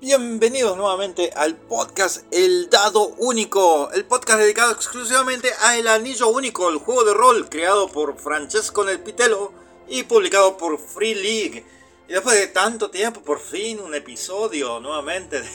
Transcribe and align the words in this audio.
Bienvenidos 0.00 0.76
nuevamente 0.76 1.32
al 1.34 1.56
podcast 1.56 2.22
El 2.30 2.70
Dado 2.70 3.08
Único, 3.18 3.90
el 3.90 4.04
podcast 4.04 4.38
dedicado 4.38 4.70
exclusivamente 4.70 5.50
a 5.60 5.76
El 5.76 5.88
Anillo 5.88 6.28
Único, 6.28 6.68
el 6.68 6.78
juego 6.78 7.02
de 7.02 7.14
rol 7.14 7.48
creado 7.48 7.88
por 7.88 8.16
Francesco 8.16 8.84
Nelpitelo 8.84 9.52
y 9.88 10.04
publicado 10.04 10.56
por 10.56 10.78
Free 10.78 11.16
League. 11.16 11.66
Y 12.08 12.12
después 12.12 12.36
de 12.36 12.46
tanto 12.46 12.92
tiempo, 12.92 13.22
por 13.22 13.40
fin 13.40 13.80
un 13.80 13.92
episodio 13.92 14.78
nuevamente 14.78 15.40
de, 15.40 15.48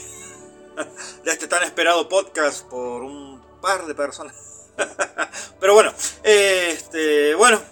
de 1.24 1.32
este 1.32 1.48
tan 1.48 1.62
esperado 1.62 2.06
podcast 2.06 2.66
por 2.66 3.02
un 3.02 3.42
par 3.62 3.86
de 3.86 3.94
personas. 3.94 4.68
Pero 5.58 5.72
bueno, 5.72 5.94
este, 6.22 7.34
bueno, 7.34 7.62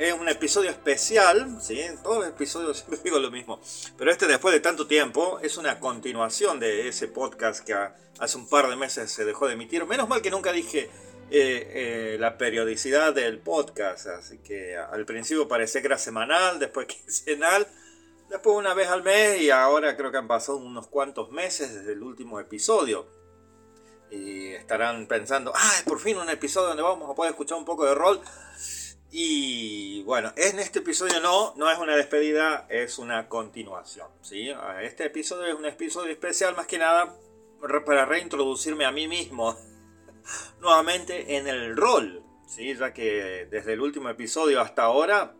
es 0.00 0.14
un 0.14 0.30
episodio 0.30 0.70
especial, 0.70 1.58
¿sí? 1.60 1.78
Todos 2.02 2.20
los 2.20 2.28
episodios 2.28 2.78
siempre 2.88 2.98
digo 3.04 3.18
lo 3.18 3.30
mismo. 3.30 3.60
Pero 3.98 4.10
este, 4.10 4.26
después 4.26 4.54
de 4.54 4.60
tanto 4.60 4.86
tiempo, 4.86 5.38
es 5.42 5.58
una 5.58 5.78
continuación 5.78 6.58
de 6.58 6.88
ese 6.88 7.06
podcast 7.06 7.62
que 7.62 7.74
hace 8.18 8.38
un 8.38 8.48
par 8.48 8.70
de 8.70 8.76
meses 8.76 9.12
se 9.12 9.26
dejó 9.26 9.46
de 9.46 9.54
emitir. 9.54 9.84
Menos 9.84 10.08
mal 10.08 10.22
que 10.22 10.30
nunca 10.30 10.52
dije 10.52 10.90
eh, 11.30 12.12
eh, 12.14 12.16
la 12.18 12.38
periodicidad 12.38 13.12
del 13.12 13.40
podcast. 13.40 14.06
Así 14.06 14.38
que 14.38 14.74
al 14.74 15.04
principio 15.04 15.46
parecía 15.46 15.82
que 15.82 15.88
era 15.88 15.98
semanal, 15.98 16.58
después 16.58 16.86
quincenal, 16.86 17.68
después 18.30 18.56
una 18.56 18.72
vez 18.72 18.88
al 18.88 19.02
mes 19.02 19.42
y 19.42 19.50
ahora 19.50 19.98
creo 19.98 20.10
que 20.10 20.16
han 20.16 20.28
pasado 20.28 20.56
unos 20.56 20.86
cuantos 20.86 21.30
meses 21.30 21.74
desde 21.74 21.92
el 21.92 22.02
último 22.02 22.40
episodio. 22.40 23.06
Y 24.10 24.48
estarán 24.48 25.06
pensando, 25.06 25.52
ah, 25.54 25.72
por 25.84 26.00
fin 26.00 26.16
un 26.16 26.30
episodio 26.30 26.68
donde 26.68 26.82
vamos 26.82 27.08
a 27.10 27.14
poder 27.14 27.32
escuchar 27.32 27.58
un 27.58 27.66
poco 27.66 27.84
de 27.84 27.94
rol. 27.94 28.18
Y 29.12 30.02
bueno, 30.04 30.32
en 30.36 30.60
este 30.60 30.78
episodio 30.78 31.18
no, 31.20 31.52
no 31.56 31.68
es 31.68 31.78
una 31.78 31.96
despedida, 31.96 32.66
es 32.68 32.98
una 32.98 33.28
continuación. 33.28 34.06
¿sí? 34.22 34.50
Este 34.82 35.06
episodio 35.06 35.46
es 35.46 35.54
un 35.54 35.66
episodio 35.66 36.12
especial 36.12 36.54
más 36.54 36.68
que 36.68 36.78
nada 36.78 37.16
para 37.84 38.04
reintroducirme 38.04 38.84
a 38.84 38.92
mí 38.92 39.08
mismo 39.08 39.56
nuevamente 40.60 41.36
en 41.36 41.48
el 41.48 41.76
rol. 41.76 42.22
¿sí? 42.46 42.72
Ya 42.76 42.92
que 42.92 43.48
desde 43.50 43.72
el 43.72 43.80
último 43.80 44.08
episodio 44.10 44.60
hasta 44.60 44.84
ahora 44.84 45.34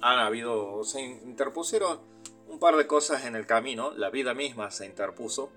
han 0.00 0.18
habido, 0.20 0.84
se 0.84 1.00
interpusieron 1.00 2.00
un 2.46 2.60
par 2.60 2.76
de 2.76 2.86
cosas 2.86 3.24
en 3.24 3.34
el 3.34 3.46
camino, 3.46 3.92
la 3.96 4.10
vida 4.10 4.32
misma 4.32 4.70
se 4.70 4.86
interpuso 4.86 5.50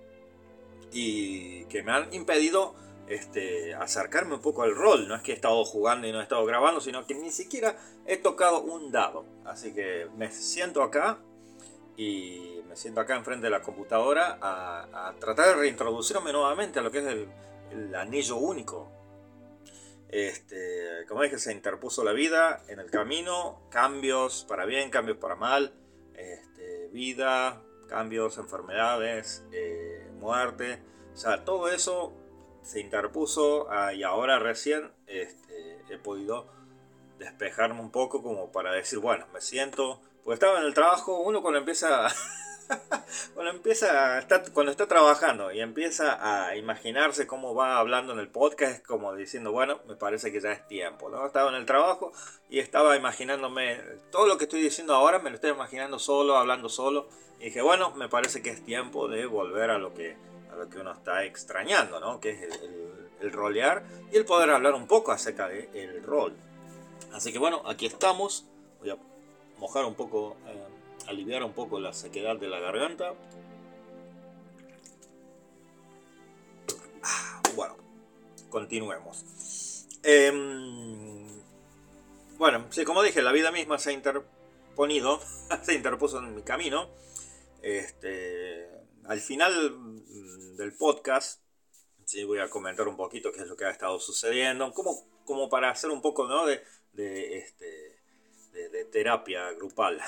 y 0.92 1.66
que 1.66 1.84
me 1.84 1.92
han 1.92 2.12
impedido 2.12 2.74
este, 3.08 3.74
acercarme 3.76 4.36
un 4.36 4.42
poco 4.42 4.64
al 4.64 4.76
rol. 4.76 5.08
No 5.08 5.16
es 5.16 5.22
que 5.22 5.32
he 5.32 5.36
estado 5.36 5.64
jugando 5.66 6.08
y 6.08 6.12
no 6.12 6.20
he 6.20 6.24
estado 6.24 6.46
grabando, 6.46 6.82
sino 6.82 7.06
que 7.06 7.16
ni 7.16 7.32
siquiera 7.32 7.78
he 8.06 8.18
tocado 8.18 8.62
un 8.62 8.92
dado. 8.92 9.26
Así 9.46 9.74
que 9.74 10.08
me 10.18 10.32
siento 10.32 10.82
acá 10.82 11.20
y 11.98 12.62
me 12.68 12.76
siento 12.76 13.00
acá 13.02 13.16
enfrente 13.16 13.46
de 13.46 13.52
la 13.52 13.62
computadora 13.62 14.38
a, 14.42 15.14
tratar 15.20 15.48
de 15.48 15.56
reintroducirme 15.56 16.34
nuevamente 16.34 16.80
a 16.80 16.82
lo 16.82 16.92
que 16.92 17.00
es 17.00 17.06
el, 17.06 17.96
anillo 17.96 18.38
único. 18.38 18.92
Este, 20.10 21.06
como 21.08 21.24
dije, 21.24 21.38
se 21.38 21.52
interpuso 21.52 22.04
la 22.04 22.14
vida 22.14 22.64
en 22.68 22.80
el 22.80 22.90
camino, 22.90 23.68
cambios 23.70 24.46
para 24.48 24.66
bien, 24.66 24.90
cambios 24.90 25.18
para 25.18 25.36
mal, 25.36 25.74
este, 26.14 26.90
vida, 26.94 27.62
cambios, 27.90 28.38
enfermedades, 28.38 29.44
eh, 29.52 30.10
muerte. 30.20 30.82
O 31.14 31.18
sea, 31.18 31.44
todo 31.44 31.70
eso 31.70 32.14
se 32.66 32.80
interpuso 32.80 33.68
ah, 33.70 33.94
y 33.94 34.04
ahora 34.04 34.40
recién 34.40 34.92
este, 35.08 35.80
he 35.90 35.98
podido 35.98 36.48
despejarme 37.20 37.80
un 37.80 37.92
poco 37.92 38.22
como 38.22 38.52
para 38.52 38.74
decir, 38.74 39.00
bueno, 39.00 39.26
me 39.34 39.40
siento, 39.40 40.02
porque 40.24 40.34
estaba 40.34 40.60
en 40.60 40.66
el 40.66 40.74
trabajo, 40.74 41.20
uno 41.20 41.42
cuando 41.42 41.60
empieza, 41.60 42.08
cuando 43.34 43.52
empieza, 43.52 44.18
está, 44.18 44.44
cuando 44.52 44.72
está 44.72 44.88
trabajando 44.88 45.52
y 45.52 45.62
empieza 45.62 46.18
a 46.20 46.56
imaginarse 46.58 47.28
cómo 47.28 47.54
va 47.54 47.78
hablando 47.78 48.14
en 48.14 48.20
el 48.20 48.30
podcast, 48.30 48.84
como 48.84 49.14
diciendo, 49.16 49.52
bueno, 49.52 49.80
me 49.88 49.96
parece 49.96 50.32
que 50.32 50.42
ya 50.42 50.52
es 50.52 50.68
tiempo. 50.68 51.10
Estaba 51.26 51.50
en 51.50 51.56
el 51.56 51.66
trabajo 51.66 52.12
y 52.50 52.60
estaba 52.60 52.98
imaginándome, 52.98 53.80
todo 54.12 54.28
lo 54.28 54.38
que 54.38 54.46
estoy 54.46 54.62
diciendo 54.62 54.96
ahora 54.96 55.20
me 55.20 55.30
lo 55.30 55.36
estoy 55.36 55.52
imaginando 55.52 56.00
solo, 56.00 56.36
hablando 56.36 56.68
solo, 56.68 57.08
y 57.40 57.46
dije, 57.46 57.62
bueno, 57.62 57.92
me 57.92 58.10
parece 58.10 58.42
que 58.42 58.50
es 58.50 58.66
tiempo 58.66 59.08
de 59.08 59.28
volver 59.28 59.70
a 59.70 59.78
lo 59.78 59.94
que 59.94 60.18
lo 60.56 60.70
que 60.70 60.80
uno 60.80 60.92
está 60.92 61.24
extrañando, 61.24 62.00
¿no? 62.00 62.20
Que 62.20 62.32
es 62.32 62.42
el, 62.42 63.32
rolear 63.32 63.84
y 64.12 64.18
el 64.18 64.26
poder 64.26 64.52
hablar 64.52 64.76
un 64.76 64.86
poco 64.86 65.12
acerca 65.12 65.48
del 65.48 65.68
el 65.74 66.04
rol. 66.04 66.36
Así 67.12 67.32
que 67.32 67.40
bueno, 67.40 67.64
aquí 67.66 67.88
estamos. 67.88 68.46
Voy 68.80 68.92
a 68.92 68.98
mojar 69.58 69.86
un 69.86 69.96
poco, 69.96 70.38
eh, 70.48 71.08
aliviar 71.08 71.44
un 71.44 71.54
poco 71.54 71.80
la 71.80 71.92
sequedad 71.92 72.36
de 72.36 72.48
la 72.48 72.60
garganta. 72.60 73.14
Ah, 77.04 77.42
bueno, 77.56 77.76
continuemos. 78.50 79.88
Em, 80.04 81.26
bueno, 82.38 82.66
sí, 82.70 82.84
como 82.84 83.02
dije, 83.02 83.24
la 83.24 83.32
vida 83.32 83.52
misma 83.52 83.80
se 83.80 83.90
ha 83.90 83.94
interponido, 83.94 85.20
se 85.64 85.74
interpuso 85.74 86.20
en 86.20 86.36
mi 86.36 86.44
camino. 86.44 86.90
Este, 87.64 88.70
al 89.08 89.20
final 89.20 90.04
del 90.58 90.74
podcast, 90.74 91.42
¿sí? 92.06 92.24
voy 92.24 92.40
a 92.40 92.50
comentar 92.50 92.88
un 92.88 92.98
poquito 92.98 93.32
qué 93.32 93.42
es 93.42 93.48
lo 93.48 93.56
que 93.56 93.66
ha 93.66 93.72
estado 93.72 94.00
sucediendo, 94.00 94.72
como, 94.74 95.08
como 95.26 95.50
para 95.50 95.70
hacer 95.70 95.90
un 95.90 96.02
poco 96.02 96.28
¿no? 96.28 96.46
de, 96.46 96.64
de, 96.94 97.38
este, 97.38 98.00
de, 98.52 98.86
terapia 98.86 99.52
grupal. 99.54 100.02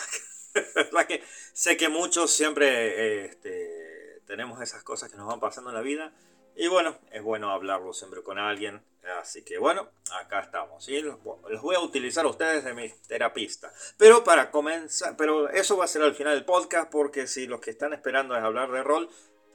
que 1.08 1.24
sé 1.54 1.78
que 1.78 1.90
muchos 1.90 2.32
siempre 2.32 3.26
este, 3.26 4.22
tenemos 4.26 4.62
esas 4.62 4.84
cosas 4.84 5.12
que 5.12 5.18
nos 5.18 5.28
van 5.28 5.40
pasando 5.40 5.70
en 5.70 5.76
la 5.76 5.82
vida 5.82 6.14
y 6.58 6.68
bueno, 6.68 6.98
es 7.12 7.22
bueno 7.22 7.52
hablarlo 7.52 7.94
siempre 7.94 8.24
con 8.24 8.40
alguien. 8.40 8.82
Así 9.22 9.44
que 9.44 9.60
bueno, 9.60 9.90
acá 10.12 10.40
estamos. 10.40 10.84
¿sí? 10.84 11.00
Los, 11.02 11.22
voy 11.24 11.76
a 11.76 11.80
utilizar 11.80 12.26
a 12.26 12.30
ustedes 12.30 12.64
de 12.64 12.74
mi 12.74 12.90
terapista. 13.08 13.72
Pero 13.98 14.24
para 14.24 14.50
comenzar, 14.50 15.16
pero 15.16 15.50
eso 15.50 15.78
va 15.78 15.86
a 15.86 15.88
ser 15.88 16.02
al 16.02 16.16
final 16.16 16.34
del 16.34 16.46
podcast 16.46 16.92
porque 16.92 17.28
si 17.28 17.46
los 17.46 17.62
que 17.62 17.70
están 17.70 17.94
esperando 17.94 18.36
es 18.36 18.44
hablar 18.44 18.72
de 18.72 18.84
rol, 18.84 19.08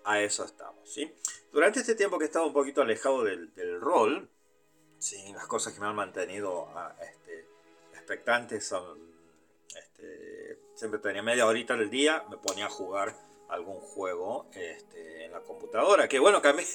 a 0.05 0.21
eso 0.21 0.45
estamos, 0.45 0.89
¿sí? 0.89 1.13
Durante 1.53 1.81
este 1.81 1.95
tiempo 1.95 2.19
que 2.19 2.25
he 2.25 2.27
estado 2.27 2.47
un 2.47 2.53
poquito 2.53 2.83
alejado 2.83 3.25
del, 3.25 3.81
rol, 3.81 4.29
¿sí? 4.99 5.33
las 5.33 5.47
cosas 5.47 5.75
que 5.75 5.81
me 5.81 5.87
han 5.87 5.95
mantenido 5.95 6.69
ah, 6.75 6.97
este, 7.01 7.47
expectantes 7.95 8.67
son, 8.67 8.99
este, 9.77 10.59
siempre 10.75 10.99
tenía 10.99 11.23
media 11.23 11.47
horita 11.47 11.77
del 11.77 11.91
día, 11.91 12.25
me 12.31 12.37
ponía 12.37 12.67
a 12.67 12.71
jugar 12.71 13.15
algún 13.53 13.81
juego 13.81 14.47
este, 14.55 15.27
en 15.27 15.33
la 15.33 15.41
computadora, 15.41 16.09
que 16.09 16.19
bueno, 16.19 16.41
cambié, 16.43 16.67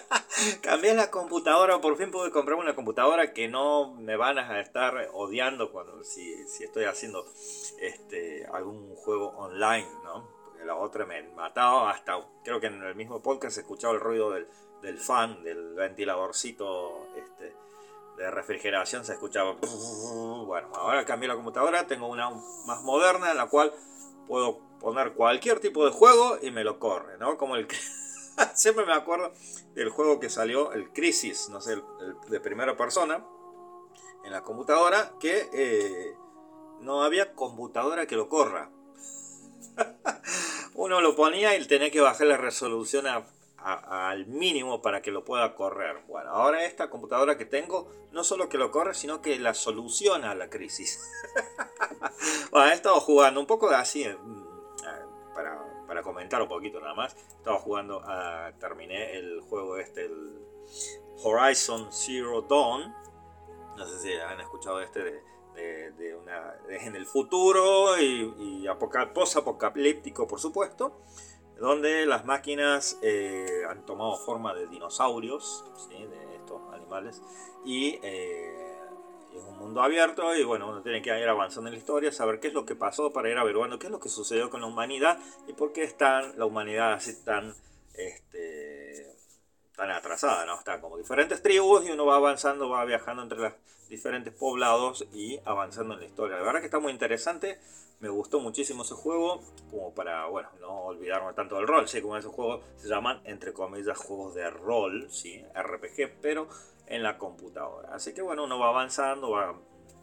cambié 0.62 0.94
la 0.94 1.10
computadora, 1.10 1.80
por 1.80 1.96
fin 1.96 2.10
pude 2.10 2.30
comprar 2.30 2.58
una 2.58 2.74
computadora 2.74 3.32
que 3.32 3.48
no 3.48 3.94
me 3.94 4.16
van 4.16 4.38
a 4.38 4.60
estar 4.60 5.10
odiando 5.12 5.70
cuando 5.70 6.02
si, 6.02 6.48
si 6.48 6.64
estoy 6.64 6.84
haciendo 6.84 7.26
este, 7.78 8.46
algún 8.52 8.94
juego 8.96 9.28
online, 9.36 9.88
¿no? 10.02 10.34
la 10.64 10.76
otra 10.76 11.04
me 11.04 11.22
mataba, 11.34 11.90
hasta 11.90 12.14
creo 12.42 12.60
que 12.60 12.68
en 12.68 12.82
el 12.82 12.94
mismo 12.94 13.20
podcast 13.20 13.58
escuchaba 13.58 13.94
el 13.94 14.00
ruido 14.00 14.30
del, 14.30 14.98
fan, 14.98 15.42
del 15.42 15.74
ventiladorcito 15.74 17.06
este, 17.16 17.54
de 18.16 18.30
refrigeración, 18.30 19.04
se 19.04 19.12
escuchaba. 19.12 19.56
Bueno, 20.46 20.68
ahora 20.74 21.04
cambié 21.04 21.28
la 21.28 21.34
computadora, 21.34 21.86
tengo 21.86 22.06
una 22.06 22.30
más 22.66 22.82
moderna 22.82 23.30
en 23.30 23.36
la 23.36 23.46
cual 23.46 23.72
puedo 24.26 24.58
poner 24.84 25.14
cualquier 25.14 25.60
tipo 25.60 25.84
de 25.84 25.90
juego 25.90 26.38
y 26.42 26.50
me 26.50 26.62
lo 26.62 26.78
corre, 26.78 27.18
¿no? 27.18 27.38
Como 27.38 27.56
el 27.56 27.66
siempre 28.54 28.84
me 28.84 28.92
acuerdo 28.92 29.32
del 29.74 29.88
juego 29.88 30.20
que 30.20 30.30
salió, 30.30 30.72
el 30.72 30.92
Crisis, 30.92 31.48
no 31.48 31.60
sé, 31.60 31.82
de 32.28 32.40
primera 32.40 32.76
persona, 32.76 33.24
en 34.24 34.32
la 34.32 34.42
computadora, 34.42 35.14
que 35.18 35.48
eh, 35.52 36.14
no 36.80 37.02
había 37.02 37.32
computadora 37.32 38.06
que 38.06 38.16
lo 38.16 38.28
corra. 38.28 38.70
uno 40.74 41.00
lo 41.00 41.16
ponía 41.16 41.56
y 41.56 41.66
tenía 41.66 41.90
que 41.90 42.00
bajar 42.00 42.26
la 42.26 42.36
resolución 42.36 43.06
al 43.56 44.26
mínimo 44.26 44.82
para 44.82 45.00
que 45.00 45.10
lo 45.10 45.24
pueda 45.24 45.54
correr. 45.54 46.02
Bueno, 46.06 46.30
ahora 46.30 46.64
esta 46.64 46.90
computadora 46.90 47.38
que 47.38 47.46
tengo 47.46 47.90
no 48.12 48.22
solo 48.22 48.48
que 48.48 48.58
lo 48.58 48.70
corre, 48.70 48.94
sino 48.94 49.22
que 49.22 49.38
la 49.38 49.54
soluciona 49.54 50.32
a 50.32 50.34
la 50.34 50.50
crisis. 50.50 51.00
bueno, 52.50 52.70
he 52.70 52.74
estado 52.74 53.00
jugando 53.00 53.40
un 53.40 53.46
poco 53.46 53.68
así, 53.70 54.06
para, 55.34 55.62
para, 55.86 56.02
comentar 56.02 56.40
un 56.40 56.48
poquito 56.48 56.80
nada 56.80 56.94
más. 56.94 57.14
Estaba 57.14 57.58
jugando, 57.58 58.02
terminé 58.58 59.16
el 59.16 59.40
juego 59.42 59.76
este, 59.76 60.06
el 60.06 60.38
Horizon 61.22 61.92
Zero 61.92 62.42
Dawn. 62.42 62.94
No 63.76 63.86
sé 63.86 63.98
si 63.98 64.12
han 64.14 64.40
escuchado 64.40 64.80
este 64.80 65.02
de 65.02 65.34
de, 65.54 66.16
una, 66.20 66.56
en 66.68 66.96
el 66.96 67.06
futuro 67.06 67.98
y, 67.98 68.34
y 68.38 68.66
post-apocalíptico, 69.12 70.26
por 70.26 70.40
supuesto, 70.40 71.00
donde 71.58 72.06
las 72.06 72.24
máquinas 72.24 72.98
eh, 73.02 73.62
han 73.68 73.86
tomado 73.86 74.16
forma 74.16 74.54
de 74.54 74.66
dinosaurios, 74.66 75.64
de 75.88 76.36
estos 76.36 76.60
animales, 76.72 77.22
y, 77.64 78.00
eh, 78.02 78.63
es 79.38 79.44
un 79.44 79.58
mundo 79.58 79.82
abierto 79.82 80.34
y 80.34 80.44
bueno, 80.44 80.68
uno 80.68 80.82
tiene 80.82 81.02
que 81.02 81.18
ir 81.18 81.28
avanzando 81.28 81.68
en 81.68 81.74
la 81.74 81.78
historia, 81.78 82.12
saber 82.12 82.40
qué 82.40 82.48
es 82.48 82.54
lo 82.54 82.64
que 82.64 82.76
pasó 82.76 83.12
para 83.12 83.30
ir 83.30 83.36
averiguando 83.36 83.78
qué 83.78 83.86
es 83.86 83.92
lo 83.92 84.00
que 84.00 84.08
sucedió 84.08 84.50
con 84.50 84.60
la 84.60 84.66
humanidad 84.66 85.18
y 85.46 85.52
por 85.52 85.72
qué 85.72 85.82
está 85.82 86.22
la 86.36 86.46
humanidad 86.46 86.92
así 86.92 87.24
tan, 87.24 87.54
este, 87.94 89.14
tan 89.76 89.90
atrasada, 89.90 90.46
¿no? 90.46 90.58
Está 90.58 90.80
como 90.80 90.96
diferentes 90.96 91.42
tribus 91.42 91.86
y 91.86 91.90
uno 91.90 92.06
va 92.06 92.16
avanzando, 92.16 92.68
va 92.68 92.84
viajando 92.84 93.22
entre 93.22 93.38
los 93.38 93.52
diferentes 93.88 94.32
poblados 94.32 95.06
y 95.12 95.40
avanzando 95.44 95.94
en 95.94 96.00
la 96.00 96.06
historia. 96.06 96.36
La 96.36 96.42
verdad 96.42 96.60
que 96.60 96.66
está 96.66 96.78
muy 96.78 96.92
interesante, 96.92 97.58
me 98.00 98.08
gustó 98.08 98.40
muchísimo 98.40 98.82
ese 98.82 98.94
juego, 98.94 99.40
como 99.70 99.94
para, 99.94 100.26
bueno, 100.26 100.48
no 100.60 100.84
olvidarme 100.84 101.32
tanto 101.32 101.56
del 101.56 101.66
rol, 101.66 101.88
sí, 101.88 102.02
como 102.02 102.16
esos 102.16 102.32
juegos 102.32 102.64
se 102.76 102.88
llaman, 102.88 103.20
entre 103.24 103.52
comillas, 103.52 103.98
juegos 103.98 104.34
de 104.34 104.50
rol, 104.50 105.08
sí, 105.10 105.42
RPG, 105.54 106.20
pero 106.20 106.48
en 106.86 107.02
la 107.02 107.18
computadora. 107.18 107.94
Así 107.94 108.12
que 108.12 108.22
bueno, 108.22 108.44
uno 108.44 108.58
va 108.58 108.68
avanzando, 108.68 109.30
va 109.30 109.54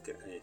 este, 0.06 0.42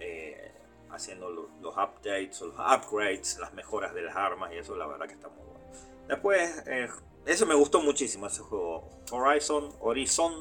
eh, 0.00 0.52
haciendo 0.90 1.30
los, 1.30 1.74
updates 1.76 2.40
o 2.42 2.46
los 2.46 2.56
upgrades, 2.58 3.38
las 3.38 3.52
mejoras 3.54 3.94
de 3.94 4.02
las 4.02 4.16
armas 4.16 4.52
y 4.52 4.58
eso 4.58 4.76
la 4.76 4.86
verdad 4.86 5.06
que 5.06 5.14
está 5.14 5.28
muy 5.28 5.44
bueno. 5.44 5.60
Después, 6.08 6.62
eh, 6.66 6.88
eso 7.26 7.46
me 7.46 7.54
gustó 7.54 7.80
muchísimo 7.80 8.26
ese 8.26 8.42
juego. 8.42 8.88
Horizon, 9.10 9.70
Horizon 9.80 10.32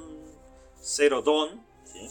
Zero 0.82 1.22
Dawn, 1.22 1.66
¿sí? 1.86 2.10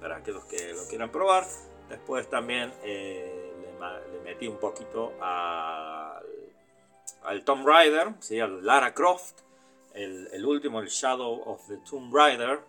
para 0.00 0.16
aquellos 0.16 0.44
que 0.44 0.72
lo 0.74 0.86
quieran 0.88 1.10
probar. 1.10 1.46
Después 1.88 2.28
también 2.28 2.72
eh, 2.82 3.52
le, 4.12 4.20
metí 4.20 4.48
un 4.48 4.58
poquito 4.58 5.12
al, 5.20 6.24
al 7.22 7.44
Tomb 7.44 7.66
Raider, 7.66 8.14
¿sí? 8.20 8.40
al 8.40 8.64
Lara 8.64 8.92
Croft 8.92 9.42
el, 9.94 10.44
último, 10.44 10.80
el 10.80 10.88
Shadow 10.88 11.42
of 11.46 11.66
the 11.68 11.78
Tomb 11.78 12.14
Raider, 12.14 12.60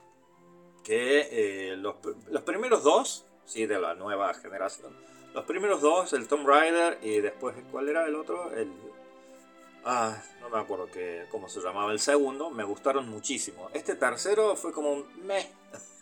que 0.83 1.27
eh, 1.31 1.75
los, 1.77 1.95
primeros 2.43 2.83
dos, 2.83 3.25
sí, 3.45 3.65
de 3.65 3.79
la 3.79 3.93
nueva 3.95 4.33
generación, 4.33 4.95
los 5.33 5.45
primeros 5.45 5.81
dos, 5.81 6.13
el 6.13 6.27
Tomb 6.27 6.47
Raider 6.47 6.99
y 7.01 7.21
después, 7.21 7.55
¿cuál 7.71 7.89
era 7.89 8.05
el 8.05 8.15
otro? 8.15 8.53
El, 8.53 8.71
ah, 9.85 10.21
no 10.41 10.49
me 10.49 10.59
acuerdo 10.59 10.87
que, 10.87 11.25
cómo 11.31 11.47
se 11.47 11.61
llamaba 11.61 11.91
el 11.91 11.99
segundo, 11.99 12.49
me 12.49 12.63
gustaron 12.63 13.09
muchísimo. 13.09 13.69
Este 13.73 13.95
tercero 13.95 14.55
fue 14.55 14.71
como 14.71 14.91
un 14.91 15.25
meh. 15.25 15.51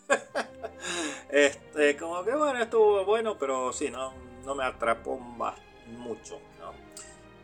este, 1.29 1.95
como 1.95 2.24
que 2.24 2.35
bueno, 2.35 2.62
estuvo 2.62 3.06
bueno, 3.06 3.38
pero 3.38 3.71
sí, 3.71 3.89
no, 3.89 4.13
no 4.44 4.56
me 4.56 4.63
atrapó 4.63 5.17
más, 5.17 5.57
mucho. 5.88 6.39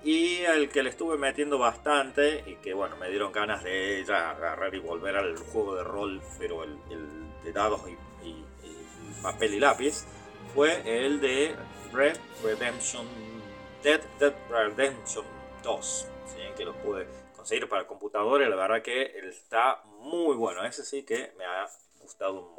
Y 0.04 0.38
el 0.44 0.70
que 0.70 0.84
le 0.84 0.90
estuve 0.90 1.18
metiendo 1.18 1.58
bastante 1.58 2.44
y 2.46 2.56
que 2.56 2.74
bueno, 2.74 2.96
me 2.98 3.10
dieron 3.10 3.32
ganas 3.32 3.64
de 3.64 4.04
ya 4.08 4.32
agarrar 4.32 4.74
y 4.74 4.80
volver 4.80 5.18
al 5.18 5.38
juego 5.38 5.76
de 5.76 5.84
rol, 5.84 6.22
pero 6.38 6.64
el, 6.64 6.78
de 7.44 7.52
dados 7.52 7.82
y, 7.90 7.98
papel 9.22 9.56
y 9.56 9.60
lápiz, 9.60 10.06
fue 10.54 10.82
el 10.86 11.20
de 11.20 11.56
Red 11.92 12.18
Redemption, 12.44 13.06
Dead, 13.84 14.02
Dead 14.20 14.34
Redemption 14.50 15.26
2, 15.64 16.08
que 16.56 16.66
lo 16.66 16.74
pude 16.76 17.08
conseguir 17.36 17.68
para 17.68 17.88
computadores. 17.88 18.48
La 18.48 18.56
verdad 18.56 18.82
que 18.82 19.18
está 19.28 19.82
muy 20.00 20.36
bueno, 20.36 20.64
ese 20.64 20.84
sí 20.84 21.04
que 21.04 21.34
me 21.38 21.46
ha 21.46 21.68
gustado 22.00 22.42
montón. 22.42 22.57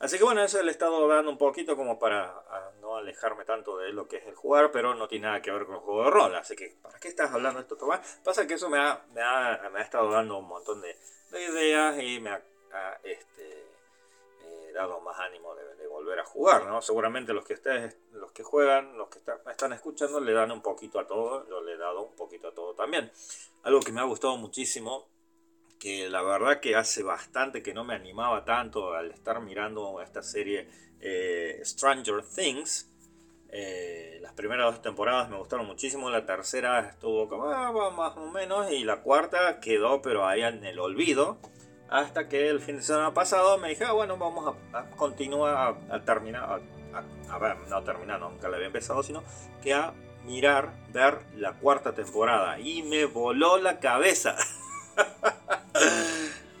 Así 0.00 0.16
que 0.16 0.24
bueno, 0.24 0.42
eso 0.44 0.62
le 0.62 0.68
he 0.68 0.70
estado 0.70 1.08
dando 1.08 1.30
un 1.30 1.38
poquito 1.38 1.76
como 1.76 1.98
para 1.98 2.32
no 2.80 2.96
alejarme 2.96 3.44
tanto 3.44 3.76
de 3.78 3.92
lo 3.92 4.06
que 4.06 4.18
es 4.18 4.26
el 4.26 4.34
jugar, 4.34 4.70
pero 4.70 4.94
no 4.94 5.08
tiene 5.08 5.26
nada 5.26 5.42
que 5.42 5.50
ver 5.50 5.66
con 5.66 5.74
el 5.74 5.80
juego 5.80 6.04
de 6.04 6.10
rol. 6.10 6.34
Así 6.36 6.54
que, 6.54 6.76
¿para 6.80 6.98
qué 7.00 7.08
estás 7.08 7.32
hablando 7.32 7.58
de 7.58 7.62
esto, 7.62 7.76
Tomás? 7.76 8.20
Pasa 8.22 8.46
que 8.46 8.54
eso 8.54 8.70
me 8.70 8.78
ha, 8.78 9.04
me 9.12 9.20
ha, 9.22 9.68
me 9.72 9.80
ha 9.80 9.82
estado 9.82 10.10
dando 10.10 10.38
un 10.38 10.46
montón 10.46 10.80
de, 10.80 10.96
ideas 11.32 12.00
y 12.00 12.20
me 12.20 12.30
ha, 12.30 12.42
este, 13.02 13.66
eh, 14.44 14.72
dado 14.72 15.00
más 15.00 15.18
ánimo 15.18 15.54
de, 15.54 15.68
volver 15.88 16.20
a 16.20 16.24
jugar, 16.24 16.64
¿no? 16.64 16.80
Seguramente 16.80 17.32
los 17.32 17.44
que 17.44 17.54
ustedes, 17.54 17.98
los 18.12 18.30
que 18.30 18.44
juegan, 18.44 18.96
los 18.96 19.08
que 19.08 19.18
me 19.44 19.50
están 19.50 19.72
escuchando, 19.72 20.20
le 20.20 20.32
dan 20.32 20.52
un 20.52 20.62
poquito 20.62 21.00
a 21.00 21.06
todo. 21.08 21.44
Yo 21.48 21.60
le 21.60 21.72
he 21.72 21.76
dado 21.76 22.02
un 22.02 22.14
poquito 22.14 22.48
a 22.48 22.54
todo 22.54 22.72
también. 22.74 23.10
Algo 23.64 23.80
que 23.80 23.90
me 23.90 24.00
ha 24.00 24.04
gustado 24.04 24.36
muchísimo 24.36 25.08
que 25.78 26.08
la 26.08 26.22
verdad 26.22 26.60
que 26.60 26.76
hace 26.76 27.02
bastante 27.02 27.62
que 27.62 27.74
no 27.74 27.84
me 27.84 27.94
animaba 27.94 28.44
tanto 28.44 28.94
al 28.94 29.10
estar 29.10 29.40
mirando 29.40 30.00
esta 30.02 30.22
serie 30.22 30.68
eh, 31.00 31.60
Stranger 31.64 32.22
Things. 32.22 32.90
Eh, 33.50 34.18
las 34.20 34.32
primeras 34.32 34.72
dos 34.72 34.82
temporadas 34.82 35.30
me 35.30 35.38
gustaron 35.38 35.66
muchísimo, 35.66 36.10
la 36.10 36.26
tercera 36.26 36.80
estuvo 36.80 37.28
como 37.28 37.48
ah, 37.48 37.90
más 37.96 38.14
o 38.18 38.30
menos 38.30 38.70
y 38.70 38.84
la 38.84 39.00
cuarta 39.00 39.58
quedó 39.58 40.02
pero 40.02 40.26
ahí 40.26 40.42
en 40.42 40.64
el 40.64 40.78
olvido. 40.78 41.38
Hasta 41.88 42.28
que 42.28 42.48
el 42.48 42.60
fin 42.60 42.76
de 42.76 42.82
semana 42.82 43.14
pasado 43.14 43.56
me 43.56 43.70
dije, 43.70 43.84
ah, 43.84 43.92
bueno, 43.92 44.18
vamos 44.18 44.54
a, 44.74 44.90
continuar 44.90 45.78
a, 45.88 46.04
terminar, 46.04 46.60
a, 47.30 47.38
ver, 47.38 47.56
no 47.70 47.82
terminar, 47.82 48.20
nunca 48.20 48.50
la 48.50 48.56
había 48.56 48.66
empezado, 48.66 49.02
sino 49.02 49.22
que 49.62 49.72
a 49.72 49.94
mirar, 50.26 50.70
ver 50.92 51.20
la 51.36 51.54
cuarta 51.54 51.94
temporada. 51.94 52.60
Y 52.60 52.82
me 52.82 53.06
voló 53.06 53.56
la 53.56 53.80
cabeza. 53.80 54.36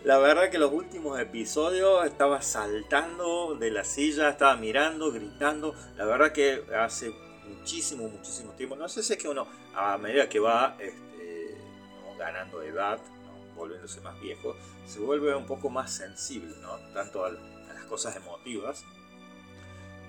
La 0.04 0.18
verdad 0.18 0.48
que 0.48 0.58
los 0.58 0.72
últimos 0.72 1.18
episodios 1.18 2.06
estaba 2.06 2.40
saltando 2.40 3.56
de 3.56 3.70
la 3.70 3.84
silla, 3.84 4.30
estaba 4.30 4.56
mirando, 4.56 5.12
gritando. 5.12 5.74
La 5.96 6.04
verdad 6.04 6.32
que 6.32 6.64
hace 6.74 7.12
muchísimo, 7.48 8.08
muchísimo 8.08 8.52
tiempo. 8.52 8.76
No 8.76 8.88
sé 8.88 9.02
si 9.02 9.14
es 9.14 9.18
que 9.18 9.28
uno, 9.28 9.46
a 9.74 9.98
medida 9.98 10.28
que 10.28 10.38
va 10.38 10.76
este, 10.78 11.58
ganando 12.16 12.62
edad, 12.62 13.00
volviéndose 13.56 14.00
más 14.00 14.18
viejo, 14.20 14.56
se 14.86 15.00
vuelve 15.00 15.34
un 15.34 15.46
poco 15.46 15.68
más 15.68 15.92
sensible, 15.92 16.54
¿no? 16.62 16.78
Tanto 16.94 17.24
a, 17.24 17.30
las 17.30 17.84
cosas 17.86 18.16
emotivas 18.16 18.84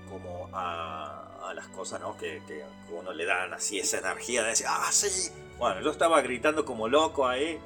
como 0.08 0.48
a, 0.52 1.52
las 1.54 1.66
cosas 1.68 2.00
¿no? 2.00 2.16
que, 2.16 2.42
que, 2.46 2.64
uno 2.92 3.12
le 3.12 3.24
dan 3.24 3.52
así 3.52 3.78
esa 3.78 3.98
energía 3.98 4.42
de 4.42 4.50
decir, 4.50 4.66
ah, 4.68 4.88
sí. 4.92 5.30
Bueno, 5.58 5.80
yo 5.82 5.90
estaba 5.90 6.22
gritando 6.22 6.64
como 6.64 6.88
loco 6.88 7.26
ahí 7.26 7.58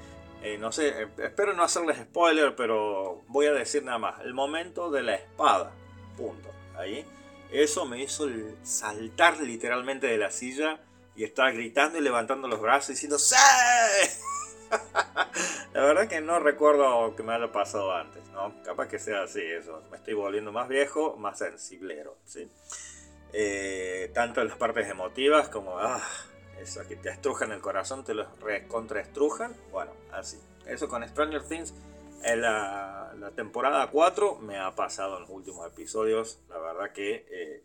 eh, 0.44 0.58
no 0.58 0.72
sé, 0.72 0.88
eh, 0.88 1.08
espero 1.22 1.54
no 1.54 1.62
hacerles 1.62 1.96
spoiler, 1.96 2.54
pero 2.54 3.22
voy 3.28 3.46
a 3.46 3.52
decir 3.52 3.82
nada 3.82 3.96
más. 3.96 4.20
El 4.20 4.34
momento 4.34 4.90
de 4.90 5.02
la 5.02 5.14
espada. 5.14 5.72
Punto. 6.18 6.50
Ahí. 6.76 7.06
Eso 7.50 7.86
me 7.86 8.02
hizo 8.02 8.28
saltar 8.62 9.40
literalmente 9.40 10.06
de 10.06 10.18
la 10.18 10.30
silla 10.30 10.80
y 11.16 11.24
estar 11.24 11.50
gritando 11.54 11.96
y 11.96 12.02
levantando 12.02 12.46
los 12.46 12.60
brazos 12.60 12.88
diciendo 12.88 13.18
¡Sí! 13.18 13.36
la 15.72 15.80
verdad 15.80 16.08
que 16.08 16.20
no 16.20 16.38
recuerdo 16.40 17.16
que 17.16 17.22
me 17.22 17.32
haya 17.32 17.50
pasado 17.50 17.94
antes, 17.94 18.22
¿no? 18.28 18.60
Capaz 18.64 18.88
que 18.88 18.98
sea 18.98 19.22
así 19.22 19.40
eso. 19.40 19.82
Me 19.90 19.96
estoy 19.96 20.12
volviendo 20.12 20.52
más 20.52 20.68
viejo, 20.68 21.16
más 21.16 21.38
sensiblero, 21.38 22.18
¿sí? 22.26 22.50
Eh, 23.32 24.10
tanto 24.12 24.42
en 24.42 24.48
las 24.48 24.58
partes 24.58 24.90
emotivas 24.90 25.48
como... 25.48 25.78
Ah, 25.78 26.02
eso, 26.60 26.86
que 26.86 26.96
te 26.96 27.10
estrujan 27.10 27.52
el 27.52 27.60
corazón, 27.60 28.04
te 28.04 28.14
lo 28.14 28.26
contraestrujan. 28.68 29.54
Bueno, 29.70 29.92
así. 30.12 30.40
Eso 30.66 30.88
con 30.88 31.06
Stranger 31.06 31.42
Things. 31.42 31.74
La, 32.36 33.10
temporada 33.36 33.90
4 33.90 34.36
me 34.36 34.58
ha 34.58 34.74
pasado 34.74 35.16
en 35.16 35.22
los 35.22 35.30
últimos 35.30 35.66
episodios. 35.66 36.40
La 36.48 36.58
verdad 36.58 36.92
que 36.92 37.26
eh, 37.30 37.64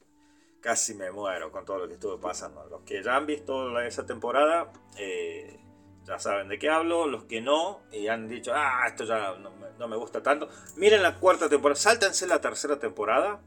casi 0.62 0.93
me 0.96 1.12
muero 1.12 1.51
con 1.51 1.65
todo 1.65 1.79
lo 1.79 1.88
que 1.88 1.93
estuve 1.93 2.17
pasando. 2.17 2.65
Los 2.65 2.81
que 2.81 3.03
ya 3.03 3.15
han 3.15 3.25
visto 3.25 3.79
esa 3.79 4.05
temporada 4.05 4.72
eh, 4.98 5.60
ya 6.05 6.19
saben 6.19 6.50
de 6.50 6.60
qué 6.60 6.69
hablo. 6.69 7.08
Los 7.08 7.24
que 7.25 7.41
no 7.41 7.81
y 7.91 8.08
han 8.08 8.27
dicho, 8.27 8.51
ah, 8.53 8.84
esto 8.88 9.05
ya 9.05 9.36
no 9.36 9.51
me, 9.51 9.67
no 9.77 9.88
me 9.88 9.96
gusta 9.96 10.22
tanto. 10.24 10.50
Miren 10.75 11.03
la 11.03 11.19
cuarta 11.19 11.48
temporada. 11.48 11.79
Sáltense 11.79 12.27
la 12.27 12.41
tercera 12.41 12.79
temporada. 12.79 13.41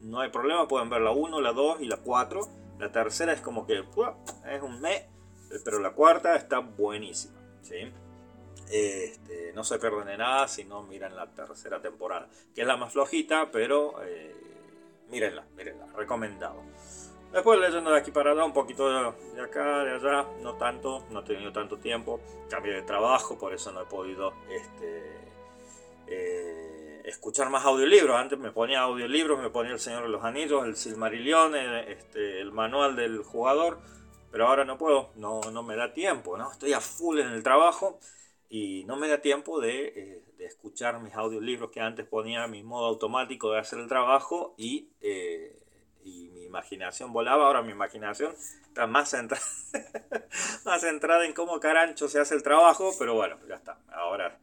No 0.00 0.20
hay 0.20 0.30
problema, 0.30 0.66
pueden 0.66 0.90
ver 0.90 1.00
la 1.00 1.12
1, 1.12 1.40
la 1.40 1.52
2 1.52 1.80
y 1.80 1.86
la 1.86 1.96
4 1.96 2.61
la 2.78 2.90
tercera 2.90 3.32
es 3.32 3.40
como 3.40 3.66
que 3.66 3.78
es 3.78 4.62
un 4.62 4.80
me, 4.80 5.08
pero 5.64 5.78
la 5.78 5.90
cuarta 5.90 6.34
está 6.36 6.58
buenísima. 6.58 7.40
¿sí? 7.62 7.92
Este, 8.70 9.52
no 9.54 9.64
se 9.64 9.78
pierden 9.78 10.06
de 10.06 10.16
nada 10.16 10.48
si 10.48 10.64
no 10.64 10.82
miran 10.82 11.14
la 11.14 11.26
tercera 11.26 11.80
temporada, 11.80 12.28
que 12.54 12.62
es 12.62 12.66
la 12.66 12.76
más 12.76 12.92
flojita, 12.92 13.50
pero 13.50 14.02
eh, 14.02 14.34
mírenla, 15.10 15.44
mírenla, 15.56 15.86
recomendado. 15.94 16.62
Después 17.32 17.58
leyendo 17.58 17.90
de 17.90 17.98
aquí 17.98 18.10
para 18.10 18.32
allá, 18.32 18.44
un 18.44 18.52
poquito 18.52 18.88
de, 18.88 19.40
acá, 19.40 19.84
de 19.84 19.92
allá, 19.92 20.26
no 20.42 20.54
tanto, 20.56 21.06
no 21.10 21.20
he 21.20 21.22
tenido 21.22 21.50
tanto 21.52 21.78
tiempo, 21.78 22.20
cambié 22.50 22.74
de 22.74 22.82
trabajo, 22.82 23.38
por 23.38 23.54
eso 23.54 23.72
no 23.72 23.82
he 23.82 23.86
podido 23.86 24.34
este, 24.50 25.16
eh, 26.08 26.71
escuchar 27.12 27.50
más 27.50 27.64
audiolibros. 27.64 28.16
Antes 28.16 28.38
me 28.38 28.50
ponía 28.50 28.80
audiolibros, 28.80 29.40
me 29.40 29.50
ponía 29.50 29.72
El 29.72 29.78
Señor 29.78 30.02
de 30.02 30.08
los 30.08 30.24
Anillos, 30.24 30.64
el 30.64 30.76
Silmarillion, 30.76 31.54
eh, 31.54 31.92
este, 31.92 32.40
el 32.40 32.52
manual 32.52 32.96
del 32.96 33.22
jugador, 33.22 33.78
pero 34.30 34.48
ahora 34.48 34.64
no 34.64 34.78
puedo, 34.78 35.10
no, 35.16 35.40
no 35.52 35.62
me 35.62 35.76
da 35.76 35.92
tiempo, 35.92 36.36
¿no? 36.36 36.50
Estoy 36.50 36.72
a 36.72 36.80
full 36.80 37.20
en 37.20 37.28
el 37.28 37.42
trabajo 37.42 38.00
y 38.48 38.84
no 38.84 38.96
me 38.96 39.08
da 39.08 39.18
tiempo 39.18 39.60
de, 39.60 39.92
eh, 39.94 40.22
escuchar 40.38 41.00
mis 41.00 41.14
audiolibros 41.14 41.70
que 41.70 41.80
antes 41.80 42.04
ponía 42.04 42.48
mi 42.48 42.64
modo 42.64 42.86
automático 42.86 43.52
de 43.52 43.60
hacer 43.60 43.78
el 43.78 43.86
trabajo 43.86 44.54
y, 44.56 44.88
eh, 45.00 45.56
y 46.02 46.30
mi 46.30 46.42
imaginación 46.42 47.12
volaba, 47.12 47.46
ahora 47.46 47.62
mi 47.62 47.70
imaginación 47.70 48.34
está 48.66 48.88
más 48.88 49.10
centrada, 49.10 49.44
más 50.64 50.80
centrada 50.80 51.24
en 51.26 51.32
cómo 51.32 51.60
carancho 51.60 52.08
se 52.08 52.18
hace 52.18 52.34
el 52.34 52.42
trabajo, 52.42 52.92
pero 52.98 53.14
bueno, 53.14 53.38
ya 53.46 53.54
está, 53.54 53.78
ahora 53.92 54.36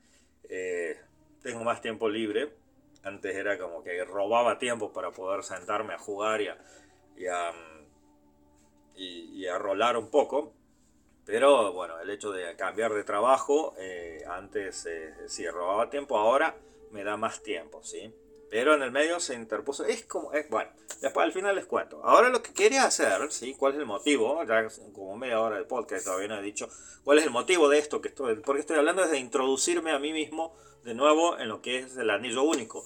tengo 1.43 1.63
más 1.63 1.81
tiempo 1.81 2.09
libre 2.09 2.59
Antes 3.03 3.36
era 3.36 3.58
como 3.58 3.84
que 3.84 4.03
robaba 4.03 4.60
tiempo 4.60 4.91
para 4.91 5.12
poder 5.12 5.44
sentarme 5.44 5.94
a 5.94 5.98
jugar 5.98 6.41
y 6.41 6.48
a, 6.48 6.58
y 7.18 7.27
a, 7.27 7.51
y, 8.96 9.48
a 9.48 9.58
rolar 9.58 9.98
un 9.98 10.10
poco. 10.10 10.53
Pero 11.25 11.74
bueno, 11.74 12.00
el 12.00 12.10
hecho 12.10 12.32
de 12.32 12.56
cambiar 12.56 12.94
de 12.94 13.03
trabajo, 13.03 13.75
eh, 13.77 14.24
antes 14.27 14.86
eh, 14.86 15.13
sí 15.27 15.48
robaba 15.48 15.89
tiempo, 15.89 16.18
ahora 16.18 16.56
me 16.91 17.03
da 17.03 17.18
más 17.18 17.44
tiempo, 17.44 17.84
¿sí? 17.84 18.13
Pero 18.50 18.74
en 18.74 18.82
el 18.82 18.91
medio 18.91 19.20
se 19.20 19.36
interpuso. 19.36 19.86
Es 19.86 20.06
como. 20.06 20.34
Es, 20.34 20.50
bueno, 20.50 20.72
después 21.01 21.24
al 21.24 21.32
final 21.32 21.56
les 21.56 21.65
cuento. 21.65 22.03
Ahora 22.03 22.29
lo 22.29 22.41
que 22.41 22.51
quería 22.51 22.86
hacer, 22.86 23.32
¿sí? 23.32 23.53
¿Cuál 23.53 23.74
es 23.74 23.79
el 23.79 23.86
motivo? 23.86 24.44
Ya 24.44 24.68
como 24.91 25.15
media 25.18 25.39
hora 25.39 25.58
de 25.58 25.65
podcast 25.65 26.06
todavía 26.06 26.29
no 26.29 26.39
he 26.39 26.41
dicho. 26.41 26.68
¿Cuál 27.03 27.20
es 27.20 27.25
el 27.25 27.32
motivo 27.32 27.70
de 27.70 27.77
esto? 27.77 28.01
que 28.01 28.10
estoy 28.10 28.36
Porque 28.38 28.62
estoy 28.62 28.77
hablando 28.77 29.03
es 29.03 29.12
de 29.12 29.20
introducirme 29.20 29.91
a 29.91 30.00
mí 30.00 30.13
mismo 30.13 30.56
de 30.83 30.93
nuevo 30.93 31.38
en 31.38 31.50
lo 31.50 31.62
que 31.62 31.79
es 31.79 31.98
el 31.98 32.09
anillo 32.09 32.43
único. 32.43 32.86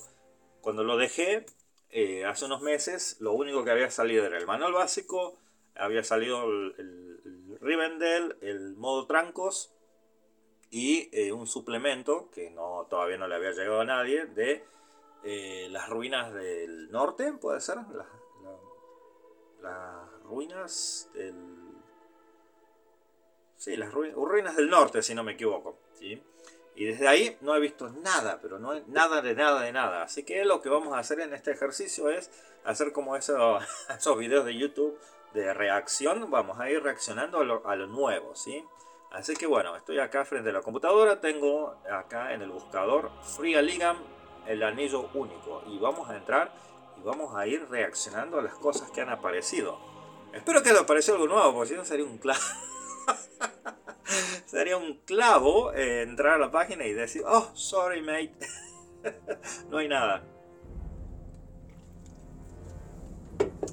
Cuando 0.61 0.83
lo 0.83 0.97
dejé, 0.97 1.45
eh, 1.89 2.25
hace 2.25 2.45
unos 2.45 2.61
meses, 2.61 3.17
lo 3.19 3.33
único 3.33 3.63
que 3.63 3.71
había 3.71 3.89
salido 3.91 4.25
era 4.25 4.37
el 4.37 4.47
manual 4.47 4.73
básico, 4.73 5.37
había 5.75 6.03
salido 6.03 6.43
el, 6.45 6.75
el, 6.77 7.59
Rivendell, 7.61 8.37
el 8.41 8.75
modo 8.75 9.05
trancos 9.05 9.73
y 10.69 11.09
eh, 11.13 11.31
un 11.31 11.47
suplemento 11.47 12.29
que 12.31 12.49
no, 12.49 12.87
todavía 12.89 13.17
no 13.17 13.27
le 13.27 13.35
había 13.35 13.51
llegado 13.51 13.81
a 13.81 13.85
nadie 13.85 14.25
de 14.25 14.63
eh, 15.23 15.67
las 15.69 15.87
ruinas 15.89 16.33
del 16.33 16.91
norte, 16.91 17.31
puede 17.33 17.61
ser, 17.61 17.77
las, 19.61 20.11
ruinas 20.23 21.09
del... 21.13 21.35
Sí, 23.55 23.77
las 23.77 23.93
ruinas 23.93 24.57
del 24.57 24.69
norte, 24.69 25.01
si 25.01 25.15
no 25.15 25.23
me 25.23 25.33
equivoco. 25.33 25.77
Y 26.75 26.85
desde 26.85 27.07
ahí 27.07 27.37
no 27.41 27.55
he 27.55 27.59
visto 27.59 27.89
nada, 27.89 28.39
pero 28.41 28.59
no 28.59 28.79
nada 28.87 29.21
de 29.21 29.35
nada 29.35 29.61
de 29.61 29.71
nada. 29.71 30.03
Así 30.03 30.23
que 30.23 30.43
lo 30.43 30.61
que 30.61 30.69
vamos 30.69 30.93
a 30.93 30.99
hacer 30.99 31.19
en 31.19 31.33
este 31.33 31.51
ejercicio 31.51 32.09
es 32.09 32.31
hacer 32.65 32.91
como 32.91 33.15
eso, 33.15 33.59
esos 33.95 34.17
videos 34.17 34.45
de 34.45 34.55
YouTube 34.55 34.97
de 35.33 35.53
reacción. 35.53 36.29
Vamos 36.31 36.59
a 36.59 36.69
ir 36.69 36.81
reaccionando 36.81 37.39
a 37.39 37.43
lo, 37.43 37.67
a 37.67 37.75
lo 37.75 37.87
nuevo, 37.87 38.35
¿sí? 38.35 38.65
Así 39.11 39.35
que 39.35 39.45
bueno, 39.45 39.75
estoy 39.75 39.99
acá 39.99 40.25
frente 40.25 40.49
a 40.49 40.53
la 40.53 40.61
computadora. 40.61 41.21
Tengo 41.21 41.75
acá 41.91 42.33
en 42.33 42.41
el 42.41 42.49
buscador 42.49 43.11
Free 43.21 43.61
Ligam 43.61 43.97
el 44.47 44.63
anillo 44.63 45.09
único. 45.13 45.63
Y 45.67 45.77
vamos 45.77 46.09
a 46.09 46.17
entrar 46.17 46.51
y 46.97 47.01
vamos 47.01 47.35
a 47.35 47.45
ir 47.47 47.67
reaccionando 47.69 48.39
a 48.39 48.41
las 48.41 48.55
cosas 48.55 48.89
que 48.91 49.01
han 49.01 49.09
aparecido. 49.09 49.77
Espero 50.33 50.63
que 50.63 50.73
le 50.73 50.79
aparezca 50.79 51.13
algo 51.13 51.27
nuevo, 51.27 51.53
porque 51.53 51.69
si 51.69 51.75
no 51.75 51.85
sería 51.85 52.05
un 52.05 52.17
clavo. 52.17 52.39
sería 54.45 54.77
un 54.77 54.99
clavo 55.05 55.73
eh, 55.73 56.01
entrar 56.01 56.33
a 56.33 56.37
la 56.37 56.51
página 56.51 56.85
y 56.85 56.93
decir, 56.93 57.23
oh, 57.25 57.51
sorry 57.53 58.01
mate. 58.01 58.35
no 59.69 59.77
hay 59.77 59.87
nada. 59.87 60.23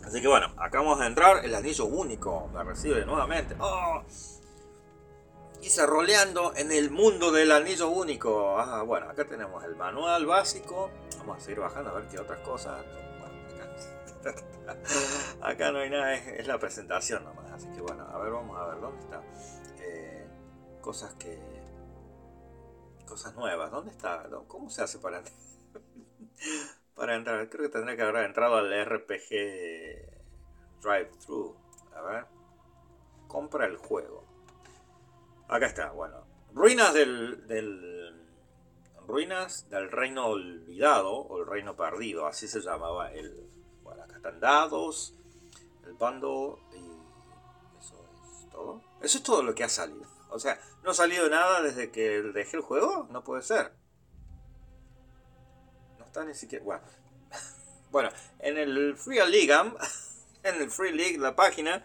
Así 0.04 0.20
que 0.20 0.28
bueno, 0.28 0.52
acabamos 0.56 0.98
de 0.98 1.06
entrar, 1.06 1.44
el 1.44 1.54
anillo 1.54 1.84
único 1.84 2.48
me 2.52 2.64
recibe 2.64 3.04
nuevamente. 3.04 3.54
Oh, 3.60 4.02
se 5.70 5.86
roleando 5.86 6.52
en 6.56 6.72
el 6.72 6.90
mundo 6.90 7.30
del 7.30 7.52
anillo 7.52 7.88
único. 7.88 8.58
Ah, 8.58 8.82
bueno, 8.82 9.08
acá 9.08 9.24
tenemos 9.24 9.62
el 9.64 9.76
manual 9.76 10.26
básico. 10.26 10.90
Vamos 11.18 11.38
a 11.38 11.40
seguir 11.40 11.60
bajando 11.60 11.90
a 11.90 11.92
ver 11.94 12.08
qué 12.08 12.18
otras 12.18 12.40
cosas. 12.40 12.84
acá, 15.40 15.70
no 15.70 15.78
hay 15.78 15.90
nada, 15.90 16.14
es, 16.14 16.46
la 16.48 16.58
presentación 16.58 17.22
nomás. 17.24 17.52
Así 17.52 17.68
que 17.68 17.80
bueno, 17.80 18.04
a 18.12 18.18
ver, 18.18 18.32
vamos 18.32 18.58
a 18.58 18.66
ver 18.66 18.80
dónde 18.80 19.00
está. 19.00 19.22
Cosas 20.80 21.14
que. 21.14 21.38
Cosas 23.06 23.34
nuevas. 23.34 23.70
¿Dónde 23.70 23.90
está? 23.90 24.28
¿Cómo 24.46 24.70
se 24.70 24.82
hace 24.82 24.98
para 24.98 25.18
entrar? 25.18 25.36
para 26.94 27.16
entrar. 27.16 27.48
Creo 27.48 27.64
que 27.64 27.72
tendría 27.72 27.96
que 27.96 28.02
haber 28.02 28.24
entrado 28.24 28.56
al 28.56 28.72
RPG 28.84 29.30
Drive 30.80 31.10
Thru. 31.24 31.56
A 31.94 32.02
ver. 32.02 32.26
Compra 33.28 33.66
el 33.66 33.76
juego. 33.76 34.24
Acá 35.48 35.66
está, 35.66 35.90
bueno. 35.90 36.24
Ruinas 36.52 36.94
del, 36.94 38.26
Ruinas 39.06 39.68
del 39.68 39.90
reino 39.90 40.26
olvidado, 40.26 41.12
o 41.12 41.40
el 41.40 41.46
reino 41.46 41.76
perdido, 41.76 42.26
así 42.26 42.46
se 42.48 42.60
llamaba 42.60 43.12
el. 43.12 43.50
Bueno, 43.82 44.02
acá 44.04 44.16
están 44.16 44.38
dados, 44.40 45.14
el 45.84 45.94
bando 45.94 46.60
y. 46.72 47.78
Eso 47.78 48.04
es 48.22 48.50
todo. 48.50 48.80
Eso 49.00 49.18
es 49.18 49.24
todo 49.24 49.42
lo 49.42 49.54
que 49.54 49.64
ha 49.64 49.68
salido. 49.68 50.19
O 50.30 50.38
sea, 50.38 50.58
no 50.82 50.90
ha 50.90 50.94
salido 50.94 51.28
nada 51.28 51.62
desde 51.62 51.90
que 51.90 52.22
dejé 52.22 52.56
el 52.56 52.62
juego, 52.62 53.08
no 53.10 53.24
puede 53.24 53.42
ser. 53.42 53.72
No 55.98 56.04
está 56.04 56.24
ni 56.24 56.34
siquiera. 56.34 56.64
Bueno. 56.64 56.82
Bueno, 57.90 58.08
en 58.38 58.56
el 58.56 58.96
Free 58.96 59.18
League, 59.18 59.52
en 60.44 60.62
el 60.62 60.70
Free 60.70 60.92
League, 60.92 61.18
la 61.18 61.34
página, 61.34 61.84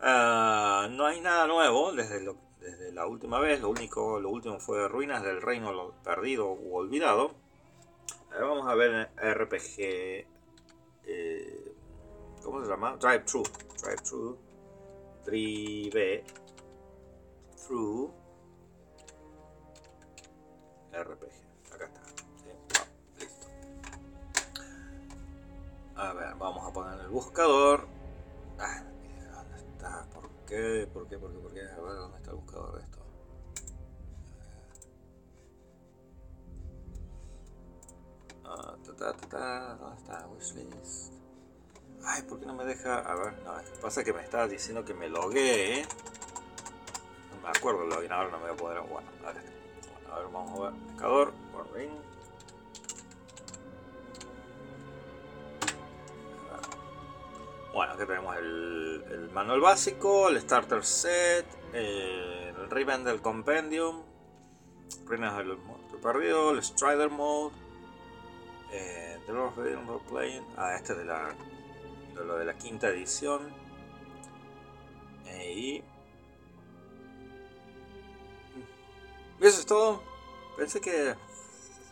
ah, 0.00 0.86
no 0.90 1.06
hay 1.06 1.22
nada 1.22 1.46
nuevo 1.46 1.92
desde 1.92 2.92
la 2.92 3.06
última 3.06 3.40
vez. 3.40 3.60
Lo 3.60 3.70
único, 3.70 4.20
lo 4.20 4.28
último 4.28 4.60
fue 4.60 4.86
Ruinas 4.88 5.22
del 5.22 5.40
Reino 5.40 5.94
Perdido 6.04 6.52
u 6.52 6.76
Olvidado. 6.76 7.34
Ahora 8.32 8.46
vamos 8.48 8.68
a 8.68 8.74
ver 8.74 9.10
RPG. 9.16 10.26
Eh, 11.06 11.74
¿Cómo 12.42 12.62
se 12.62 12.70
llama? 12.70 12.96
Drive 12.96 13.20
Thru. 13.20 13.42
Drive 13.82 14.02
Thru. 14.02 14.38
Drive 15.24 16.24
Thru. 17.66 18.14
RPG. 20.92 21.72
Acá 21.72 21.84
está. 21.86 22.00
listo. 23.18 23.48
A 25.96 26.12
ver, 26.12 26.34
vamos 26.36 26.64
a 26.64 26.72
poner 26.72 27.00
el 27.00 27.08
buscador. 27.08 27.88
Ah, 28.60 28.84
¿dónde 29.34 29.56
está? 29.56 30.06
¿Por 30.14 30.30
qué? 30.46 30.88
¿Por 30.92 31.08
qué? 31.08 31.18
¿Por 31.18 31.32
qué? 31.32 31.38
¿Por 31.40 31.52
qué? 31.54 31.60
A 31.62 31.80
ver, 31.80 31.96
¿dónde 31.96 32.16
está 32.18 32.30
el 32.30 32.36
buscador 32.36 32.76
de 32.76 32.82
esto? 32.84 32.98
Ah, 38.44 38.76
ta, 38.84 38.94
ta, 38.94 39.28
ta, 39.28 39.74
¿Dónde 39.74 39.96
está? 39.96 40.28
Wishlist. 40.28 41.14
Ay, 42.04 42.22
¿por 42.22 42.38
qué 42.38 42.46
no 42.46 42.54
me 42.54 42.64
deja? 42.64 43.00
A 43.00 43.14
ver, 43.16 43.32
no, 43.42 43.54
pasa 43.82 44.04
que 44.04 44.12
me 44.12 44.22
está 44.22 44.46
diciendo 44.46 44.84
que 44.84 44.94
me 44.94 45.08
logué. 45.08 45.84
Me 47.46 47.52
acuerdo 47.56 47.84
el 47.84 48.12
ahora 48.12 48.28
no 48.30 48.38
me 48.38 48.46
voy 48.46 48.52
a 48.52 48.56
poder. 48.56 48.80
Bueno, 48.80 49.08
a 49.22 50.18
ver, 50.18 50.28
vamos 50.32 50.58
a 50.58 50.62
ver. 50.64 50.72
Buscador, 50.72 51.32
ring. 51.72 51.90
Bueno, 57.72 57.92
aquí 57.92 58.04
tenemos 58.04 58.36
el, 58.36 59.30
manual 59.32 59.60
básico, 59.60 60.28
el 60.28 60.40
starter 60.40 60.82
set, 60.82 61.46
el 61.72 62.68
Rivendell 62.68 63.20
Compendium, 63.20 64.02
Reinas 65.04 65.36
del 65.36 65.56
Monstruo 65.56 66.00
Perdido, 66.00 66.50
el 66.50 66.64
Strider 66.64 67.10
Mode, 67.10 67.54
eh, 68.72 69.20
The 69.24 69.32
Lord 69.32 69.50
of 69.50 70.02
the 70.02 70.08
Playing, 70.10 70.44
ah, 70.56 70.74
este 70.74 70.94
es 70.94 70.98
de, 70.98 71.04
la, 71.04 71.32
de 72.12 72.24
lo 72.24 72.38
de 72.38 72.44
la 72.44 72.54
quinta 72.54 72.88
edición. 72.88 73.54
Eh, 75.26 75.52
y. 75.52 75.95
eso 79.40 79.60
es 79.60 79.66
todo. 79.66 80.02
Pensé 80.56 80.80
que. 80.80 81.14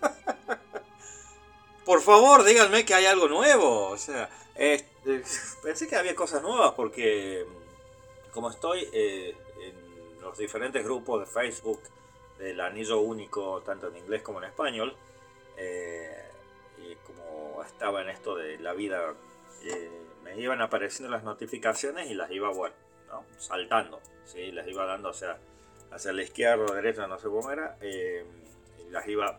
Por 1.85 2.01
favor, 2.01 2.45
díganme 2.45 2.85
que 2.85 2.95
hay 2.95 3.07
algo 3.07 3.29
nuevo. 3.29 3.89
O 3.89 3.99
sea, 3.99 4.31
pensé 5.63 5.89
que 5.89 5.97
había 5.97 6.15
cosas 6.15 6.43
nuevas 6.43 6.73
porque 6.73 7.47
como 8.33 8.51
estoy 8.51 8.89
eh, 8.93 9.37
en 9.61 10.21
los 10.21 10.37
diferentes 10.37 10.85
grupos 10.85 11.21
de 11.21 11.27
Facebook 11.27 11.81
del 12.39 12.61
anillo 12.61 13.01
único, 13.01 13.63
tanto 13.63 13.89
en 13.89 13.97
inglés 13.97 14.23
como 14.23 14.39
en 14.39 14.47
español, 14.47 14.97
eh, 15.57 16.31
y 16.79 16.97
como 17.07 17.63
estaba 17.63 18.03
en 18.03 18.09
esto 18.09 18.35
de 18.35 18.59
la 18.59 18.73
vida, 18.73 19.15
eh, 19.63 20.03
me 20.25 20.37
iban 20.39 20.61
apareciendo 20.61 21.11
las 21.11 21.23
notificaciones 21.23 22.11
y 22.11 22.15
las 22.15 22.31
iba, 22.33 22.51
bueno, 22.51 22.75
saltando, 23.39 24.01
¿sí? 24.25 24.51
las 24.51 24.67
iba 24.67 24.85
dando 24.85 25.11
hacia, 25.11 25.39
hacia 25.91 26.13
la 26.13 26.23
izquierda 26.23 26.65
o 26.65 26.75
derecha, 26.75 27.07
no 27.07 27.19
sé 27.19 27.29
cómo 27.29 27.51
era, 27.51 27.77
y 27.83 28.91
las 28.91 29.07
iba 29.09 29.39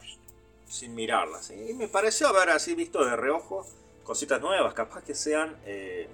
sin 0.67 0.95
mirarlas. 0.95 1.51
Y 1.51 1.73
me 1.73 1.87
pareció 1.87 2.27
haber 2.27 2.49
así 2.49 2.75
visto 2.75 3.03
de 3.05 3.15
reojo 3.15 3.65
cositas 4.03 4.41
nuevas, 4.41 4.73
capaz 4.73 5.03
que 5.03 5.15
sean 5.15 5.57
eh, 5.65 6.07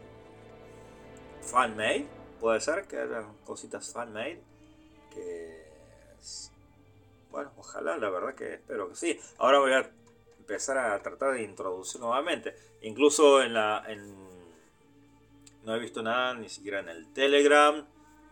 fan-made, 1.42 2.08
puede 2.40 2.60
ser 2.62 2.86
que 2.86 2.98
hayan 2.98 3.36
cositas 3.44 3.92
fan-made, 3.92 4.42
que 5.14 5.62
bueno, 7.32 7.52
ojalá, 7.58 7.98
la 7.98 8.10
verdad 8.10 8.36
que 8.36 8.56
espero 8.56 8.90
que 8.90 8.96
sí. 8.96 9.20
Ahora 9.38 9.60
voy 9.60 9.72
a 9.72 9.90
empezar 10.40 10.78
a 10.78 11.02
tratar 11.02 11.34
de 11.34 11.44
introducir 11.44 12.02
nuevamente, 12.02 12.54
incluso 12.82 13.42
en 13.42 13.54
la... 13.54 13.84
En, 13.88 14.30
no 15.64 15.76
he 15.76 15.80
visto 15.80 16.02
nada 16.02 16.34
ni 16.34 16.50
siquiera 16.50 16.80
en 16.80 16.90
el 16.90 17.14
Telegram, 17.14 17.86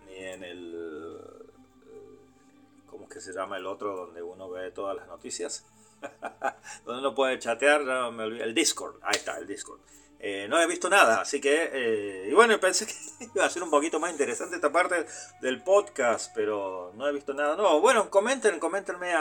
ni 0.05 0.15
en 0.15 0.43
el... 0.43 1.08
¿Cómo 3.09 3.19
es 3.19 3.25
que 3.25 3.31
se 3.31 3.37
llama 3.37 3.57
el 3.57 3.65
otro 3.65 3.95
donde 3.95 4.21
uno 4.21 4.51
ve 4.51 4.69
todas 4.69 4.95
las 4.95 5.07
noticias? 5.07 5.65
donde 6.85 7.01
uno 7.01 7.15
puede 7.15 7.39
chatear, 7.39 8.11
me 8.11 8.25
el 8.25 8.53
Discord, 8.53 8.97
ahí 9.01 9.15
está, 9.15 9.37
el 9.39 9.47
Discord. 9.47 9.79
Eh, 10.19 10.47
no 10.47 10.61
he 10.61 10.67
visto 10.67 10.91
nada, 10.91 11.21
así 11.21 11.41
que, 11.41 11.69
eh, 11.73 12.27
y 12.29 12.33
bueno, 12.33 12.59
pensé 12.61 12.85
que 12.85 12.93
iba 13.33 13.45
a 13.45 13.49
ser 13.49 13.63
un 13.63 13.71
poquito 13.71 13.99
más 13.99 14.11
interesante 14.11 14.57
esta 14.57 14.71
parte 14.71 15.07
del 15.41 15.63
podcast, 15.63 16.31
pero 16.35 16.91
no 16.95 17.07
he 17.07 17.11
visto 17.11 17.33
nada. 17.33 17.55
No, 17.55 17.81
bueno, 17.81 18.11
comenten, 18.11 18.59
comentenme 18.59 19.11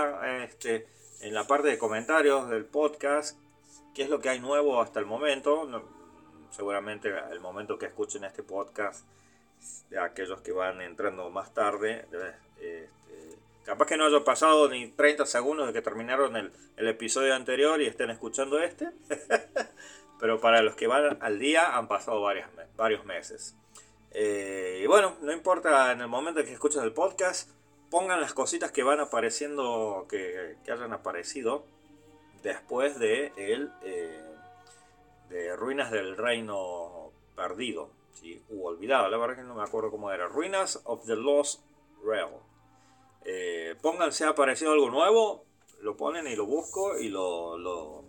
este, 0.45 0.87
en 1.21 1.33
la 1.33 1.47
parte 1.47 1.69
de 1.69 1.79
comentarios 1.79 2.51
del 2.51 2.67
podcast 2.67 3.39
qué 3.95 4.03
es 4.03 4.11
lo 4.11 4.21
que 4.21 4.29
hay 4.29 4.39
nuevo 4.39 4.83
hasta 4.83 5.01
el 5.01 5.07
momento. 5.07 5.67
seguramente 6.51 7.11
el 7.31 7.41
momento 7.41 7.79
que 7.79 7.87
escuchen 7.87 8.25
este 8.25 8.43
podcast, 8.43 9.07
de 9.89 9.99
aquellos 9.99 10.43
que 10.43 10.53
van 10.53 10.83
entrando 10.83 11.31
más 11.31 11.55
tarde, 11.55 12.07
este, 12.59 12.98
capaz 13.69 13.87
que 13.87 13.99
no 13.99 14.07
haya 14.07 14.25
pasado 14.25 14.67
ni 14.71 14.89
30 14.89 15.27
segundos 15.27 15.67
de 15.67 15.75
que 15.75 15.83
terminaron 15.83 16.37
el, 16.37 16.51
el 16.79 16.89
episodio 16.89 17.35
anterior 17.35 17.81
y 17.83 17.87
estén 17.87 18.09
escuchando 18.09 18.59
este. 18.59 18.89
pero 20.19 20.41
para 20.41 20.63
los 20.63 20.75
que 20.75 20.87
van 20.87 21.19
al 21.21 21.39
día 21.39 21.77
han 21.77 21.87
pasado 21.87 22.23
varias, 22.23 22.49
varios 22.77 23.05
meses. 23.05 23.55
Eh, 24.13 24.81
y 24.83 24.87
bueno, 24.87 25.17
no 25.21 25.33
importa 25.33 25.93
en 25.93 26.01
el 26.01 26.09
momento 26.09 26.41
en 26.41 26.47
que 26.47 26.53
escuchen 26.55 26.83
el 26.83 26.95
podcast, 26.95 27.51
pongan 27.91 28.23
las 28.23 28.33
cositas 28.33 28.73
que 28.73 28.83
van 28.83 29.01
apareciendo, 29.01 30.07
que, 30.09 30.57
que 30.65 30.73
hayan 30.73 30.95
aparecido 30.95 31.67
después 32.43 32.99
de 32.99 33.33
el 33.37 33.71
eh, 33.83 34.25
de 35.29 35.57
Ruinas 35.57 35.91
del 35.91 36.17
Reino 36.17 37.13
Perdido, 37.37 37.91
¿sí? 38.15 38.43
u 38.49 38.65
olvidado, 38.65 39.11
la 39.11 39.19
verdad 39.19 39.37
que 39.37 39.43
no 39.43 39.55
me 39.55 39.63
acuerdo 39.63 39.91
cómo 39.91 40.11
era, 40.11 40.27
Ruinas 40.27 40.81
of 40.85 41.05
the 41.05 41.17
Lost 41.17 41.61
Realm. 42.03 42.48
Eh, 43.25 43.77
pónganse 43.83 44.25
ha 44.25 44.31
aparecido 44.31 44.73
algo 44.73 44.91
nuevo, 44.91 45.45
lo 45.81 45.97
ponen 45.97 46.27
y 46.27 46.37
lo 46.37 46.47
busco 46.47 46.99
y 46.99 47.09
lo, 47.09 47.59
lo 47.59 48.05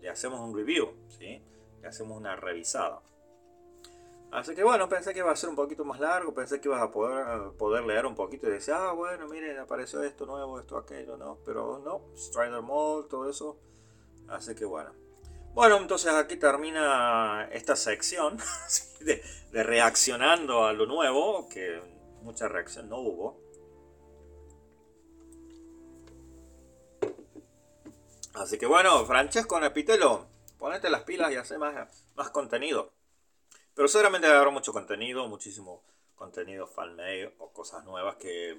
le 0.00 0.10
hacemos 0.10 0.40
un 0.40 0.54
review, 0.54 0.92
¿sí? 1.08 1.42
le 1.80 1.88
hacemos 1.88 2.18
una 2.18 2.36
revisada. 2.36 3.00
Así 4.34 4.54
que 4.54 4.64
bueno, 4.64 4.88
pensé 4.88 5.12
que 5.12 5.20
iba 5.20 5.30
a 5.30 5.36
ser 5.36 5.48
un 5.48 5.54
poquito 5.54 5.84
más 5.84 6.00
largo, 6.00 6.34
pensé 6.34 6.60
que 6.60 6.68
ibas 6.68 6.82
a 6.82 6.90
poder, 6.90 7.52
poder 7.56 7.84
leer 7.84 8.04
un 8.04 8.16
poquito 8.16 8.48
y 8.48 8.50
decir, 8.50 8.74
ah, 8.74 8.92
bueno, 8.92 9.28
miren, 9.28 9.58
apareció 9.58 10.02
esto 10.02 10.26
nuevo, 10.26 10.58
esto, 10.58 10.76
aquello, 10.76 11.16
¿no? 11.16 11.38
Pero 11.46 11.78
no, 11.78 12.02
Strider 12.16 12.60
Mall, 12.60 13.06
todo 13.08 13.30
eso. 13.30 13.60
Así 14.28 14.54
que 14.54 14.64
bueno. 14.64 14.90
Bueno, 15.54 15.76
entonces 15.76 16.12
aquí 16.12 16.36
termina 16.36 17.48
esta 17.52 17.76
sección 17.76 18.36
de, 19.00 19.22
de 19.52 19.62
reaccionando 19.62 20.64
a 20.64 20.72
lo 20.72 20.84
nuevo, 20.86 21.48
que 21.48 21.80
mucha 22.24 22.48
reacción 22.48 22.88
no 22.88 22.98
hubo. 22.98 23.40
Así 28.34 28.58
que 28.58 28.66
bueno, 28.66 29.04
Francesco 29.06 29.60
Nepitelo, 29.60 30.26
ponete 30.58 30.90
las 30.90 31.04
pilas 31.04 31.30
y 31.30 31.36
hace 31.36 31.56
más, 31.56 32.08
más 32.16 32.30
contenido. 32.30 32.92
Pero 33.74 33.86
seguramente 33.86 34.26
habrá 34.26 34.50
mucho 34.50 34.72
contenido, 34.72 35.28
muchísimo 35.28 35.84
contenido 36.16 36.66
fanmade 36.66 37.34
o 37.38 37.52
cosas 37.52 37.84
nuevas 37.84 38.16
que 38.16 38.58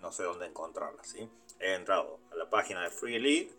no 0.00 0.12
sé 0.12 0.22
dónde 0.22 0.46
encontrarlas. 0.46 1.14
He 1.60 1.74
entrado 1.74 2.20
a 2.32 2.36
la 2.36 2.48
página 2.48 2.82
de 2.82 2.90
Free 2.90 3.18
League, 3.18 3.52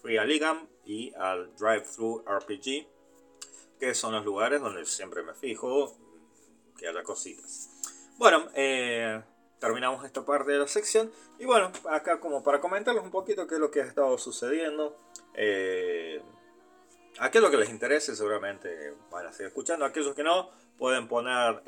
Free 0.00 0.18
Aligam 0.18 0.68
y 0.84 1.12
al 1.14 1.54
Drive 1.56 1.82
Thru 1.94 2.24
RPG, 2.24 2.86
que 3.80 3.94
son 3.94 4.12
los 4.14 4.24
lugares 4.24 4.60
donde 4.60 4.84
siempre 4.86 5.22
me 5.22 5.34
fijo 5.34 5.96
que 6.76 6.86
haya 6.86 7.02
cositas. 7.02 7.70
Bueno, 8.18 8.48
eh, 8.54 9.22
terminamos 9.58 10.04
esta 10.04 10.24
parte 10.24 10.52
de 10.52 10.58
la 10.58 10.68
sección. 10.68 11.12
Y 11.38 11.44
bueno, 11.44 11.70
acá 11.90 12.18
como 12.18 12.42
para 12.42 12.60
comentarles 12.60 13.02
un 13.02 13.10
poquito 13.10 13.46
qué 13.46 13.56
es 13.56 13.60
lo 13.60 13.70
que 13.70 13.82
ha 13.82 13.84
estado 13.84 14.16
sucediendo. 14.16 14.96
Eh, 15.34 16.22
aquello 17.18 17.50
que 17.50 17.58
les 17.58 17.68
interese 17.68 18.16
seguramente 18.16 18.94
van 19.10 19.26
a 19.26 19.32
seguir 19.32 19.48
escuchando. 19.48 19.84
Aquellos 19.84 20.14
que 20.14 20.22
no 20.22 20.50
pueden 20.78 21.08
poner, 21.08 21.62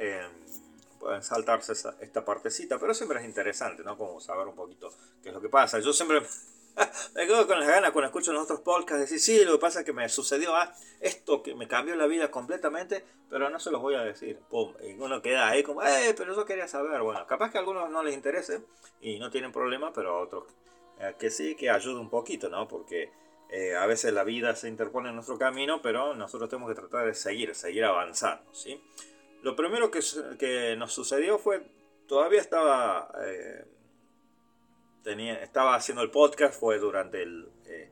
pueden 0.98 1.22
saltarse 1.22 1.74
esta 2.00 2.24
partecita. 2.24 2.78
Pero 2.78 2.94
siempre 2.94 3.20
es 3.20 3.26
interesante, 3.26 3.82
¿no? 3.82 3.98
Como 3.98 4.18
saber 4.18 4.46
un 4.46 4.56
poquito 4.56 4.90
qué 5.22 5.28
es 5.28 5.34
lo 5.34 5.42
que 5.42 5.50
pasa. 5.50 5.80
Yo 5.80 5.92
siempre 5.92 6.22
me 7.14 7.26
quedo 7.26 7.46
con 7.46 7.58
las 7.58 7.68
ganas 7.68 7.90
cuando 7.92 8.06
escucho 8.06 8.32
los 8.32 8.44
otros 8.44 8.60
podcasts 8.60 9.10
decir, 9.10 9.20
sí, 9.20 9.44
lo 9.44 9.52
que 9.52 9.58
pasa 9.58 9.80
es 9.80 9.84
que 9.84 9.92
me 9.92 10.08
sucedió 10.08 10.54
ah, 10.54 10.72
esto 11.00 11.42
que 11.42 11.54
me 11.54 11.68
cambió 11.68 11.96
la 11.96 12.06
vida 12.06 12.30
completamente, 12.30 13.04
pero 13.30 13.50
no 13.50 13.58
se 13.58 13.70
los 13.70 13.80
voy 13.80 13.94
a 13.94 14.02
decir. 14.02 14.38
Pum, 14.48 14.74
y 14.82 14.92
uno 14.92 15.22
queda 15.22 15.48
ahí 15.48 15.62
como, 15.62 15.82
eh, 15.82 16.14
pero 16.16 16.34
yo 16.34 16.44
quería 16.44 16.68
saber. 16.68 17.00
Bueno, 17.02 17.26
capaz 17.26 17.50
que 17.50 17.58
a 17.58 17.60
algunos 17.60 17.90
no 17.90 18.02
les 18.02 18.14
interese 18.14 18.62
y 19.00 19.18
no 19.18 19.30
tienen 19.30 19.52
problema, 19.52 19.92
pero 19.92 20.16
a 20.16 20.20
otros 20.22 20.44
eh, 21.00 21.14
que 21.18 21.30
sí, 21.30 21.54
que 21.54 21.70
ayude 21.70 22.00
un 22.00 22.10
poquito, 22.10 22.48
¿no? 22.48 22.66
Porque 22.68 23.10
eh, 23.50 23.76
a 23.76 23.86
veces 23.86 24.12
la 24.12 24.24
vida 24.24 24.54
se 24.54 24.68
interpone 24.68 25.08
en 25.08 25.14
nuestro 25.14 25.38
camino, 25.38 25.80
pero 25.80 26.14
nosotros 26.14 26.50
tenemos 26.50 26.68
que 26.68 26.80
tratar 26.80 27.06
de 27.06 27.14
seguir, 27.14 27.54
seguir 27.54 27.84
avanzando, 27.84 28.52
¿sí? 28.54 28.82
Lo 29.42 29.54
primero 29.54 29.90
que, 29.90 30.00
que 30.38 30.76
nos 30.76 30.92
sucedió 30.92 31.38
fue, 31.38 31.62
todavía 32.06 32.40
estaba... 32.40 33.10
Eh, 33.24 33.64
estaba 35.04 35.74
haciendo 35.74 36.02
el 36.02 36.10
podcast, 36.10 36.58
fue 36.58 36.78
durante 36.78 37.22
el... 37.22 37.48
Eh, 37.66 37.90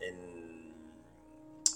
en 0.00 0.74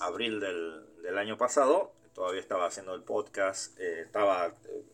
abril 0.01 0.41
del, 0.41 1.19
año 1.19 1.37
pasado, 1.37 1.93
todavía 2.15 2.41
estaba 2.41 2.67
haciendo 2.67 2.95
el 2.95 3.03
podcast, 3.03 3.79
eh, 3.79 4.01
estaba 4.03 4.47
eh, 4.47 4.85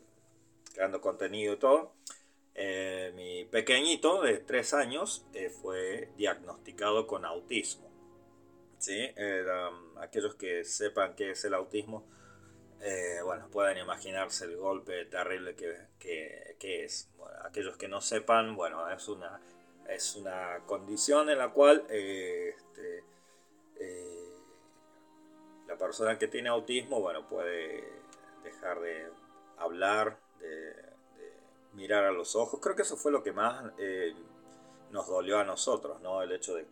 creando 0.75 1.01
contenido 1.01 1.55
y 1.55 1.57
todo. 1.59 1.95
mi 3.15 3.45
pequeñito 3.45 4.21
de 4.23 4.39
tres 4.39 4.75
años 4.75 5.25
fue 5.63 6.11
diagnosticado 6.17 7.07
con 7.07 7.25
autismo. 7.25 7.89
¿sí? 8.79 9.15
aquellos 10.01 10.35
que 10.35 10.65
sepan 10.65 11.15
qué 11.15 11.31
es 11.31 11.45
el 11.45 11.55
autismo, 11.55 12.07
bueno, 13.25 13.49
pueden 13.51 13.79
imaginarse 13.79 14.45
el 14.45 14.57
golpe 14.57 15.05
terrible 15.07 15.55
que, 15.55 16.57
que 16.59 16.85
es. 16.85 17.11
aquellos 17.45 17.77
que 17.77 17.89
no 17.89 18.01
sepan, 18.01 18.57
bueno, 18.57 18.91
es 18.91 19.09
una 19.09 19.41
es 19.89 20.17
una 20.17 20.61
condición 20.67 21.31
en 21.31 21.39
la 21.39 21.51
cual 21.51 21.85
eh, 21.89 22.55
este, 22.57 23.05
eh, 23.77 24.33
la 25.67 25.77
persona 25.77 26.19
que 26.19 26.29
tiene 26.29 26.51
autismo 26.51 27.01
bueno, 27.01 27.27
puede 27.27 27.85
dejar 28.45 28.81
de 28.81 29.09
hablar, 29.57 30.19
de, 30.41 30.89
mirar 31.73 32.05
a 32.05 32.13
los 32.13 32.37
ojos. 32.37 32.61
Creo 32.61 32.77
que 32.77 32.83
eso 32.83 32.97
fue 32.97 33.13
lo 33.13 33.23
que 33.23 33.33
más 33.33 33.73
eh, 33.79 34.15
nos 34.91 35.07
dolió 35.07 35.39
a 35.39 35.45
nosotros, 35.45 36.01
¿no? 36.01 36.23
El 36.23 36.33
hecho 36.33 36.55
de, 36.55 36.67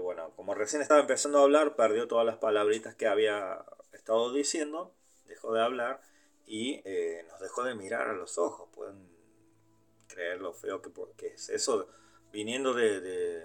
bueno, 0.00 0.30
como 0.36 0.54
recién 0.54 0.82
estaba 0.82 1.00
empezando 1.00 1.38
a 1.38 1.42
hablar, 1.42 1.74
perdió 1.76 2.06
todas 2.06 2.24
las 2.24 2.36
palabritas 2.36 2.94
que 2.94 3.06
había 3.06 3.64
estado 3.92 4.32
diciendo, 4.32 4.94
dejó 5.26 5.52
de 5.52 5.62
hablar 5.62 6.00
y 6.46 6.82
nos 7.28 7.40
dejó 7.40 7.64
de 7.64 7.74
mirar 7.74 8.08
a 8.08 8.12
los 8.12 8.38
ojos. 8.38 8.68
Pueden 8.72 9.08
creer 10.06 10.40
lo 10.40 10.52
feo 10.52 10.80
que, 10.80 10.90
que 11.16 11.28
es 11.28 11.48
eso 11.48 11.88
viniendo 12.32 12.74
de, 12.74 13.00
de, 13.00 13.44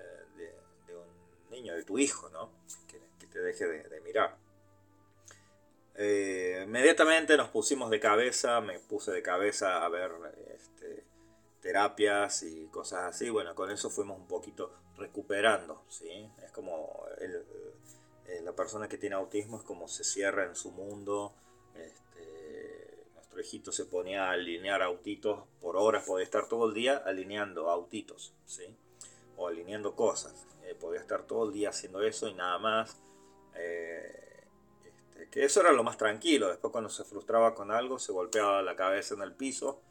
un 0.89 1.49
niño, 1.51 1.75
de 1.75 1.83
tu 1.83 1.99
hijo, 1.99 2.29
¿no? 2.29 2.51
Que, 2.87 2.97
te 3.27 3.39
deje 3.41 3.67
de, 3.67 4.01
mirar. 4.01 4.37
Eh, 5.95 6.63
inmediatamente 6.65 7.37
nos 7.37 7.49
pusimos 7.49 7.91
de 7.91 7.99
cabeza, 7.99 8.61
me 8.61 8.79
puse 8.79 9.11
de 9.11 9.21
cabeza 9.21 9.85
a 9.85 9.89
ver 9.89 10.11
este, 10.55 11.03
terapias 11.61 12.43
y 12.43 12.67
cosas 12.67 13.03
así. 13.03 13.29
Bueno, 13.29 13.53
con 13.53 13.69
eso 13.69 13.89
fuimos 13.89 14.17
un 14.17 14.27
poquito 14.27 14.73
recuperando, 14.97 15.83
¿sí? 15.89 16.31
Es 16.43 16.51
como 16.51 17.05
eh, 17.19 18.41
la 18.43 18.53
persona 18.53 18.87
que 18.87 18.97
tiene 18.97 19.15
autismo 19.15 19.57
es 19.57 19.63
como 19.63 19.87
se 19.87 20.03
cierra 20.03 20.45
en 20.45 20.55
su 20.55 20.71
mundo. 20.71 21.33
Hijito 23.47 23.71
se 23.71 23.85
ponía 23.85 24.25
a 24.25 24.31
alinear 24.31 24.81
autitos 24.81 25.39
por 25.61 25.77
horas, 25.77 26.03
podía 26.05 26.25
estar 26.25 26.49
todo 26.49 26.67
el 26.67 26.73
día 26.73 26.97
alineando 26.97 27.69
autitos, 27.69 28.33
¿sí? 28.45 28.75
o 29.37 29.47
alineando 29.47 29.95
cosas. 29.95 30.45
Eh, 30.63 30.75
podía 30.75 30.99
estar 30.99 31.23
todo 31.23 31.47
el 31.47 31.53
día 31.53 31.69
haciendo 31.69 32.01
eso 32.01 32.27
y 32.27 32.33
nada 32.33 32.59
más. 32.59 32.97
Eh, 33.55 34.43
este, 34.85 35.29
que 35.29 35.45
eso 35.45 35.61
era 35.61 35.71
lo 35.71 35.83
más 35.83 35.97
tranquilo. 35.97 36.49
Después 36.49 36.71
cuando 36.71 36.89
se 36.89 37.05
frustraba 37.05 37.55
con 37.55 37.71
algo 37.71 37.99
se 37.99 38.11
golpeaba 38.11 38.61
la 38.61 38.75
cabeza 38.75 39.13
en 39.13 39.21
el 39.21 39.33
piso. 39.33 39.81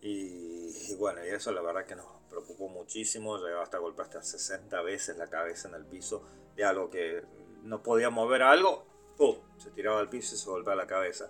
Y, 0.00 0.94
bueno, 0.94 1.24
y 1.24 1.28
eso 1.28 1.50
la 1.52 1.60
verdad 1.60 1.84
que 1.84 1.96
nos 1.96 2.06
preocupó 2.30 2.68
muchísimo. 2.68 3.36
Llegaba 3.36 3.64
hasta 3.64 3.78
golpear 3.78 4.06
hasta 4.06 4.22
60 4.22 4.80
veces 4.82 5.18
la 5.18 5.28
cabeza 5.28 5.68
en 5.68 5.74
el 5.74 5.84
piso 5.84 6.22
de 6.56 6.64
algo 6.64 6.88
que 6.88 7.22
no 7.64 7.82
podía 7.82 8.08
mover 8.08 8.42
algo. 8.42 8.86
¡Pum! 9.18 9.36
Se 9.58 9.72
tiraba 9.72 9.98
al 9.98 10.08
piso 10.08 10.36
y 10.36 10.38
se 10.38 10.48
golpeaba 10.48 10.76
la 10.76 10.86
cabeza. 10.86 11.28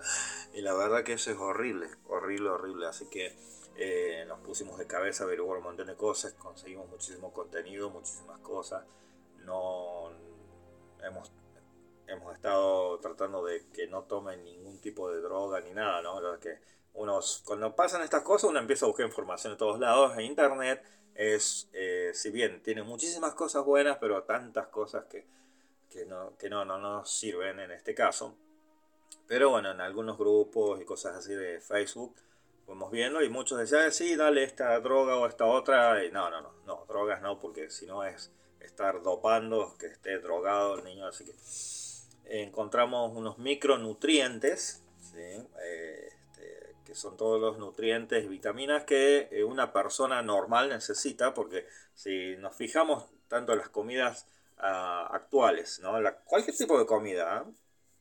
Y 0.52 0.60
la 0.60 0.74
verdad 0.74 1.02
que 1.02 1.14
eso 1.14 1.30
es 1.30 1.38
horrible, 1.38 1.88
horrible, 2.06 2.50
horrible. 2.50 2.86
Así 2.86 3.06
que 3.06 3.34
eh, 3.76 4.24
nos 4.28 4.40
pusimos 4.40 4.78
de 4.78 4.86
cabeza 4.86 5.24
a 5.24 5.26
averiguar 5.26 5.58
un 5.58 5.64
montón 5.64 5.86
de 5.86 5.96
cosas, 5.96 6.34
conseguimos 6.34 6.88
muchísimo 6.88 7.32
contenido, 7.32 7.88
muchísimas 7.88 8.38
cosas. 8.40 8.84
No 9.44 10.10
hemos, 11.02 11.32
hemos 12.06 12.34
estado 12.34 12.98
tratando 12.98 13.42
de 13.44 13.66
que 13.72 13.86
no 13.86 14.02
tomen 14.02 14.44
ningún 14.44 14.78
tipo 14.80 15.10
de 15.10 15.22
droga 15.22 15.60
ni 15.60 15.70
nada, 15.70 16.02
¿no? 16.02 16.20
que 16.40 16.58
unos, 16.92 17.42
cuando 17.46 17.74
pasan 17.74 18.02
estas 18.02 18.22
cosas 18.22 18.50
uno 18.50 18.58
empieza 18.58 18.84
a 18.84 18.88
buscar 18.88 19.06
información 19.06 19.54
de 19.54 19.56
todos 19.56 19.78
lados 19.78 20.12
en 20.18 20.24
internet, 20.24 20.82
es 21.14 21.70
eh, 21.72 22.10
si 22.12 22.30
bien 22.30 22.62
tiene 22.62 22.82
muchísimas 22.82 23.34
cosas 23.34 23.64
buenas, 23.64 23.96
pero 23.98 24.24
tantas 24.24 24.66
cosas 24.68 25.04
que, 25.04 25.26
no, 26.06 26.36
que 26.36 26.48
no, 26.48 26.64
no 26.64 26.78
nos 26.78 27.10
sirven 27.10 27.60
en 27.60 27.70
este 27.70 27.94
caso. 27.94 28.36
Pero 29.26 29.50
bueno, 29.50 29.70
en 29.70 29.80
algunos 29.80 30.16
grupos 30.16 30.80
y 30.80 30.84
cosas 30.84 31.16
así 31.16 31.34
de 31.34 31.60
Facebook 31.60 32.14
fuimos 32.64 32.90
viendo 32.90 33.22
y 33.22 33.28
muchos 33.28 33.58
decían, 33.58 33.92
sí, 33.92 34.16
dale 34.16 34.44
esta 34.44 34.78
droga 34.80 35.16
o 35.16 35.26
esta 35.26 35.46
otra. 35.46 36.02
No, 36.10 36.30
no, 36.30 36.40
no, 36.40 36.52
no, 36.66 36.84
drogas 36.86 37.22
no, 37.22 37.38
porque 37.38 37.70
si 37.70 37.86
no 37.86 38.04
es 38.04 38.30
estar 38.60 39.02
dopando, 39.02 39.74
que 39.78 39.86
esté 39.86 40.18
drogado 40.18 40.78
el 40.78 40.84
niño. 40.84 41.06
Así 41.06 41.24
que 41.24 41.34
encontramos 42.42 43.16
unos 43.16 43.38
micronutrientes, 43.38 44.82
este, 45.02 46.66
que 46.84 46.94
son 46.94 47.16
todos 47.16 47.40
los 47.40 47.58
nutrientes 47.58 48.24
y 48.24 48.28
vitaminas 48.28 48.84
que 48.84 49.28
eh, 49.30 49.44
una 49.44 49.72
persona 49.72 50.22
normal 50.22 50.68
necesita, 50.68 51.34
porque 51.34 51.66
si 51.94 52.36
nos 52.36 52.56
fijamos 52.56 53.06
tanto 53.28 53.52
en 53.52 53.58
las 53.58 53.68
comidas 53.68 54.26
ah, 54.58 55.08
actuales, 55.12 55.80
¿no? 55.80 55.92
cualquier 56.24 56.56
tipo 56.56 56.78
de 56.78 56.86
comida, 56.86 57.44
¿eh? 57.46 57.52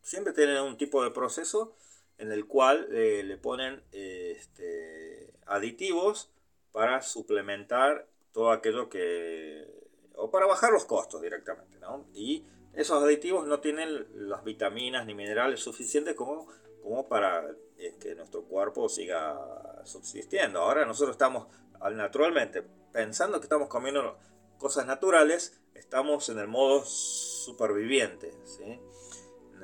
siempre 0.02 0.34
tienen 0.34 0.62
un 0.62 0.78
tipo 0.78 1.04
de 1.04 1.12
proceso 1.12 1.76
en 2.18 2.32
el 2.32 2.48
cual 2.48 2.88
le 2.90 3.38
ponen 3.38 3.84
este, 3.92 5.34
aditivos 5.46 6.32
para 6.72 7.02
suplementar 7.02 8.08
todo 8.32 8.52
aquello 8.52 8.90
que... 8.90 9.68
o 10.16 10.30
para 10.32 10.46
bajar 10.46 10.72
los 10.72 10.86
costos 10.86 11.22
directamente, 11.22 11.80
¿no? 11.80 12.06
Y 12.14 12.46
esos 12.74 13.02
aditivos 13.04 13.48
no 13.48 13.60
tienen 13.60 14.06
las 14.30 14.44
vitaminas 14.44 15.08
ni 15.08 15.16
minerales 15.16 15.60
suficientes 15.60 16.16
como, 16.16 16.48
como 16.84 17.08
para 17.08 17.44
eh, 17.78 17.96
que 18.00 18.14
nuestro 18.14 18.44
cuerpo 18.44 18.88
siga 18.90 19.82
subsistiendo. 19.86 20.62
Ahora 20.62 20.86
nosotros 20.86 21.16
estamos 21.16 21.48
naturalmente 21.92 22.64
pensando 22.92 23.40
que 23.40 23.46
estamos 23.46 23.68
comiendo 23.68 24.20
cosas 24.60 24.86
naturales, 24.86 25.60
estamos 25.78 26.30
en 26.30 26.40
el 26.40 26.48
modo 26.48 26.84
superviviente. 26.86 28.34
¿sí? 28.44 28.80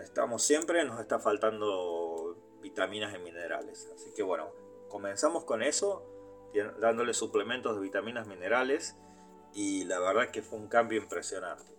Estamos 0.01 0.43
siempre, 0.43 0.83
nos 0.85 0.99
está 0.99 1.19
faltando 1.19 2.37
vitaminas 2.61 3.13
y 3.15 3.19
minerales. 3.19 3.91
Así 3.95 4.13
que 4.15 4.23
bueno, 4.23 4.51
comenzamos 4.89 5.43
con 5.43 5.61
eso, 5.61 6.05
dándole 6.79 7.13
suplementos 7.13 7.75
de 7.75 7.81
vitaminas, 7.81 8.27
minerales, 8.27 8.95
y 9.53 9.83
la 9.85 9.99
verdad 9.99 10.31
que 10.31 10.41
fue 10.41 10.57
un 10.57 10.67
cambio 10.67 10.99
impresionante 10.99 11.73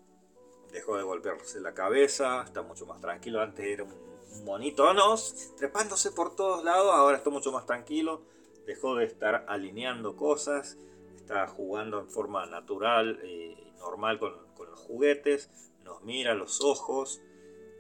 dejó 0.75 0.97
de 0.97 1.05
golpearse 1.05 1.61
la 1.61 1.73
cabeza, 1.73 2.43
está 2.43 2.63
mucho 2.63 2.85
más 2.85 3.01
tranquilo. 3.01 3.41
Antes 3.41 3.65
era 3.65 3.85
un 3.85 4.45
monito, 4.45 4.93
¿no? 4.93 5.15
Trepándose 5.57 6.11
por 6.11 6.35
todos 6.35 6.65
lados, 6.65 6.93
ahora 6.93 7.17
está 7.17 7.31
mucho 7.31 7.53
más 7.53 7.65
tranquilo. 7.65 8.23
Dejó 8.67 8.97
de 8.97 9.05
estar 9.05 9.45
alineando 9.49 10.17
cosas, 10.17 10.77
está 11.15 11.47
jugando 11.47 12.01
en 12.01 12.11
forma 12.11 12.45
natural 12.47 13.21
y 13.25 13.64
normal 13.85 14.19
con, 14.19 14.35
los 14.67 14.81
juguetes, 14.81 15.51
nos 15.83 16.03
mira 16.03 16.35
los 16.35 16.61
ojos. 16.63 17.21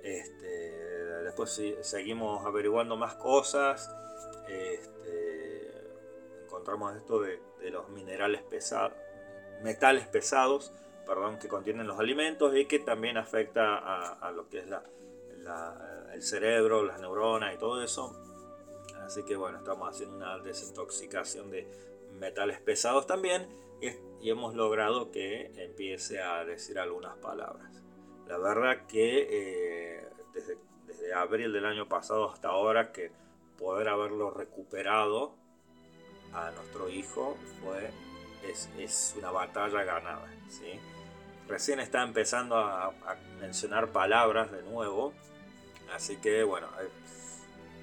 Este, 0.02 0.46
después 1.24 1.60
seguimos 1.80 2.44
averiguando 2.44 2.96
más 2.96 3.14
cosas. 3.14 3.90
Este, 4.48 5.70
encontramos 6.44 6.96
esto 6.96 7.20
de, 7.20 7.40
los 7.70 7.88
minerales 7.88 8.42
pesados, 8.42 8.92
metales 9.62 10.06
pesados 10.06 10.70
perdón, 11.06 11.38
que 11.38 11.48
contienen 11.48 11.86
los 11.86 11.98
alimentos 11.98 12.54
y 12.56 12.66
que 12.66 12.78
también 12.78 13.16
afecta 13.16 13.76
a, 14.12 14.30
lo 14.32 14.48
que 14.48 14.60
es 14.60 14.66
el 16.12 16.22
cerebro, 16.22 16.84
las 16.84 17.00
neuronas 17.00 17.54
y 17.54 17.58
todo 17.58 17.82
eso. 17.82 18.14
Así 19.04 19.22
que 19.24 19.36
bueno, 19.36 19.58
estamos 19.58 19.88
haciendo 19.88 20.16
una 20.16 20.38
desintoxicación 20.38 21.50
de 21.50 21.68
metales 22.12 22.60
pesados 22.60 23.06
también 23.06 23.46
y, 23.80 23.88
hemos 24.22 24.54
logrado 24.54 25.10
que 25.10 25.52
empiece 25.56 26.20
a 26.20 26.44
decir 26.44 26.78
algunas 26.78 27.16
palabras. 27.18 27.82
La 28.26 28.38
verdad 28.38 28.86
que 28.86 29.28
eh, 29.30 30.08
desde, 30.32 30.58
abril 31.14 31.52
del 31.52 31.66
año 31.66 31.86
pasado 31.88 32.30
hasta 32.30 32.48
ahora 32.48 32.90
que 32.92 33.12
poder 33.58 33.88
haberlo 33.88 34.30
recuperado 34.30 35.34
a 36.32 36.50
nuestro 36.52 36.88
hijo 36.88 37.36
fue 37.62 37.90
es, 38.50 38.70
es, 38.78 39.14
una 39.18 39.30
batalla 39.30 39.84
ganada. 39.84 40.26
¿sí? 40.48 40.80
recién 41.48 41.80
está 41.80 42.02
empezando 42.02 42.56
a, 42.56 42.92
mencionar 43.40 43.88
palabras 43.88 44.50
de 44.50 44.62
nuevo. 44.62 45.12
Así 45.92 46.16
que 46.16 46.42
bueno, 46.42 46.68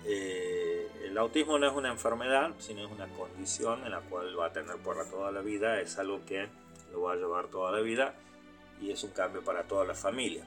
eh, 0.06 0.90
el 1.04 1.18
autismo 1.18 1.60
no 1.60 1.68
es 1.68 1.74
una 1.74 1.90
enfermedad, 1.90 2.52
sino 2.60 2.86
es 2.86 2.92
una 2.92 3.08
condición 3.10 3.84
en 3.84 3.92
la 3.92 4.02
cual 4.02 4.38
va 4.40 4.48
a 4.48 4.54
tener 4.54 4.78
por 4.78 5.04
toda 5.10 5.32
la 5.32 5.42
vida. 5.42 5.80
Es 5.82 5.98
algo 5.98 6.26
que 6.26 6.48
lo 6.92 7.04
va 7.04 7.14
a 7.14 7.16
llevar 7.16 7.48
toda 7.48 7.72
la 7.72 7.80
vida 7.80 8.14
y 8.82 8.92
es 8.92 9.04
un 9.04 9.12
cambio 9.12 9.44
para 9.44 9.64
toda 9.64 9.86
la 9.86 9.94
familia. 9.94 10.46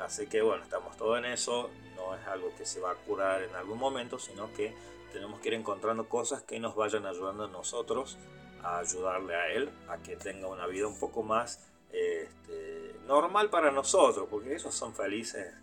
Así 0.00 0.26
que 0.26 0.42
bueno, 0.42 0.62
estamos 0.62 0.96
todos 0.96 1.18
en 1.18 1.26
eso. 1.26 1.70
No 1.96 2.14
es 2.14 2.26
algo 2.26 2.52
que 2.56 2.66
se 2.66 2.80
va 2.80 2.92
a 2.92 2.94
curar 2.94 3.42
en 3.42 3.54
algún 3.54 3.78
momento, 3.78 4.18
sino 4.18 4.52
que 4.52 4.74
tenemos 5.12 5.40
que 5.40 5.48
ir 5.48 5.54
encontrando 5.54 6.08
cosas 6.08 6.42
que 6.42 6.58
nos 6.60 6.74
vayan 6.74 7.06
ayudando 7.06 7.44
a 7.44 7.48
nosotros 7.48 8.18
a 8.62 8.78
ayudarle 8.78 9.34
a 9.34 9.52
él 9.52 9.70
a 9.88 9.98
que 9.98 10.16
tenga 10.16 10.48
una 10.48 10.66
vida 10.66 10.86
un 10.86 10.98
poco 10.98 11.22
más 11.22 11.60
este, 11.92 12.96
normal 13.06 13.50
para 13.50 13.70
nosotros, 13.70 14.26
porque 14.30 14.54
ellos 14.54 14.74
son 14.74 14.94
felices 14.94 15.54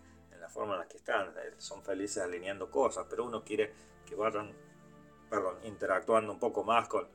forma 0.52 0.74
en 0.74 0.82
la 0.82 0.88
que 0.88 0.98
están, 0.98 1.30
eh, 1.38 1.54
son 1.58 1.82
felices 1.82 2.24
alineando 2.24 2.70
cosas, 2.70 3.06
pero 3.10 3.26
uno 3.26 3.44
quiere 3.44 3.74
que 4.06 4.16
vayan, 4.16 4.54
perdón, 5.30 5.56
interactuando 5.64 6.32
un 6.32 6.40
poco 6.40 6.64
más 6.64 6.88
con, 6.88 7.08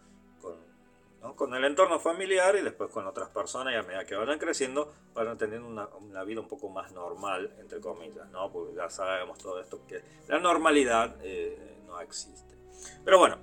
con, 1.37 1.55
el 1.55 1.65
entorno 1.65 1.99
familiar 1.99 2.55
y 2.57 2.63
después 2.63 2.91
con 2.91 3.07
otras 3.07 3.29
personas 3.31 3.75
y 3.75 3.77
a 3.77 3.83
medida 3.83 4.05
que 4.05 4.15
vayan 4.15 4.39
creciendo 4.39 4.93
van 5.13 5.37
teniendo 5.37 5.67
una, 5.67 5.89
una, 6.01 6.23
vida 6.23 6.41
un 6.41 6.49
poco 6.49 6.69
más 6.69 6.93
normal, 6.93 7.53
entre 7.59 7.81
comillas, 7.81 8.29
¿no? 8.31 8.51
Porque 8.53 8.77
ya 8.77 8.89
sabemos 8.89 9.37
todo 9.39 9.61
esto, 9.61 9.81
que 9.89 10.03
la 10.29 10.39
normalidad 10.39 11.17
eh, 11.23 11.83
no 11.87 12.01
existe. 12.01 12.55
Pero 13.05 13.19
bueno, 13.19 13.39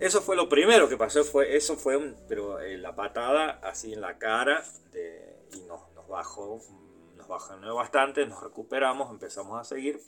eso 0.00 0.20
fue 0.22 0.34
lo 0.34 0.48
primero 0.48 0.88
que 0.88 0.96
pasó, 0.96 1.22
fue, 1.22 1.56
eso 1.56 1.76
fue 1.76 2.14
pero 2.28 2.58
eh, 2.58 2.78
la 2.78 2.94
patada 2.96 3.60
así 3.62 3.92
en 3.92 4.00
la 4.00 4.18
cara 4.18 4.64
y 5.52 5.60
nos, 5.60 5.80
nos 5.94 6.08
bajó 6.08 6.58
bastante, 7.30 8.26
nos 8.26 8.42
recuperamos, 8.42 9.10
empezamos 9.10 9.58
a 9.58 9.64
seguir 9.64 10.00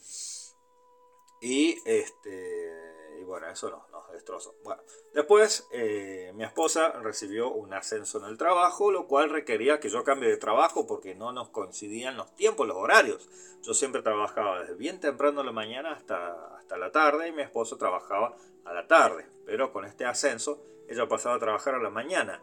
y 1.41 1.77
este 1.85 2.93
y 3.19 3.23
bueno, 3.25 3.47
eso 3.47 3.69
nos, 3.69 3.89
nos 3.89 4.11
destrozó. 4.11 4.55
Bueno, 4.63 4.81
después 5.13 5.67
eh, 5.71 6.31
mi 6.35 6.43
esposa 6.43 6.89
recibió 7.01 7.51
un 7.51 7.73
ascenso 7.73 8.19
en 8.19 8.25
el 8.25 8.37
trabajo, 8.37 8.91
lo 8.91 9.07
cual 9.07 9.29
requería 9.29 9.79
que 9.79 9.89
yo 9.89 10.03
cambie 10.03 10.29
de 10.29 10.37
trabajo 10.37 10.87
porque 10.87 11.15
no 11.15 11.31
nos 11.31 11.49
coincidían 11.49 12.17
los 12.17 12.35
tiempos, 12.35 12.67
los 12.67 12.77
horarios. 12.77 13.29
Yo 13.61 13.73
siempre 13.73 14.01
trabajaba 14.01 14.61
desde 14.61 14.75
bien 14.75 14.99
temprano 14.99 15.41
en 15.41 15.47
la 15.47 15.51
mañana 15.51 15.93
hasta, 15.93 16.57
hasta 16.57 16.77
la 16.77 16.91
tarde 16.91 17.27
y 17.27 17.31
mi 17.31 17.43
esposo 17.43 17.77
trabajaba 17.77 18.35
a 18.65 18.73
la 18.73 18.87
tarde, 18.87 19.27
pero 19.45 19.71
con 19.71 19.85
este 19.85 20.05
ascenso 20.05 20.61
ella 20.87 21.07
pasaba 21.07 21.35
a 21.35 21.39
trabajar 21.39 21.75
a 21.75 21.81
la 21.81 21.89
mañana. 21.89 22.41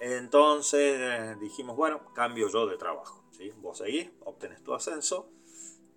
Entonces 0.00 0.98
eh, 1.00 1.36
dijimos, 1.40 1.76
bueno, 1.76 2.12
cambio 2.14 2.48
yo 2.48 2.66
de 2.66 2.76
trabajo. 2.76 3.21
¿Sí? 3.32 3.52
Vos 3.56 3.78
seguís, 3.78 4.10
obtenés 4.20 4.62
tu 4.62 4.74
ascenso 4.74 5.28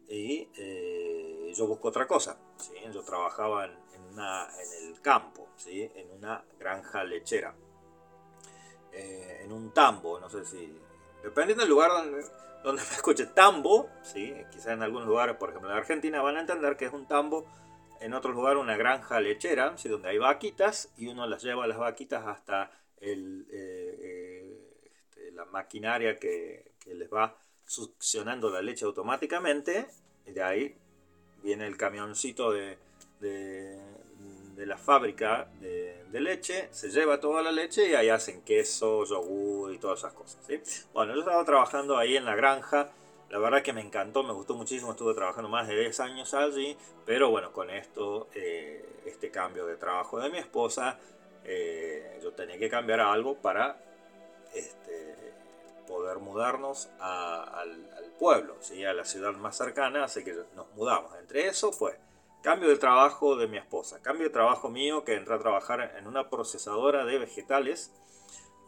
y 0.08 0.50
eh, 0.58 1.54
yo 1.56 1.67
busco 1.67 1.89
otra 1.89 2.08
cosa. 2.08 2.38
¿sí? 2.58 2.74
Yo 2.93 3.04
trabajaba 3.04 3.65
en, 3.65 3.71
en, 3.71 4.19
el 4.88 5.02
campo, 5.02 5.48
¿sí? 5.58 5.89
en 5.95 6.12
una 6.12 6.43
granja 6.60 7.04
lechera, 7.04 7.56
eh, 8.91 9.41
en 9.43 9.52
un 9.52 9.74
tambo, 9.74 10.19
no 10.19 10.30
sé 10.30 10.45
si, 10.45 10.80
dependiendo 11.24 11.63
del 11.63 11.69
lugar 11.69 11.91
donde, 11.91 12.26
donde 12.63 12.82
me 12.82 12.95
escuche, 12.95 13.26
tambo, 13.28 13.89
¿sí? 14.04 14.34
quizás 14.52 14.67
en 14.67 14.84
algunos 14.84 15.08
lugares, 15.08 15.36
por 15.36 15.50
ejemplo 15.50 15.69
en 15.69 15.78
Argentina, 15.78 16.21
van 16.21 16.38
a 16.38 16.41
entender 16.41 16.78
que 16.78 16.86
es 16.86 16.93
un 16.93 17.08
tambo 17.08 17.45
en 18.00 18.13
otro 18.13 18.32
lugar 18.32 18.58
una 18.58 18.78
granja 18.78 19.19
lechera, 19.19 19.78
¿sí? 19.78 19.89
donde 19.89 20.10
hay 20.10 20.17
vaquitas 20.17 20.93
y 20.98 21.08
uno 21.08 21.28
las 21.28 21.43
lleva 21.43 21.67
las 21.67 21.78
vaquitas 21.78 22.26
hasta 22.26 22.71
el, 22.98 23.48
eh, 23.52 24.80
este, 24.84 25.32
la 25.32 25.45
maquinaria 25.45 26.17
que, 26.17 26.75
les 26.93 27.12
va 27.12 27.36
succionando 27.65 28.50
la 28.50 28.62
leche 28.62 28.86
automáticamente. 28.86 29.88
Y 30.26 30.32
de 30.32 30.43
ahí 30.43 30.76
viene 31.43 31.67
el 31.67 31.78
camioncito 31.78 32.52
de, 32.52 32.78
de, 33.19 34.65
la 34.65 34.78
fábrica 34.78 35.48
de, 35.60 35.95
leche, 36.19 36.69
se 36.71 36.89
lleva 36.89 37.19
toda 37.19 37.41
la 37.41 37.52
leche 37.52 37.89
y 37.89 37.93
ahí 37.93 38.08
hacen 38.08 38.41
queso, 38.43 39.04
yogur 39.04 39.74
y 39.74 39.78
todas 39.78 40.00
esas 40.00 40.13
cosas. 40.13 40.39
Bueno, 40.93 41.13
yo 41.13 41.19
estaba 41.19 41.43
trabajando 41.43 41.98
ahí 41.98 42.15
en 42.15 42.24
la 42.24 42.36
granja 42.36 42.89
la 43.30 43.39
verdad 43.39 43.63
que 43.63 43.74
me 43.74 43.82
encantó, 43.82 44.24
me 44.24 44.34
gustó 44.34 44.56
muchísimo, 44.56 44.91
estuve 44.91 45.13
trabajando 45.13 45.50
más 45.50 45.67
de 45.67 45.78
10 45.78 46.00
años 46.00 46.34
allí, 46.34 46.78
pero 47.06 47.30
bueno, 47.30 47.52
con 47.52 47.69
esto, 47.69 48.30
eh, 48.36 48.86
este 49.06 49.32
cambio 49.32 49.65
de 49.65 49.78
trabajo 49.78 50.19
de 50.19 50.30
mi 50.30 50.38
esposa, 50.38 51.00
eh, 51.43 52.19
yo 52.21 52.32
tenía 52.34 52.58
que 52.58 52.69
cambiar 52.69 53.00
algo 53.00 53.36
para 53.36 53.78
este, 54.54 54.85
poder 55.88 56.19
mudarnos 56.19 56.89
al, 57.00 57.91
pueblo, 58.19 58.56
¿sí? 58.62 58.86
a 58.86 58.93
la 58.93 59.04
ciudad 59.04 59.34
más 59.34 59.58
cercana, 59.58 60.06
así 60.06 60.24
que 60.24 60.34
nos 60.56 60.69
mudamos. 60.76 61.13
Entre 61.19 61.48
eso 61.48 61.71
fue 61.71 62.00
cambio 62.41 62.69
de 62.69 62.78
trabajo 62.78 63.36
de 63.36 63.48
mi 63.48 63.58
esposa, 63.58 64.02
cambio 64.02 64.28
de 64.28 64.34
trabajo 64.34 64.69
mío 64.69 65.04
que 65.04 65.15
entré 65.15 65.34
a 65.34 65.39
trabajar 65.39 65.95
en 65.98 66.08
una 66.08 66.30
procesadora 66.30 67.04
de 67.04 67.17
vegetales, 67.17 67.91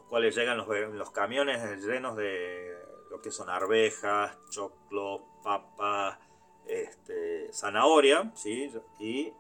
cuales 0.10 0.36
llegan 0.36 0.58
los, 0.58 0.68
los 0.68 1.12
camiones 1.12 1.86
llenos 1.86 2.18
de 2.18 2.76
lo 3.10 3.22
que 3.22 3.32
son 3.32 3.50
arvejas, 3.50 4.38
choclo, 4.50 5.26
papa, 5.44 6.20
este, 6.66 7.52
zanahoria, 7.54 8.32
¿sí? 8.36 8.72
y 9.00 9.34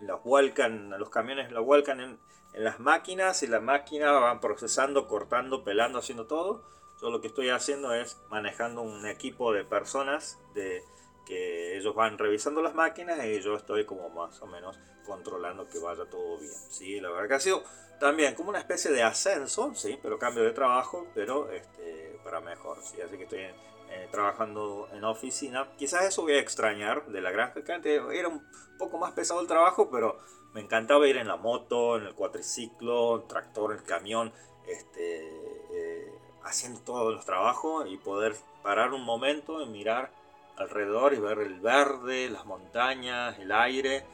los 0.00 0.22
vuelcan, 0.24 0.90
los 0.98 1.10
camiones 1.10 1.52
los 1.52 1.64
vuelcan 1.64 2.00
en, 2.00 2.18
en 2.54 2.64
las 2.64 2.80
máquinas 2.80 3.42
y 3.42 3.46
las 3.46 3.62
máquinas 3.62 4.20
van 4.20 4.40
procesando, 4.40 5.06
cortando, 5.06 5.64
pelando, 5.64 5.98
haciendo 5.98 6.26
todo. 6.26 6.64
Yo 7.00 7.10
lo 7.10 7.20
que 7.20 7.28
estoy 7.28 7.48
haciendo 7.48 7.94
es 7.94 8.18
manejando 8.28 8.82
un 8.82 9.06
equipo 9.06 9.52
de 9.52 9.64
personas 9.64 10.38
de 10.54 10.84
que 11.24 11.76
ellos 11.76 11.94
van 11.94 12.18
revisando 12.18 12.60
las 12.60 12.74
máquinas 12.74 13.24
y 13.24 13.40
yo 13.40 13.54
estoy 13.56 13.84
como 13.86 14.08
más 14.10 14.40
o 14.42 14.46
menos 14.46 14.78
controlando 15.06 15.68
que 15.68 15.78
vaya 15.78 16.04
todo 16.06 16.38
bien. 16.38 16.52
Sí, 16.52 17.00
la 17.00 17.10
verdad 17.10 17.28
que 17.28 17.34
ha 17.34 17.40
sido 17.40 17.62
también 17.98 18.34
como 18.34 18.50
una 18.50 18.58
especie 18.58 18.90
de 18.90 19.02
ascenso, 19.02 19.74
sí, 19.74 19.98
pero 20.02 20.18
cambio 20.18 20.42
de 20.42 20.52
trabajo, 20.52 21.06
pero 21.14 21.50
este, 21.50 22.18
para 22.24 22.40
mejor. 22.40 22.78
Sí, 22.82 23.00
así 23.00 23.16
que 23.16 23.24
estoy 23.24 23.40
eh, 23.40 24.08
trabajando 24.10 24.88
en 24.92 25.04
oficina. 25.04 25.68
Quizás 25.76 26.04
eso 26.04 26.22
voy 26.22 26.32
a 26.32 26.40
extrañar 26.40 27.06
de 27.06 27.20
la 27.20 27.30
granja, 27.30 27.62
que 27.62 27.72
antes 27.72 28.00
era 28.12 28.28
un 28.28 28.44
poco 28.78 28.98
más 28.98 29.12
pesado 29.12 29.40
el 29.40 29.46
trabajo, 29.46 29.90
pero 29.90 30.18
me 30.52 30.60
encantaba 30.60 31.06
ir 31.06 31.16
en 31.16 31.28
la 31.28 31.36
moto, 31.36 31.96
en 31.96 32.06
el 32.06 32.14
cuatriciclo, 32.14 33.16
el 33.16 33.26
tractor, 33.26 33.72
el 33.72 33.82
camión, 33.82 34.32
este, 34.66 35.18
eh, 35.72 36.19
haciendo 36.44 36.80
todos 36.80 37.14
los 37.14 37.24
trabajos 37.24 37.86
y 37.88 37.96
poder 37.96 38.34
parar 38.62 38.92
un 38.92 39.04
momento 39.04 39.60
y 39.62 39.66
mirar 39.66 40.10
alrededor 40.56 41.14
y 41.14 41.18
ver 41.18 41.38
el 41.38 41.60
verde, 41.60 42.28
las 42.30 42.44
montañas, 42.44 43.38
el 43.38 43.52
aire. 43.52 44.04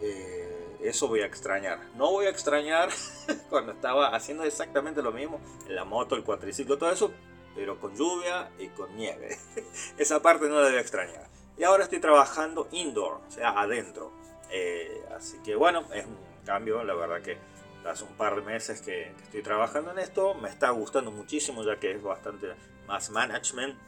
Eh, 0.00 0.78
eso 0.82 1.08
voy 1.08 1.20
a 1.20 1.26
extrañar. 1.26 1.78
No 1.96 2.10
voy 2.10 2.26
a 2.26 2.30
extrañar 2.30 2.88
cuando 3.50 3.72
estaba 3.72 4.14
haciendo 4.14 4.44
exactamente 4.44 5.02
lo 5.02 5.12
mismo 5.12 5.40
en 5.66 5.74
la 5.76 5.84
moto, 5.84 6.16
el 6.16 6.24
cuatriciclo, 6.24 6.78
todo 6.78 6.90
eso, 6.90 7.12
pero 7.54 7.78
con 7.78 7.94
lluvia 7.96 8.50
y 8.58 8.68
con 8.68 8.94
nieve. 8.96 9.38
Esa 9.98 10.20
parte 10.20 10.48
no 10.48 10.60
la 10.60 10.68
debo 10.68 10.80
extrañar. 10.80 11.28
Y 11.56 11.64
ahora 11.64 11.84
estoy 11.84 12.00
trabajando 12.00 12.68
indoor, 12.72 13.20
o 13.26 13.30
sea, 13.30 13.50
adentro. 13.50 14.12
Eh, 14.50 15.04
así 15.16 15.38
que 15.44 15.54
bueno, 15.54 15.84
es 15.92 16.04
un 16.04 16.16
cambio, 16.44 16.82
la 16.84 16.94
verdad 16.94 17.22
que 17.22 17.38
hace 17.86 18.04
un 18.04 18.16
par 18.16 18.36
de 18.36 18.42
meses 18.42 18.80
que, 18.80 19.12
estoy 19.22 19.42
trabajando 19.42 19.92
en 19.92 19.98
esto, 19.98 20.34
me 20.34 20.48
está 20.48 20.70
gustando 20.70 21.10
muchísimo 21.10 21.62
ya 21.64 21.78
que 21.78 21.92
es 21.92 22.02
bastante 22.02 22.54
más 22.86 23.10
management 23.10 23.78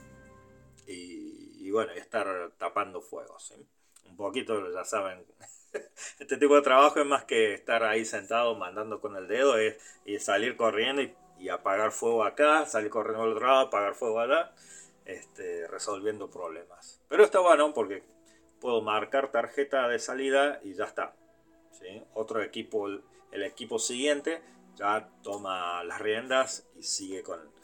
y, 0.86 1.70
bueno, 1.70 1.92
estar 1.92 2.52
tapando 2.58 3.00
fuegos. 3.00 3.52
Un 4.04 4.16
poquito, 4.16 4.72
ya 4.72 4.84
saben, 4.84 5.24
este 6.18 6.36
tipo 6.36 6.54
de 6.54 6.62
trabajo 6.62 7.00
es 7.00 7.06
más 7.06 7.24
que 7.24 7.54
estar 7.54 7.82
ahí 7.82 8.04
sentado 8.04 8.54
mandando 8.54 9.00
con 9.00 9.16
el 9.16 9.26
dedo 9.26 9.58
es, 9.58 9.76
y 10.04 10.18
salir 10.18 10.56
corriendo 10.56 11.02
y, 11.02 11.48
apagar 11.48 11.92
fuego 11.92 12.24
acá, 12.24 12.64
salir 12.66 12.90
corriendo 12.90 13.24
al 13.24 13.32
otro 13.32 13.46
lado, 13.46 13.66
apagar 13.66 13.94
fuego 13.94 14.20
allá, 14.20 14.52
este, 15.04 15.66
resolviendo 15.66 16.30
problemas. 16.30 17.00
Pero 17.08 17.24
está 17.24 17.40
bueno 17.40 17.74
porque 17.74 18.04
puedo 18.60 18.80
marcar 18.80 19.30
tarjeta 19.30 19.86
de 19.88 19.98
salida 19.98 20.60
y 20.62 20.74
ya 20.74 20.84
está. 20.84 21.14
Otro 22.14 22.42
equipo, 22.42 22.88
el 23.36 23.42
equipo 23.44 23.78
siguiente, 23.78 24.42
ya 24.74 25.08
toma 25.22 25.84
las 25.84 26.00
riendas 26.00 26.66
y 26.74 26.82
sigue 26.82 27.22
con, 27.22 27.54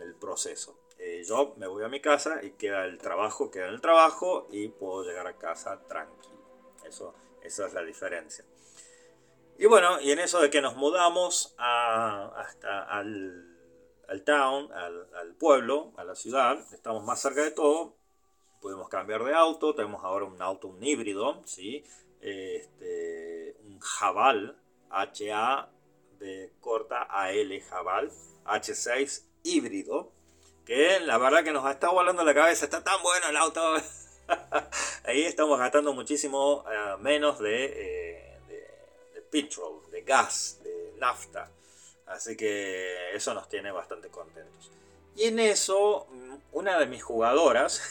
el 0.00 0.14
proceso. 0.14 0.78
Eh, 0.98 1.22
yo 1.26 1.54
me 1.58 1.66
voy 1.66 1.84
a 1.84 1.88
mi 1.88 2.00
casa 2.00 2.42
y 2.42 2.52
queda 2.52 2.86
el 2.86 2.96
trabajo, 2.96 3.50
queda 3.50 3.68
el 3.68 3.82
trabajo 3.82 4.48
y 4.50 4.68
puedo 4.68 5.04
llegar 5.04 5.26
a 5.26 5.36
casa 5.36 5.80
tranquilo. 5.86 6.38
Eso, 6.86 7.14
esa 7.42 7.66
es 7.66 7.74
la 7.74 7.82
diferencia. 7.82 8.44
Y 9.58 9.66
bueno, 9.66 10.00
y 10.00 10.12
en 10.12 10.18
eso 10.18 10.40
de 10.40 10.48
que 10.48 10.62
nos 10.62 10.76
mudamos 10.76 11.54
hasta 11.58 12.84
al, 12.84 13.58
town, 14.24 14.72
al, 14.72 15.34
pueblo, 15.38 15.92
a 15.96 16.04
la 16.04 16.14
ciudad, 16.14 16.58
estamos 16.72 17.04
más 17.04 17.20
cerca 17.20 17.42
de 17.42 17.50
todo, 17.50 17.96
Podemos 18.58 18.88
cambiar 18.88 19.22
de 19.22 19.34
auto, 19.34 19.74
tenemos 19.74 20.02
ahora 20.02 20.24
un 20.24 20.40
auto, 20.40 20.68
un 20.68 20.82
híbrido, 20.82 21.42
¿sí? 21.44 21.84
Este, 22.20 23.54
un 23.62 23.78
Jabal, 23.78 24.58
HA 24.90 25.68
de 26.18 26.52
corta 26.60 27.02
AL 27.02 27.60
Jabal, 27.62 28.10
H6 28.44 29.22
híbrido, 29.42 30.12
que 30.64 31.00
la 31.00 31.18
verdad 31.18 31.44
que 31.44 31.52
nos 31.52 31.68
estado 31.70 31.94
volando 31.94 32.24
la 32.24 32.34
cabeza, 32.34 32.64
está 32.64 32.82
tan 32.82 33.02
bueno 33.02 33.28
el 33.28 33.36
auto. 33.36 33.76
Ahí 35.04 35.22
estamos 35.22 35.58
gastando 35.58 35.92
muchísimo 35.92 36.64
eh, 36.70 36.96
menos 37.00 37.38
de, 37.38 37.64
eh, 37.64 38.38
de 39.14 39.22
petrol, 39.22 39.82
de 39.90 40.02
gas, 40.02 40.60
de 40.64 40.94
nafta. 40.98 41.50
Así 42.06 42.36
que 42.36 43.14
eso 43.14 43.34
nos 43.34 43.48
tiene 43.48 43.70
bastante 43.70 44.08
contentos. 44.08 44.70
Y 45.16 45.24
en 45.24 45.38
eso, 45.38 46.06
mm, 46.10 46.34
una 46.52 46.78
de 46.78 46.86
mis 46.86 47.02
jugadoras, 47.02 47.82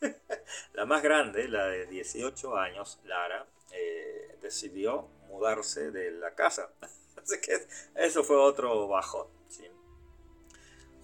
la 0.74 0.84
más 0.86 1.02
grande, 1.02 1.48
la 1.48 1.66
de 1.66 1.86
18 1.86 2.56
años, 2.56 2.98
Lara, 3.04 3.46
eh, 3.72 4.36
decidió 4.40 5.08
mudarse 5.32 5.90
de 5.90 6.10
la 6.12 6.34
casa. 6.34 6.70
Así 7.22 7.40
que 7.40 7.66
eso 7.96 8.22
fue 8.22 8.36
otro 8.36 8.88
bajón. 8.88 9.26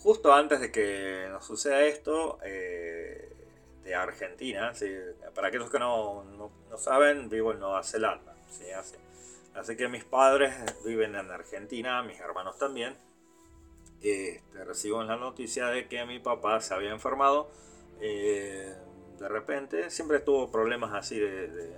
Justo 0.00 0.32
antes 0.32 0.60
de 0.60 0.70
que 0.70 1.26
nos 1.28 1.44
suceda 1.44 1.82
esto, 1.82 2.38
eh, 2.44 3.32
de 3.82 3.94
Argentina, 3.96 4.72
para 5.34 5.48
aquellos 5.48 5.70
que 5.70 5.80
no, 5.80 6.52
saben, 6.76 7.28
vivo 7.28 7.52
en 7.52 7.58
Nueva 7.58 7.82
Zelanda. 7.82 8.36
Así, 8.48 8.96
así, 9.54 9.76
que 9.76 9.88
mis 9.88 10.04
padres 10.04 10.54
viven 10.84 11.16
en 11.16 11.28
Argentina, 11.32 12.00
mis 12.04 12.20
hermanos 12.20 12.56
también. 12.58 12.96
Este, 14.00 14.64
recibo 14.64 15.02
la 15.02 15.16
noticia 15.16 15.66
de 15.66 15.88
que 15.88 16.04
mi 16.04 16.20
papá 16.20 16.60
se 16.60 16.74
había 16.74 16.90
enfermado. 16.90 17.50
Eh, 18.00 18.72
de 19.18 19.28
repente. 19.28 19.90
Siempre 19.90 20.20
tuvo 20.20 20.50
problemas 20.50 20.94
así 20.94 21.18
de, 21.18 21.48
del 21.48 21.74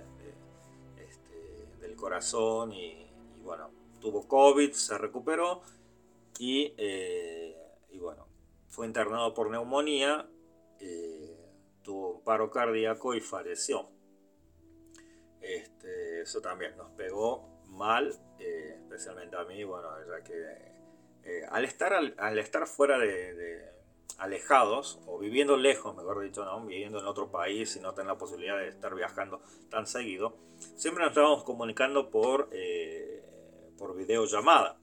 corazón 2.01 2.73
y, 2.73 3.07
bueno, 3.43 3.71
tuvo 4.01 4.27
COVID, 4.27 4.71
se 4.71 4.97
recuperó 4.97 5.61
eh, 6.39 7.55
y, 7.91 7.99
bueno, 7.99 8.27
fue 8.67 8.87
internado 8.87 9.33
por 9.33 9.51
neumonía, 9.51 10.27
eh, 10.79 11.37
tuvo 11.83 12.15
un 12.15 12.23
paro 12.23 12.49
cardíaco 12.49 13.13
y 13.13 13.21
falleció. 13.21 13.89
Este, 15.39 16.21
eso 16.21 16.41
también 16.41 16.75
nos 16.77 16.91
pegó 16.91 17.61
mal, 17.67 18.11
eh, 18.39 18.75
especialmente 18.81 19.35
a 19.37 19.43
mí, 19.43 19.63
bueno, 19.63 19.89
ya 20.07 20.23
que 20.23 21.45
al, 21.49 21.63
estar, 21.65 21.93
al, 21.93 22.39
estar 22.39 22.65
fuera 22.65 22.97
de 22.97 23.71
alejados 24.17 24.99
o 25.05 25.19
viviendo 25.19 25.57
lejos, 25.57 25.95
mejor 25.95 26.21
dicho, 26.21 26.45
¿no? 26.45 26.65
viviendo 26.65 26.99
en 26.99 27.05
otro 27.05 27.31
país 27.31 27.75
y 27.75 27.79
no 27.79 27.93
tener 27.93 28.07
la 28.07 28.17
posibilidad 28.17 28.57
de 28.57 28.69
estar 28.69 28.93
viajando 28.95 29.41
tan 29.69 29.87
seguido, 29.87 30.37
siempre 30.75 31.03
nos 31.03 31.11
estábamos 31.11 31.43
comunicando 31.43 32.09
por, 32.09 32.49
eh, 32.51 33.23
por 33.77 33.95
videollamada. 33.95 34.77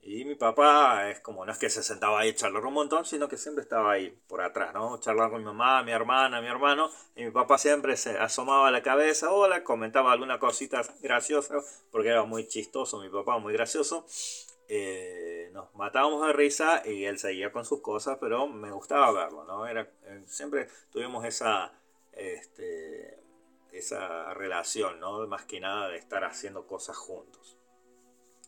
Y 0.00 0.24
mi 0.24 0.36
papá 0.36 1.10
es 1.10 1.20
como, 1.20 1.44
no 1.44 1.52
es 1.52 1.58
que 1.58 1.68
se 1.68 1.82
sentaba 1.82 2.20
ahí 2.20 2.30
a 2.30 2.34
charlar 2.34 2.64
un 2.64 2.72
montón, 2.72 3.04
sino 3.04 3.28
que 3.28 3.36
siempre 3.36 3.62
estaba 3.62 3.92
ahí 3.92 4.16
por 4.26 4.40
atrás, 4.40 4.72
¿no? 4.72 4.98
Charlando 5.00 5.32
con 5.32 5.40
mi 5.40 5.44
mamá, 5.44 5.82
mi 5.82 5.92
hermana, 5.92 6.40
mi 6.40 6.46
hermano. 6.46 6.88
Y 7.14 7.24
mi 7.24 7.30
papá 7.30 7.58
siempre 7.58 7.94
se 7.98 8.16
asomaba 8.16 8.70
la 8.70 8.82
cabeza, 8.82 9.30
hola, 9.30 9.64
comentaba 9.64 10.12
alguna 10.12 10.38
cosita 10.38 10.82
graciosa, 11.02 11.56
porque 11.90 12.08
era 12.08 12.24
muy 12.24 12.48
chistoso, 12.48 13.00
mi 13.00 13.10
papá 13.10 13.38
muy 13.38 13.52
gracioso. 13.52 14.06
Eh, 14.68 15.50
nos 15.54 15.74
matábamos 15.74 16.26
de 16.26 16.32
risa 16.34 16.82
y 16.84 17.04
él 17.04 17.18
seguía 17.18 17.50
con 17.50 17.64
sus 17.64 17.80
cosas, 17.80 18.18
pero 18.20 18.46
me 18.46 18.70
gustaba 18.70 19.10
verlo, 19.12 19.44
¿no? 19.44 19.66
Era, 19.66 19.88
eh, 20.04 20.22
siempre 20.26 20.68
tuvimos 20.92 21.24
esa, 21.24 21.72
este, 22.12 23.18
esa 23.72 24.34
relación, 24.34 25.00
¿no? 25.00 25.26
Más 25.26 25.44
que 25.46 25.60
nada 25.60 25.88
de 25.88 25.96
estar 25.96 26.24
haciendo 26.24 26.66
cosas 26.66 26.96
juntos, 26.96 27.56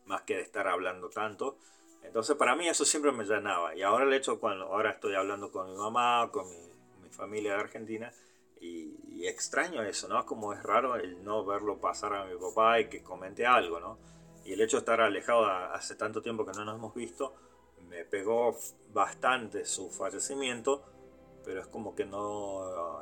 más 0.04 0.22
que 0.22 0.36
de 0.36 0.42
estar 0.42 0.68
hablando 0.68 1.08
tanto. 1.08 1.56
Entonces 2.02 2.36
para 2.36 2.56
mí 2.56 2.68
eso 2.68 2.84
siempre 2.84 3.12
me 3.12 3.24
llenaba. 3.24 3.74
Y 3.74 3.82
ahora 3.82 4.04
el 4.04 4.12
hecho 4.12 4.40
cuando 4.40 4.66
ahora 4.66 4.90
estoy 4.90 5.14
hablando 5.14 5.50
con 5.50 5.70
mi 5.70 5.76
mamá, 5.76 6.30
con 6.32 6.48
mi, 6.48 6.70
familia 7.10 7.54
de 7.54 7.60
Argentina, 7.60 8.12
y, 8.60 9.26
extraño 9.26 9.82
eso, 9.82 10.08
¿no? 10.08 10.24
Como 10.24 10.54
es 10.54 10.62
raro 10.62 10.96
el 10.96 11.22
no 11.22 11.44
verlo 11.44 11.78
pasar 11.78 12.14
a 12.14 12.24
mi 12.24 12.34
papá 12.38 12.80
y 12.80 12.88
que 12.88 13.02
comente 13.02 13.44
algo, 13.44 13.78
¿no? 13.78 13.98
Y 14.50 14.54
el 14.54 14.62
hecho 14.62 14.78
de 14.78 14.80
estar 14.80 15.00
alejado 15.00 15.46
hace 15.46 15.94
tanto 15.94 16.20
tiempo 16.22 16.44
que 16.44 16.50
no 16.50 16.64
nos 16.64 16.74
hemos 16.74 16.92
visto, 16.92 17.34
me 17.88 18.04
pegó 18.04 18.58
bastante 18.92 19.64
su 19.64 19.88
fallecimiento, 19.90 20.82
pero 21.44 21.60
es 21.60 21.68
como 21.68 21.94
que 21.94 22.04
no, 22.04 23.00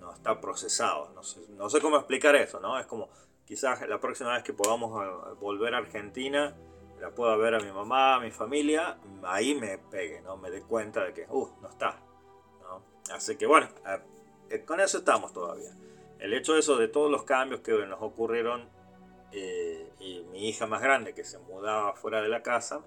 no 0.00 0.12
está 0.14 0.40
procesado. 0.40 1.10
No 1.14 1.22
sé, 1.22 1.42
no 1.50 1.68
sé 1.68 1.82
cómo 1.82 1.98
explicar 1.98 2.34
eso, 2.36 2.60
¿no? 2.60 2.78
Es 2.78 2.86
como 2.86 3.10
quizás 3.44 3.86
la 3.86 4.00
próxima 4.00 4.32
vez 4.32 4.42
que 4.42 4.54
podamos 4.54 5.04
eh, 5.04 5.34
volver 5.38 5.74
a 5.74 5.78
Argentina, 5.78 6.56
la 6.98 7.10
pueda 7.10 7.36
ver 7.36 7.56
a 7.56 7.60
mi 7.60 7.70
mamá, 7.70 8.14
a 8.14 8.20
mi 8.20 8.30
familia, 8.30 8.96
ahí 9.24 9.54
me 9.54 9.76
pegue, 9.76 10.22
¿no? 10.22 10.38
Me 10.38 10.50
dé 10.50 10.62
cuenta 10.62 11.04
de 11.04 11.12
que, 11.12 11.26
uh, 11.28 11.46
no 11.60 11.68
está. 11.68 12.00
¿no? 12.62 12.82
Así 13.14 13.36
que 13.36 13.44
bueno, 13.44 13.68
eh, 14.48 14.64
con 14.64 14.80
eso 14.80 14.96
estamos 14.96 15.34
todavía. 15.34 15.76
El 16.18 16.32
hecho 16.32 16.54
de 16.54 16.60
eso, 16.60 16.78
de 16.78 16.88
todos 16.88 17.10
los 17.10 17.24
cambios 17.24 17.60
que 17.60 17.72
nos 17.86 18.00
ocurrieron 18.00 18.74
eh, 19.32 19.92
y 20.00 20.20
mi 20.30 20.48
hija 20.48 20.66
más 20.66 20.80
grande 20.80 21.14
que 21.14 21.24
se 21.24 21.38
mudaba 21.38 21.94
fuera 21.94 22.22
de 22.22 22.28
la 22.28 22.42
casa, 22.42 22.84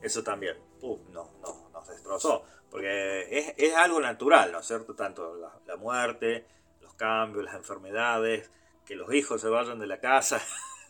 eso 0.00 0.22
también, 0.22 0.56
no, 0.82 1.30
no, 1.40 1.70
nos 1.72 1.88
destrozó. 1.88 2.44
Porque 2.70 3.54
es, 3.56 3.74
algo 3.74 4.00
natural, 4.00 4.50
¿no 4.50 4.60
es 4.60 4.66
cierto? 4.66 4.94
Tanto 4.94 5.36
la, 5.36 5.76
muerte, 5.76 6.46
los 6.80 6.94
cambios, 6.94 7.44
las 7.44 7.54
enfermedades, 7.54 8.50
que 8.86 8.96
los 8.96 9.12
hijos 9.12 9.40
se 9.42 9.48
vayan 9.48 9.78
de 9.78 9.86
la 9.86 10.00
casa. 10.00 10.40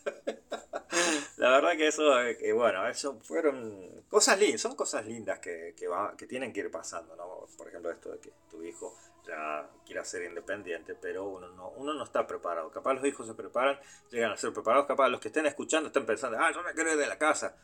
la 1.37 1.49
verdad 1.49 1.71
que 1.75 1.87
eso, 1.87 2.03
que 2.39 2.53
bueno, 2.53 2.87
eso 2.87 3.19
fueron 3.21 4.05
cosas 4.09 4.39
lindas, 4.39 4.61
son 4.61 4.75
cosas 4.75 5.05
lindas 5.05 5.39
que, 5.39 5.75
que, 5.75 6.25
tienen 6.25 6.53
que 6.53 6.61
ir 6.61 6.71
pasando, 6.71 7.17
¿no? 7.17 7.47
Por 7.57 7.67
ejemplo, 7.67 7.91
esto 7.91 8.11
de 8.11 8.19
que 8.19 8.31
tu 8.49 8.63
hijo 8.63 8.97
ya 9.25 9.69
quiera 9.85 10.03
ser 10.03 10.23
independiente, 10.23 10.95
pero 10.95 11.25
uno 11.25 11.49
no, 11.49 11.69
uno 11.69 11.93
no 11.93 12.03
está 12.03 12.27
preparado. 12.27 12.69
Capaz 12.71 12.93
los 12.95 13.05
hijos 13.05 13.27
se 13.27 13.33
preparan, 13.33 13.79
llegan 14.09 14.31
a 14.31 14.37
ser 14.37 14.53
preparados, 14.53 14.85
capaz 14.87 15.09
los 15.09 15.19
que 15.19 15.29
estén 15.29 15.45
escuchando 15.45 15.87
estén 15.87 16.05
pensando, 16.05 16.37
ah, 16.39 16.51
yo 16.53 16.63
me 16.63 16.73
quiero 16.73 16.91
ir 16.91 16.97
de 16.97 17.07
la 17.07 17.17
casa. 17.17 17.57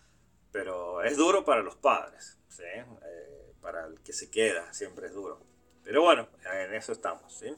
Pero 0.52 1.04
es 1.04 1.16
duro 1.16 1.46
para 1.46 1.62
los 1.62 1.76
padres, 1.76 2.40
¿sí? 2.48 2.64
Eh, 2.64 3.54
para 3.62 3.86
el 3.86 4.02
que 4.02 4.14
se 4.14 4.32
queda 4.32 4.74
siempre 4.74 5.08
es 5.08 5.14
duro. 5.14 5.40
Pero 5.84 6.02
bueno, 6.02 6.28
en 6.52 6.74
eso 6.74 6.92
estamos, 6.92 7.34
¿sí? 7.34 7.56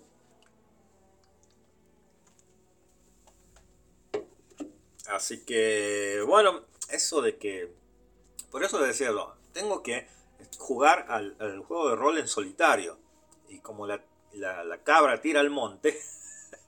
Así 5.07 5.43
que, 5.43 6.23
bueno, 6.25 6.65
eso 6.89 7.21
de 7.21 7.37
que... 7.37 7.73
Por 8.49 8.63
eso 8.63 8.79
decía, 8.79 9.11
tengo 9.53 9.83
que 9.83 10.07
jugar 10.57 11.05
al, 11.09 11.35
juego 11.67 11.89
de 11.89 11.95
rol 11.95 12.17
en 12.17 12.27
solitario. 12.27 12.99
Y 13.51 13.59
como 13.59 13.85
la, 13.85 14.01
la 14.33 14.83
cabra 14.83 15.21
tira 15.21 15.39
al 15.39 15.49
monte, 15.49 15.97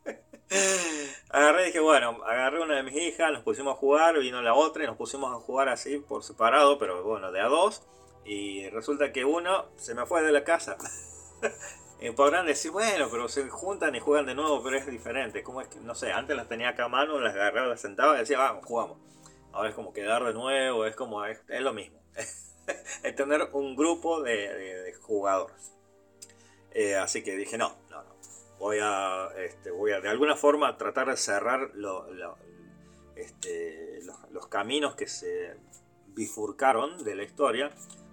agarré 1.29 1.63
y 1.63 1.65
dije, 1.67 1.79
bueno, 1.79 2.23
agarré 2.25 2.61
una 2.61 2.75
de 2.75 2.83
mis 2.83 2.95
hijas, 2.95 3.31
nos 3.31 3.43
pusimos 3.43 3.75
a 3.75 3.77
jugar, 3.77 4.19
vino 4.19 4.41
la 4.41 4.53
otra 4.53 4.83
y 4.83 4.87
nos 4.87 4.97
pusimos 4.97 5.31
a 5.31 5.39
jugar 5.39 5.69
así 5.69 5.97
por 5.97 6.23
separado, 6.23 6.77
pero 6.77 7.03
bueno, 7.03 7.31
de 7.31 7.41
a 7.41 7.47
dos. 7.47 7.83
Y 8.25 8.69
resulta 8.69 9.11
que 9.11 9.25
uno 9.25 9.65
se 9.75 9.95
me 9.95 10.05
fue 10.05 10.21
de 10.21 10.31
la 10.31 10.43
casa. 10.43 10.77
y 11.99 12.09
podrán 12.11 12.45
decir, 12.45 12.71
bueno, 12.71 13.07
pero 13.11 13.27
se 13.27 13.49
juntan 13.49 13.95
y 13.95 13.99
juegan 13.99 14.25
de 14.25 14.35
nuevo, 14.35 14.61
pero 14.63 14.77
es 14.77 14.85
diferente. 14.87 15.43
Como 15.43 15.61
es 15.61 15.67
que, 15.67 15.79
no 15.79 15.95
sé, 15.95 16.11
antes 16.11 16.35
las 16.35 16.47
tenía 16.47 16.69
acá 16.69 16.85
a 16.85 16.89
mano, 16.89 17.19
las 17.19 17.33
agarraba, 17.33 17.67
las 17.67 17.81
sentaba 17.81 18.15
y 18.15 18.19
decía, 18.19 18.37
vamos, 18.37 18.65
jugamos. 18.65 18.97
Ahora 19.51 19.69
es 19.69 19.75
como 19.75 19.93
quedar 19.93 20.23
de 20.23 20.33
nuevo, 20.33 20.85
es 20.85 20.95
como, 20.95 21.25
es, 21.25 21.39
lo 21.47 21.73
mismo. 21.73 21.99
es 23.03 23.15
tener 23.15 23.49
un 23.53 23.75
grupo 23.75 24.21
de, 24.21 24.93
jugadores. 25.01 25.72
Eh, 26.73 26.95
así 26.95 27.23
que 27.23 27.35
dije, 27.35 27.57
no, 27.57 27.75
no, 27.89 28.03
no 28.03 28.13
voy 28.63 28.79
a, 28.81 29.27
este, 29.37 29.71
voy 29.71 29.91
a 29.91 29.99
de 29.99 30.07
alguna 30.07 30.37
forma 30.37 30.77
tratar 30.77 31.09
de 31.09 31.17
cerrar 31.17 31.71
este, 33.15 33.99
los, 34.31 34.47
caminos 34.47 34.95
que 34.95 35.05
se 35.05 35.57
bifurcaron 36.07 37.03
de 37.03 37.15
la 37.15 37.23
historia, 37.23 37.71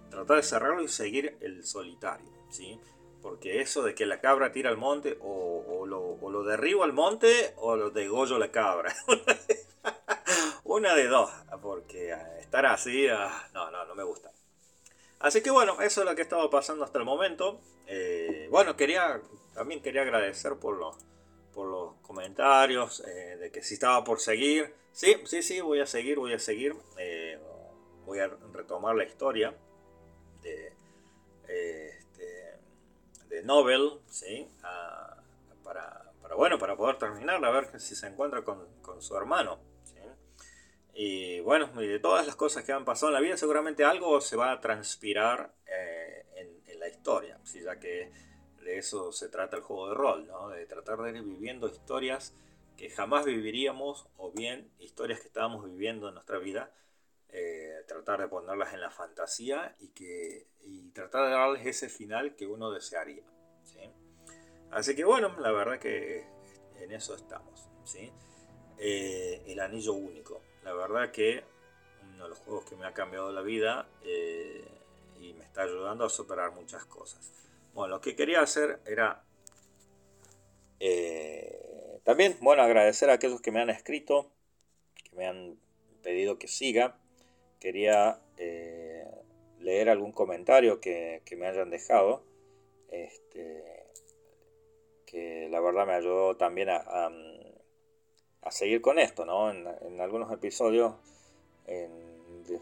tratar 0.09 0.35
de 0.35 0.43
cerrarlo 0.43 0.83
y 0.83 0.89
seguir 0.89 1.37
el 1.39 1.63
solitario, 1.63 2.27
¿sí? 2.49 2.77
Porque 3.21 3.61
eso 3.61 3.81
de 3.81 3.95
que 3.95 4.05
la 4.05 4.19
cabra 4.19 4.51
tira 4.51 4.69
al 4.69 4.77
monte, 4.77 5.17
o, 5.21 5.85
lo, 5.85 6.43
derribo 6.43 6.83
al 6.83 6.91
monte, 6.91 7.53
o 7.55 7.77
lo 7.77 7.89
degollo 7.91 8.37
la 8.37 8.51
cabra. 8.51 8.93
Una 10.65 10.95
de 10.95 11.07
dos, 11.07 11.31
porque 11.61 12.13
estar 12.41 12.65
así, 12.65 13.07
ah, 13.07 13.47
no, 13.53 13.71
no, 13.71 13.85
no 13.85 13.95
me 13.95 14.03
gusta. 14.03 14.31
Así 15.21 15.41
que 15.41 15.51
bueno, 15.51 15.81
eso 15.81 16.01
es 16.01 16.07
lo 16.07 16.15
que 16.15 16.23
estaba 16.23 16.49
pasando 16.49 16.83
hasta 16.83 16.97
el 16.99 17.05
momento. 17.05 17.59
Eh, 17.87 18.47
bueno, 18.49 18.75
quería 18.75 19.21
también 19.53 19.81
quería 19.81 20.01
agradecer 20.01 20.55
por 20.55 20.77
los, 20.77 20.97
por 21.53 21.67
los 21.67 21.95
comentarios, 22.01 23.01
eh, 23.01 23.37
de 23.37 23.51
que 23.51 23.61
si 23.61 23.75
estaba 23.75 24.03
por 24.03 24.19
seguir. 24.19 24.73
Sí, 24.91 25.15
sí, 25.25 25.43
sí, 25.43 25.61
voy 25.61 25.79
a 25.79 25.85
seguir, 25.85 26.17
voy 26.17 26.33
a 26.33 26.39
seguir. 26.39 26.75
Eh, 26.97 27.39
voy 28.05 28.19
a 28.19 28.27
retomar 28.53 28.95
la 28.95 29.03
historia 29.03 29.53
de, 30.41 30.73
este, 31.47 32.59
de 33.27 33.43
Nobel, 33.43 33.99
¿sí? 34.07 34.47
para, 35.63 36.11
bueno, 36.35 36.57
para 36.57 36.75
poder 36.75 36.97
terminar, 36.97 37.43
a 37.43 37.51
ver 37.51 37.79
si 37.79 37.95
se 37.95 38.07
encuentra 38.07 38.43
con, 38.43 38.67
su 38.99 39.15
hermano. 39.15 39.59
Y 41.03 41.39
bueno, 41.39 41.65
de 41.65 41.97
todas 41.97 42.27
las 42.27 42.35
cosas 42.35 42.63
que 42.63 42.73
han 42.73 42.85
pasado 42.85 43.07
en 43.07 43.15
la 43.15 43.21
vida, 43.21 43.35
seguramente 43.35 43.83
algo 43.83 44.21
se 44.21 44.35
va 44.35 44.51
a 44.51 44.61
transpirar 44.61 45.51
eh, 45.65 46.27
en, 46.35 46.79
la 46.79 46.87
historia, 46.89 47.39
ya 47.43 47.79
que 47.79 48.11
de 48.63 48.77
eso 48.77 49.11
se 49.11 49.27
trata 49.29 49.57
el 49.57 49.63
juego 49.63 49.89
de 49.89 49.95
rol, 49.95 50.27
¿no? 50.27 50.49
de 50.49 50.67
tratar 50.67 50.99
de 50.99 51.09
ir 51.09 51.23
viviendo 51.23 51.67
historias 51.67 52.35
que 52.77 52.91
jamás 52.91 53.25
viviríamos 53.25 54.09
o 54.17 54.31
bien 54.31 54.71
historias 54.77 55.19
que 55.21 55.27
estábamos 55.27 55.65
viviendo 55.65 56.07
en 56.07 56.13
nuestra 56.13 56.37
vida, 56.37 56.71
eh, 57.29 57.83
tratar 57.87 58.21
de 58.21 58.27
ponerlas 58.27 58.71
en 58.75 58.81
la 58.81 58.91
fantasía 58.91 59.75
y, 59.79 59.87
que, 59.89 60.49
y 60.61 60.91
tratar 60.91 61.25
de 61.25 61.31
darles 61.31 61.65
ese 61.65 61.89
final 61.89 62.35
que 62.35 62.45
uno 62.45 62.69
desearía. 62.69 63.23
Así 64.69 64.95
que 64.95 65.03
bueno, 65.03 65.35
la 65.39 65.51
verdad 65.51 65.79
que 65.79 66.27
en 66.79 66.91
eso 66.91 67.15
estamos. 67.15 67.67
Eh, 68.77 69.43
el 69.47 69.59
anillo 69.59 69.93
único, 69.93 70.41
la 70.63 70.73
verdad 70.73 71.11
que 71.11 71.43
uno 72.13 72.23
de 72.23 72.29
los 72.29 72.39
juegos 72.39 72.65
que 72.65 72.75
me 72.75 72.85
ha 72.85 72.93
cambiado 72.93 73.31
la 73.31 73.41
vida 73.41 73.87
eh, 74.03 74.67
y 75.19 75.33
me 75.33 75.43
está 75.43 75.63
ayudando 75.63 76.05
a 76.05 76.09
superar 76.09 76.51
muchas 76.51 76.85
cosas. 76.85 77.31
Bueno, 77.73 77.95
lo 77.95 78.01
que 78.01 78.15
quería 78.15 78.41
hacer 78.41 78.79
era 78.85 79.23
eh, 80.79 81.99
también, 82.03 82.35
bueno, 82.41 82.63
agradecer 82.63 83.11
a 83.11 83.13
aquellos 83.13 83.41
que 83.41 83.51
me 83.51 83.61
han 83.61 83.69
escrito, 83.69 84.31
que 84.95 85.15
me 85.15 85.27
han 85.27 85.59
pedido 86.01 86.39
que 86.39 86.47
siga. 86.47 86.97
Quería 87.59 88.19
eh, 88.37 89.05
leer 89.59 89.89
algún 89.89 90.11
comentario 90.11 90.81
que, 90.81 91.21
me 91.37 91.45
hayan 91.45 91.69
dejado, 91.69 92.23
este, 92.89 93.85
que 95.05 95.47
la 95.51 95.61
verdad 95.61 95.85
me 95.85 95.93
ayudó 95.93 96.35
también 96.37 96.69
a, 96.69 97.11
seguir 98.49 98.81
con 98.81 98.97
esto, 98.97 99.25
¿no? 99.25 99.51
En, 99.51 100.01
algunos 100.01 100.31
episodios, 100.31 100.95
en, 101.67 101.91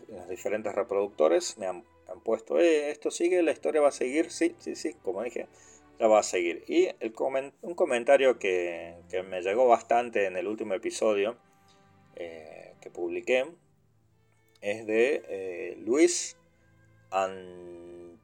los 0.10 0.28
diferentes 0.28 0.76
reproductores, 0.76 1.58
me 1.58 1.68
han 1.68 1.84
puesto, 2.24 2.60
eh, 2.60 2.90
esto 2.92 3.12
sigue, 3.12 3.42
la 3.42 3.52
historia 3.52 3.80
va 3.82 3.88
a 3.88 3.94
seguir, 3.94 4.30
sí, 4.32 4.56
sí, 4.60 4.76
sí, 4.76 4.94
como 5.04 5.24
dije, 5.24 5.48
la 6.00 6.08
va 6.08 6.20
a 6.20 6.24
seguir. 6.24 6.64
Y 6.68 6.88
el 7.00 7.14
un 7.62 7.76
comentario 7.76 8.40
que, 8.40 8.96
me 9.30 9.42
llegó 9.42 9.68
bastante 9.68 10.26
en 10.26 10.38
el 10.38 10.48
último 10.48 10.74
episodio 10.74 11.38
eh, 12.16 12.74
que 12.82 12.90
publiqué 12.90 13.46
es 14.62 14.88
de 14.88 15.24
eh, 15.28 15.76
Luis 15.80 16.38
Antónimo. 17.12 18.18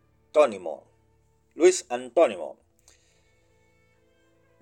Luis 1.53 1.85
Antónimo. 1.89 2.57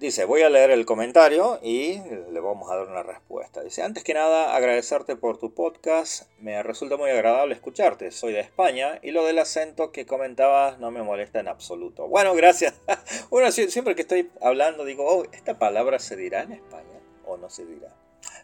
Dice, 0.03 0.25
voy 0.25 0.41
a 0.41 0.49
leer 0.49 0.69
el 0.71 0.85
comentario 0.85 1.59
y 1.63 1.97
le 2.29 2.41
vamos 2.41 2.69
a 2.69 2.75
dar 2.75 2.89
una 2.89 3.03
respuesta. 3.03 3.63
Dice, 3.63 3.83
antes 3.83 4.03
que 4.03 4.13
nada, 4.13 4.53
agradecerte 4.53 5.15
por 5.15 5.37
tu 5.37 5.53
podcast. 5.53 6.29
Me 6.39 6.61
resulta 6.61 6.97
muy 6.97 7.09
agradable 7.09 7.53
escucharte. 7.53 8.11
Soy 8.11 8.33
de 8.33 8.41
España 8.41 8.99
y 9.01 9.11
lo 9.11 9.25
del 9.25 9.39
acento 9.39 9.93
que 9.93 10.05
comentabas 10.05 10.77
no 10.77 10.91
me 10.91 11.03
molesta 11.03 11.39
en 11.39 11.47
absoluto. 11.47 12.09
Bueno, 12.09 12.35
gracias. 12.35 12.73
bueno, 13.29 13.49
siempre 13.53 13.95
que 13.95 14.01
estoy 14.01 14.29
hablando 14.41 14.83
digo, 14.83 15.05
oh, 15.07 15.23
¿esta 15.31 15.57
palabra 15.57 15.99
se 15.99 16.17
dirá 16.17 16.41
en 16.41 16.51
España 16.51 16.99
o 17.25 17.37
no 17.37 17.49
se 17.49 17.65
dirá? 17.65 17.87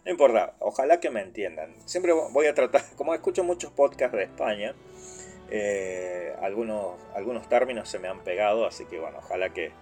No 0.06 0.12
importa, 0.12 0.54
ojalá 0.60 0.98
que 0.98 1.10
me 1.10 1.20
entiendan. 1.20 1.76
Siempre 1.84 2.14
voy 2.14 2.46
a 2.46 2.54
tratar, 2.54 2.84
como 2.96 3.12
escucho 3.12 3.44
muchos 3.44 3.70
podcasts 3.70 4.16
de 4.16 4.24
España, 4.24 4.74
eh, 5.50 6.34
algunos, 6.40 6.94
algunos 7.14 7.50
términos 7.50 7.86
se 7.86 7.98
me 7.98 8.08
han 8.08 8.24
pegado, 8.24 8.64
así 8.64 8.86
que 8.86 8.98
bueno, 8.98 9.18
ojalá 9.18 9.52
que, 9.52 9.72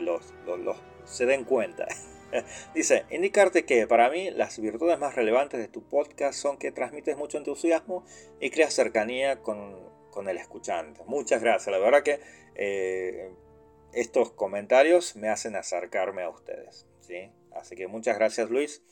los, 0.00 0.34
los 0.44 0.76
se 1.08 1.26
den 1.26 1.44
cuenta. 1.44 1.86
Dice, 2.74 3.04
indicarte 3.10 3.64
que 3.64 3.86
para 3.86 4.10
mí 4.10 4.30
las 4.30 4.58
virtudes 4.58 4.98
más 4.98 5.14
relevantes 5.14 5.60
de 5.60 5.68
tu 5.68 5.82
podcast 5.82 6.38
son 6.38 6.58
que 6.58 6.72
transmites 6.72 7.16
mucho 7.16 7.38
entusiasmo 7.38 8.04
y 8.40 8.50
creas 8.50 8.74
cercanía 8.74 9.40
con, 9.42 9.88
el 10.28 10.36
escuchante. 10.36 11.00
Muchas 11.06 11.40
gracias, 11.40 11.70
la 11.70 11.78
verdad 11.78 12.02
que 12.02 12.18
eh, 12.56 13.30
estos 13.92 14.32
comentarios 14.32 15.14
me 15.14 15.28
hacen 15.28 15.54
acercarme 15.54 16.22
a 16.22 16.28
ustedes. 16.28 16.86
¿sí? 16.98 17.30
Así 17.52 17.76
que 17.76 17.86
muchas 17.86 18.18
gracias 18.18 18.50
Luis. 18.50 18.82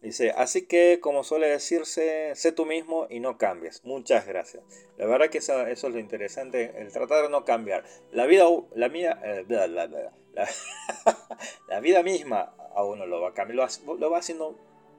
Dice, 0.00 0.30
así 0.30 0.66
que 0.66 1.00
como 1.00 1.24
suele 1.24 1.48
decirse, 1.48 2.32
sé 2.36 2.52
tú 2.52 2.66
mismo 2.66 3.08
y 3.10 3.18
no 3.18 3.36
cambies. 3.36 3.84
Muchas 3.84 4.26
gracias. 4.26 4.62
La 4.96 5.06
verdad 5.06 5.28
que 5.28 5.38
eso, 5.38 5.66
es 5.66 5.82
lo 5.82 5.98
interesante, 5.98 6.72
el 6.76 6.92
tratar 6.92 7.24
de 7.24 7.30
no 7.30 7.44
cambiar. 7.44 7.82
La 8.12 8.26
vida, 8.26 8.44
la 8.74 8.88
mía, 8.88 9.20
eh, 9.24 9.44
la, 11.68 11.80
vida 11.80 12.02
misma 12.04 12.54
a 12.76 12.84
uno 12.84 13.06
lo 13.06 13.20
va 13.20 13.30
a 13.30 13.34
cambiar, 13.34 13.68
lo, 13.86 14.10
va 14.10 14.18
haciendo, 14.18 14.56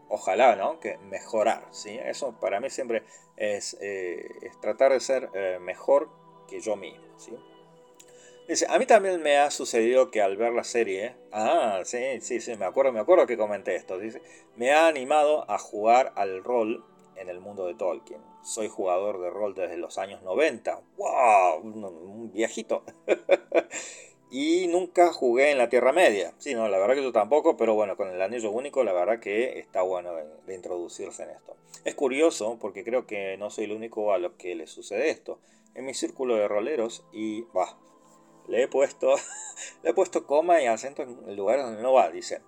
ojalá, 0.10 0.58
¿no? 0.58 0.82
Que 0.82 0.98
mejorar, 0.98 1.66
¿sí? 1.72 1.98
Eso 2.04 2.38
para 2.42 2.60
mí 2.60 2.70
siempre 2.70 3.04
es, 3.38 3.78
eh, 3.80 4.28
tratar 4.62 4.92
de 4.92 5.00
ser 5.00 5.30
eh, 5.34 5.60
mejor 5.62 6.10
que 6.50 6.60
yo 6.60 6.76
mismo, 6.76 7.06
¿sí? 7.18 7.38
Dice, 8.50 8.66
a 8.68 8.80
mí 8.80 8.88
también 8.88 9.22
me 9.22 9.38
ha 9.38 9.52
sucedido 9.52 10.10
que 10.10 10.24
al 10.24 10.36
ver 10.36 10.54
la 10.54 10.64
serie, 10.64 11.16
ah, 11.32 11.82
sí, 11.84 12.20
sí, 12.20 12.42
sí, 12.42 12.56
me 12.56 12.66
acuerdo, 12.66 12.92
me 12.92 13.00
acuerdo 13.00 13.28
que 13.28 13.38
comenté 13.38 13.76
esto, 13.76 14.00
dice, 14.00 14.24
me 14.56 14.72
ha 14.72 14.88
animado 14.88 15.46
a 15.52 15.60
jugar 15.60 16.14
al 16.16 16.44
rol 16.44 16.84
en 17.16 17.30
el 17.30 17.42
mundo 17.42 17.68
de 17.68 17.76
Tolkien. 17.76 18.20
soy 18.42 18.68
jugador 18.68 19.22
de 19.22 19.30
rol 19.30 19.54
desde 19.54 19.78
los 19.78 20.00
años 20.00 20.24
90. 20.24 20.82
¡Wow! 20.98 21.60
Un 21.62 22.32
viejito. 22.32 22.84
y 24.32 24.66
nunca 24.66 25.14
jugué 25.14 25.52
en 25.52 25.60
la 25.60 25.70
Tierra 25.70 25.92
Media. 25.92 26.34
Sí, 26.40 26.56
no, 26.56 26.68
la 26.70 26.80
verdad 26.80 26.96
que 26.96 27.04
yo 27.04 27.12
tampoco, 27.12 27.56
pero 27.56 27.76
bueno, 27.76 27.98
con 27.98 28.10
el 28.10 28.20
anillo 28.20 28.50
único, 28.50 28.84
la 28.84 28.94
verdad 28.94 29.20
que 29.20 29.60
está 29.60 29.84
bueno 29.84 30.12
de, 30.48 30.56
introducirse 30.56 31.22
en 31.22 31.30
esto. 31.30 31.56
Es 31.86 31.94
curioso 31.94 32.58
porque 32.60 32.84
creo 32.84 33.06
que 33.06 33.38
no 33.38 33.52
soy 33.52 33.66
el 33.66 33.74
único 33.74 34.12
a 34.12 34.18
lo 34.18 34.38
que 34.38 34.56
le 34.56 34.66
sucede 34.66 35.12
esto. 35.12 35.40
En 35.76 35.86
mi 35.86 35.94
círculo 35.94 36.36
de 36.36 36.48
roleros, 36.48 37.06
y 37.14 37.44
bah, 37.54 37.78
le 38.50 38.64
he 38.64 38.68
puesto, 38.68 39.16
le 39.84 39.92
he 39.92 39.94
puesto 39.94 40.26
coma 40.26 40.62
y 40.62 40.66
acento 40.66 41.04
en 41.04 41.36
lugares 41.36 41.64
donde 41.64 41.82
no 41.82 41.94
va, 41.94 42.10
dice. 42.10 42.42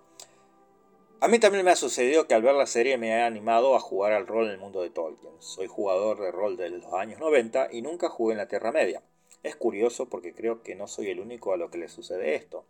A 1.20 1.28
mí 1.28 1.38
también 1.38 1.64
me 1.64 1.70
ha 1.70 1.76
sucedido 1.76 2.26
que 2.26 2.34
al 2.34 2.42
ver 2.42 2.54
la 2.54 2.66
serie 2.66 2.98
me 2.98 3.10
he 3.10 3.22
animado 3.22 3.76
a 3.76 3.80
jugar 3.80 4.12
al 4.12 4.26
rol 4.26 4.46
en 4.46 4.52
el 4.52 4.58
mundo 4.58 4.82
de 4.82 4.90
Tolkien. 4.90 5.32
Soy 5.38 5.68
jugador 5.68 6.20
de 6.20 6.32
rol 6.32 6.56
de 6.56 6.70
los 6.70 6.92
años 6.94 7.20
90 7.20 7.68
y 7.70 7.80
nunca 7.80 8.08
jugué 8.08 8.32
en 8.32 8.38
la 8.38 8.48
Tierra 8.48 8.72
Media. 8.72 9.02
Es 9.44 9.54
curioso 9.54 10.08
porque 10.08 10.34
creo 10.34 10.62
que 10.62 10.74
no 10.74 10.88
soy 10.88 11.10
el 11.10 11.20
único 11.20 11.52
a 11.52 11.56
lo 11.56 11.70
que 11.70 11.78
le 11.78 11.88
sucede 11.88 12.34
esto 12.34 12.64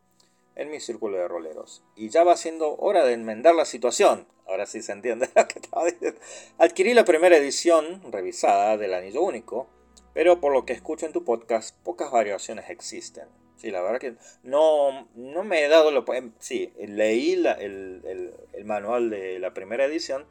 en 0.54 0.70
mi 0.70 0.80
círculo 0.80 1.16
de 1.16 1.28
roleros. 1.28 1.82
Y 1.96 2.10
ya 2.10 2.24
va 2.24 2.36
siendo 2.36 2.76
hora 2.76 3.04
de 3.04 3.14
enmendar 3.14 3.54
la 3.54 3.64
situación. 3.64 4.26
Ahora 4.46 4.66
sí 4.66 4.82
se 4.82 4.92
entiende 4.92 5.30
lo 5.34 5.48
que 5.48 5.58
estaba 5.58 5.86
diciendo. 5.86 6.20
Adquirí 6.58 6.94
la 6.94 7.04
primera 7.04 7.36
edición 7.36 8.02
revisada 8.12 8.76
del 8.76 8.94
Anillo 8.94 9.22
Único, 9.22 9.68
pero 10.14 10.40
por 10.40 10.52
lo 10.52 10.64
que 10.64 10.72
escucho 10.72 11.06
en 11.06 11.12
tu 11.12 11.24
podcast, 11.24 11.76
pocas 11.82 12.10
variaciones 12.10 12.68
existen. 12.70 13.28
Sí, 13.56 13.70
la 13.70 13.80
verdad 13.80 14.00
que 14.00 14.16
no, 14.42 15.08
no 15.14 15.44
me 15.44 15.64
he 15.64 15.68
dado 15.68 15.90
lo... 15.90 16.04
Sí, 16.38 16.72
leí 16.78 17.32
el, 17.34 18.34
el, 18.52 18.64
manual 18.64 19.10
de 19.10 19.38
la 19.38 19.54
primera 19.54 19.84
edición, 19.84 20.26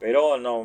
pero 0.00 0.36
no, 0.36 0.64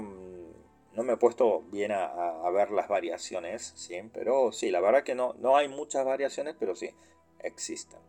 no 0.93 1.03
me 1.03 1.13
he 1.13 1.17
puesto 1.17 1.61
bien 1.71 1.91
a, 1.91 2.49
ver 2.49 2.71
las 2.71 2.87
variaciones, 2.87 3.73
¿sí? 3.75 4.01
Pero 4.13 4.51
sí, 4.51 4.71
la 4.71 4.81
verdad 4.81 5.03
que 5.03 5.13
no, 5.13 5.35
no 5.39 5.55
hay 5.55 5.67
muchas 5.67 6.05
variaciones, 6.05 6.55
pero 6.59 6.75
sí, 6.75 6.89
existen. 7.39 7.99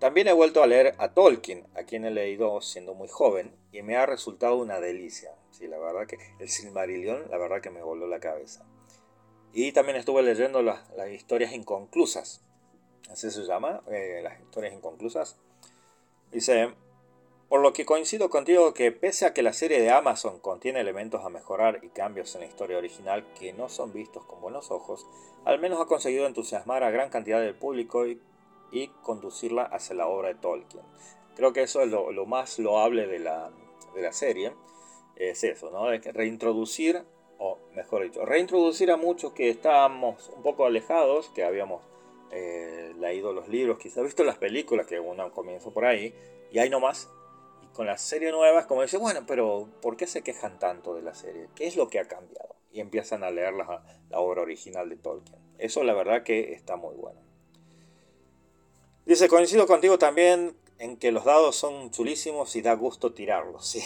También 0.00 0.26
he 0.26 0.32
vuelto 0.32 0.64
a 0.64 0.66
leer 0.66 0.96
a 0.98 1.14
Tolkien, 1.14 1.64
a 1.76 1.84
quien 1.84 2.04
he 2.04 2.10
leído 2.10 2.60
siendo 2.60 2.94
muy 2.94 3.06
joven, 3.06 3.54
y 3.70 3.82
me 3.82 3.96
ha 3.96 4.06
resultado 4.06 4.56
una 4.56 4.80
delicia. 4.80 5.30
Sí, 5.52 5.68
la 5.68 5.78
verdad 5.78 6.08
que 6.08 6.18
el 6.40 6.48
Silmarillion, 6.48 7.30
la 7.30 7.38
verdad 7.38 7.60
que 7.60 7.70
me 7.70 7.82
voló 7.82 8.08
la 8.08 8.18
cabeza. 8.18 8.66
Y 9.52 9.72
también 9.72 9.96
estuve 9.96 10.22
leyendo 10.22 10.62
las, 10.62 10.82
historias 11.12 11.52
inconclusas. 11.52 12.40
Así 13.10 13.30
se 13.30 13.42
llama, 13.44 13.82
eh, 13.90 14.20
las 14.22 14.40
historias 14.40 14.72
inconclusas. 14.72 15.36
Dice, 16.30 16.74
por 17.52 17.60
lo 17.60 17.74
que 17.74 17.84
coincido 17.84 18.30
contigo 18.30 18.72
que 18.72 18.92
pese 18.92 19.26
a 19.26 19.34
que 19.34 19.42
la 19.42 19.52
serie 19.52 19.78
de 19.78 19.90
Amazon 19.90 20.40
contiene 20.40 20.80
elementos 20.80 21.22
a 21.22 21.28
mejorar 21.28 21.80
y 21.82 21.90
cambios 21.90 22.34
en 22.34 22.40
la 22.40 22.46
historia 22.46 22.78
original 22.78 23.26
que 23.38 23.52
no 23.52 23.68
son 23.68 23.92
vistos 23.92 24.24
con 24.24 24.40
buenos 24.40 24.70
ojos, 24.70 25.06
al 25.44 25.58
menos 25.58 25.78
ha 25.78 25.84
conseguido 25.84 26.26
entusiasmar 26.26 26.82
a 26.82 26.90
gran 26.90 27.10
cantidad 27.10 27.42
del 27.42 27.54
público 27.54 28.06
y, 28.06 28.18
conducirla 29.02 29.64
hacia 29.64 29.94
la 29.94 30.06
obra 30.06 30.28
de 30.28 30.36
Tolkien. 30.36 30.82
Creo 31.36 31.52
que 31.52 31.64
eso 31.64 31.82
es 31.82 31.90
lo, 31.90 32.24
más 32.24 32.58
loable 32.58 33.06
de 33.06 33.18
la, 33.18 33.52
serie. 34.12 34.54
Es 35.16 35.44
eso, 35.44 35.70
¿no? 35.70 35.90
De 35.90 35.98
reintroducir, 35.98 37.04
o 37.44 37.58
mejor 37.74 38.04
dicho, 38.04 38.24
reintroducir 38.24 38.92
a 38.92 38.96
muchos 38.96 39.32
que 39.32 39.50
estábamos 39.50 40.30
un 40.36 40.44
poco 40.44 40.64
alejados, 40.64 41.28
que 41.30 41.42
habíamos 41.42 41.82
eh, 42.30 42.94
leído 43.00 43.32
los 43.32 43.48
libros, 43.48 43.78
quizás 43.78 44.04
visto 44.04 44.22
las 44.22 44.38
películas, 44.38 44.86
que 44.86 45.00
uno 45.00 45.32
comenzó 45.32 45.72
por 45.72 45.84
ahí, 45.84 46.14
y 46.52 46.60
ahí 46.60 46.70
nomás 46.70 47.10
con 47.72 47.86
la 47.86 47.98
serie 47.98 48.30
nueva 48.30 48.60
es 48.60 48.66
como 48.66 48.82
dice, 48.82 48.96
bueno, 48.96 49.24
pero 49.26 49.68
¿por 49.80 49.96
qué 49.96 50.06
se 50.06 50.22
quejan 50.22 50.60
tanto 50.60 50.94
de 50.94 51.02
la 51.02 51.14
serie? 51.14 51.48
¿Qué 51.56 51.66
es 51.66 51.74
lo 51.74 51.88
que 51.88 51.98
ha 51.98 52.04
cambiado? 52.06 52.54
Y 52.70 52.80
empiezan 52.80 53.24
a 53.24 53.30
leer 53.30 53.54
la, 53.54 53.82
obra 54.12 54.42
original 54.42 54.88
de 54.88 54.96
Tolkien. 54.96 55.40
Eso 55.58 55.82
la 55.82 55.94
verdad 55.94 56.22
que 56.22 56.52
está 56.52 56.76
muy 56.76 56.94
bueno. 56.94 57.20
Dice, 59.04 59.28
coincido 59.28 59.66
contigo 59.66 59.98
también 59.98 60.54
en 60.78 60.96
que 60.96 61.10
los 61.10 61.24
dados 61.24 61.56
son 61.56 61.90
chulísimos 61.90 62.54
y 62.54 62.62
da 62.62 62.74
gusto 62.74 63.12
tirarlos. 63.12 63.66
¿sí? 63.66 63.82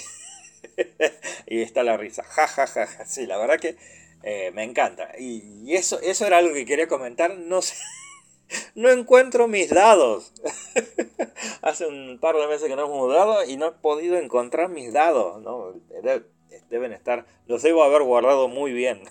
y 1.47 1.63
está 1.63 1.83
la 1.83 1.97
risa. 1.97 2.23
Ja, 2.25 2.47
ja, 2.47 2.67
ja. 2.67 3.07
Sí, 3.07 3.27
la 3.27 3.39
verdad 3.39 3.59
que 3.59 3.77
eh, 4.23 4.51
me 4.53 4.65
encanta. 4.65 5.13
Y, 5.19 5.75
eso, 5.75 6.01
eso 6.01 6.27
era 6.27 6.39
algo 6.39 6.55
que 6.55 6.67
quería 6.67 6.89
comentar. 6.89 7.37
No 7.37 7.63
sé. 7.63 7.75
No 8.77 8.91
encuentro 8.91 9.49
mis 9.49 9.71
dados. 9.71 10.33
Hace 11.63 11.85
un 11.87 12.21
par 12.21 12.37
de 12.37 12.47
meses 12.47 12.69
que 12.69 12.77
no 12.77 12.85
hemos 12.85 12.97
mudado 12.97 13.45
y 13.45 13.57
no 13.57 13.67
he 13.67 13.73
podido 13.73 14.17
encontrar 14.19 14.69
mis 14.69 14.93
dados. 14.93 15.43
¿no? 15.43 15.73
Deben 16.71 16.93
estar, 16.93 17.27
los 17.49 17.63
debo 17.63 17.83
haber 17.83 18.05
guardado 18.05 18.47
muy 18.47 18.73
bien. 18.73 19.03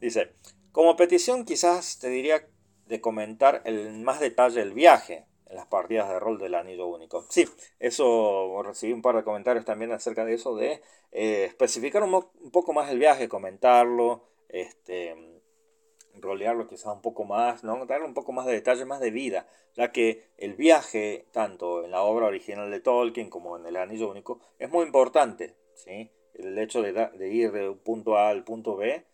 Dice, 0.00 0.30
como 0.70 0.94
petición 0.94 1.44
quizás 1.44 1.98
te 1.98 2.08
diría 2.08 2.46
de 2.86 3.00
comentar 3.00 3.62
el 3.64 3.90
más 3.94 4.20
detalle 4.20 4.60
del 4.60 4.74
viaje 4.74 5.26
las 5.54 5.66
partidas 5.66 6.08
de 6.08 6.18
rol 6.18 6.38
del 6.38 6.54
anillo 6.54 6.86
único. 6.86 7.24
Sí, 7.28 7.48
eso 7.78 8.62
recibí 8.62 8.92
un 8.92 9.02
par 9.02 9.16
de 9.16 9.24
comentarios 9.24 9.64
también 9.64 9.92
acerca 9.92 10.24
de 10.24 10.34
eso, 10.34 10.56
de 10.56 10.82
eh, 11.12 11.44
especificar 11.44 12.02
un, 12.02 12.24
poco 12.52 12.72
más 12.72 12.90
el 12.90 12.98
viaje, 12.98 13.28
comentarlo, 13.28 14.24
este, 14.48 15.40
rolearlo 16.20 16.66
quizás 16.68 16.94
un 16.94 17.02
poco 17.02 17.24
más, 17.24 17.64
¿no? 17.64 17.86
darle 17.86 18.06
un 18.06 18.14
poco 18.14 18.32
más 18.32 18.46
de 18.46 18.52
detalle, 18.52 18.84
más 18.84 19.00
de 19.00 19.10
vida, 19.10 19.46
ya 19.74 19.92
que 19.92 20.30
el 20.38 20.54
viaje, 20.54 21.26
tanto 21.32 21.84
en 21.84 21.90
la 21.90 22.02
obra 22.02 22.26
original 22.26 22.70
de 22.70 22.80
Tolkien 22.80 23.30
como 23.30 23.56
en 23.56 23.66
el 23.66 23.76
Anillo 23.76 24.10
Único, 24.10 24.40
es 24.58 24.70
muy 24.70 24.84
importante. 24.84 25.54
¿sí? 25.74 26.10
El 26.34 26.58
hecho 26.58 26.82
de, 26.82 27.28
ir 27.28 27.52
de 27.52 27.68
un 27.68 27.78
punto 27.78 28.16
A 28.16 28.28
al 28.28 28.44
punto 28.44 28.76
B 28.76 29.04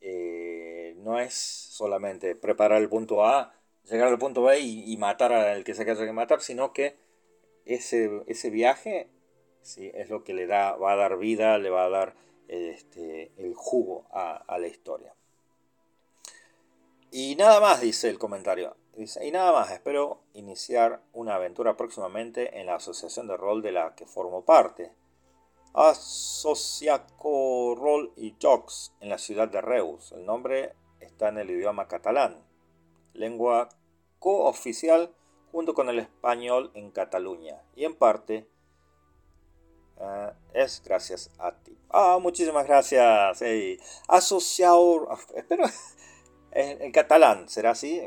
eh, 0.00 0.94
no 0.98 1.18
es 1.18 1.34
solamente 1.34 2.34
preparar 2.34 2.82
el 2.82 2.88
punto 2.88 3.24
A, 3.24 3.54
llegar 3.84 4.08
al 4.08 4.18
punto 4.18 4.42
B 4.42 4.60
y, 4.60 4.96
matar 4.96 5.32
al 5.32 5.64
que 5.64 5.74
se 5.74 5.82
haya 5.82 5.94
que 5.96 6.12
matar, 6.12 6.40
sino 6.40 6.72
que 6.72 6.96
ese, 7.64 8.22
ese 8.26 8.50
viaje 8.50 9.08
es 9.76 10.10
lo 10.10 10.24
que 10.24 10.34
le 10.34 10.46
da, 10.46 10.76
va 10.76 10.92
a 10.92 10.96
dar 10.96 11.18
vida, 11.18 11.58
le 11.58 11.70
va 11.70 11.84
a 11.84 11.90
dar 11.90 12.14
este, 12.48 13.32
el 13.36 13.54
jugo 13.54 14.06
a 14.10 14.58
la 14.58 14.66
historia. 14.66 15.14
Y 17.10 17.36
nada 17.36 17.60
más, 17.60 17.82
dice 17.82 18.08
el 18.08 18.18
comentario. 18.18 18.74
Y 18.94 19.30
nada 19.30 19.52
más, 19.52 19.70
espero 19.70 20.22
iniciar 20.32 21.02
una 21.12 21.34
aventura 21.34 21.76
próximamente 21.76 22.58
en 22.58 22.66
la 22.66 22.76
asociación 22.76 23.26
de 23.26 23.36
rol 23.36 23.60
de 23.62 23.72
la 23.72 23.94
que 23.94 24.06
formo 24.06 24.46
parte. 24.46 24.92
Asociaco 25.74 26.94
Rol 27.74 28.12
y 28.16 28.34
Jocs 28.40 28.94
en 29.00 29.08
la 29.08 29.18
ciudad 29.18 29.48
de 29.48 29.60
Reus. 29.60 30.12
El 30.12 30.26
nombre 30.26 30.74
está 31.00 31.28
en 31.28 31.36
el 31.38 31.50
idioma 31.50 31.88
catalán, 31.88 32.42
lengua 33.14 33.68
cooficial 34.18 35.14
junto 35.50 35.74
con 35.74 35.88
el 35.88 35.98
español 35.98 36.70
en 36.74 36.90
Cataluña. 36.90 37.62
Y 37.76 37.84
en 37.84 37.94
parte 37.94 38.48
eh, 40.00 40.32
es 40.54 40.82
gracias 40.84 41.30
a 41.38 41.52
ti. 41.52 41.76
Ah, 41.90 42.18
muchísimas 42.20 42.66
gracias. 42.66 43.40
Hey. 43.40 43.78
Asociado. 44.08 45.08
Espero. 45.34 45.64
En, 46.54 46.92
catalán, 46.92 47.48
¿será 47.48 47.70
así? 47.70 48.02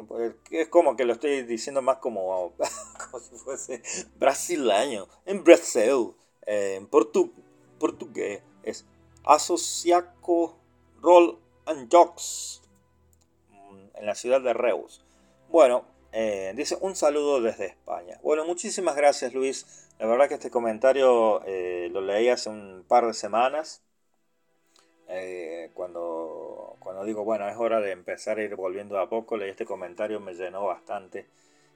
Es 0.51 0.67
como 0.67 0.95
que 0.95 1.03
lo 1.03 1.13
estoy 1.13 1.41
diciendo 1.41 1.81
más 1.81 1.97
como, 1.97 2.53
como 3.11 3.19
si 3.19 3.35
fuese 3.37 3.81
brasileño. 4.19 5.07
En 5.25 5.43
Brasil, 5.43 6.13
en 6.45 6.85
portugués, 6.87 8.43
es 8.61 8.85
Asociaco 9.23 10.59
Roll 11.01 11.39
and 11.65 11.91
Jocks, 11.91 12.61
en 13.95 14.05
la 14.05 14.15
ciudad 14.15 14.41
de 14.41 14.53
Reus. 14.53 15.03
Bueno, 15.49 15.85
eh, 16.11 16.53
dice 16.55 16.77
un 16.81 16.95
saludo 16.95 17.41
desde 17.41 17.65
España. 17.67 18.19
Bueno, 18.23 18.45
muchísimas 18.45 18.95
gracias 18.95 19.33
Luis. 19.33 19.89
La 19.99 20.07
verdad 20.07 20.27
que 20.27 20.35
este 20.35 20.49
comentario 20.49 21.41
eh, 21.45 21.89
lo 21.91 22.01
leí 22.01 22.29
hace 22.29 22.49
un 22.49 22.85
par 22.87 23.05
de 23.05 23.13
semanas. 23.13 23.81
cuando 25.73 26.55
cuando 26.85 27.03
digo, 27.03 27.23
bueno, 27.23 27.49
es 27.49 27.57
hora 27.57 27.81
de 27.81 27.91
empezar 27.91 28.37
a 28.37 28.43
ir 28.43 28.55
volviendo 28.55 28.99
a 28.99 29.09
poco, 29.09 29.37
leí 29.37 29.49
este 29.49 29.65
comentario, 29.65 30.19
me 30.19 30.35
llenó 30.35 30.65
bastante. 30.67 31.25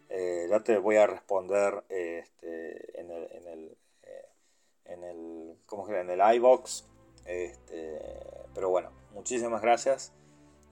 Eh, 0.07 0.45
ya 0.47 0.59
te 0.59 0.77
voy 0.77 0.97
a 0.97 1.07
responder 1.07 1.83
este, 1.89 2.99
en 3.01 3.09
el, 3.09 3.77
eh, 4.03 4.25
en 4.85 5.03
el, 5.03 5.57
¿cómo 5.65 5.87
se 5.87 5.99
En 5.99 6.11
el 6.11 6.35
iBox. 6.35 6.85
Este, 7.25 7.99
pero 8.53 8.69
bueno, 8.69 8.91
muchísimas 9.13 9.63
gracias. 9.63 10.13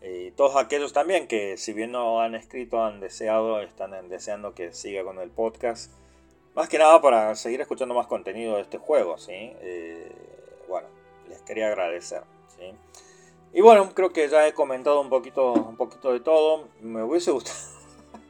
Y 0.02 0.32
todos 0.32 0.56
aquellos 0.56 0.94
también 0.94 1.28
que 1.28 1.58
si 1.58 1.74
bien 1.74 1.92
no 1.92 2.22
han 2.22 2.36
escrito, 2.36 2.84
han 2.84 3.00
deseado, 3.00 3.62
están 3.62 4.10
deseando 4.10 4.54
que 4.54 4.74
siga 4.74 5.04
con 5.04 5.20
el 5.20 5.30
podcast. 5.30 5.92
Más 6.56 6.70
que 6.70 6.78
nada 6.78 7.02
para 7.02 7.36
seguir 7.36 7.62
escuchando 7.62 7.94
más 7.94 8.08
contenido 8.08 8.56
de 8.56 8.62
este 8.62 8.78
juego, 8.78 9.18
¿sí? 9.18 9.32
Eh, 9.34 10.12
bueno, 10.68 10.88
les 11.30 11.42
quería 11.42 11.68
agradecer. 11.68 12.24
Y 13.54 13.62
bueno, 13.62 13.92
creo 13.94 14.12
que 14.12 14.28
ya 14.28 14.48
he 14.48 14.54
comentado 14.54 15.02
un 15.02 15.10
poquito, 15.10 15.54
un 15.54 15.78
poquito 15.78 16.14
de 16.14 16.20
todo. 16.20 16.68
Me 16.82 17.04
hubiese 17.04 17.32
gustado. 17.32 17.58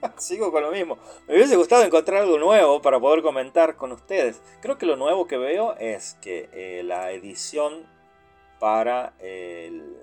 Sigo 0.18 0.52
con 0.52 0.64
lo 0.64 0.72
mismo. 0.72 0.98
Me 1.28 1.36
hubiese 1.36 1.56
gustado 1.56 1.84
encontrar 1.84 2.24
algo 2.24 2.38
nuevo 2.38 2.82
para 2.82 3.00
poder 3.00 3.24
comentar 3.24 3.76
con 3.76 3.92
ustedes. 3.92 4.42
Creo 4.62 4.78
que 4.78 4.86
lo 4.86 4.96
nuevo 4.96 5.28
que 5.28 5.38
veo 5.38 5.76
es 5.78 6.18
que 6.22 6.50
eh, 6.54 6.84
la 6.84 7.12
edición 7.12 7.86
para 8.60 9.14
el 9.20 9.98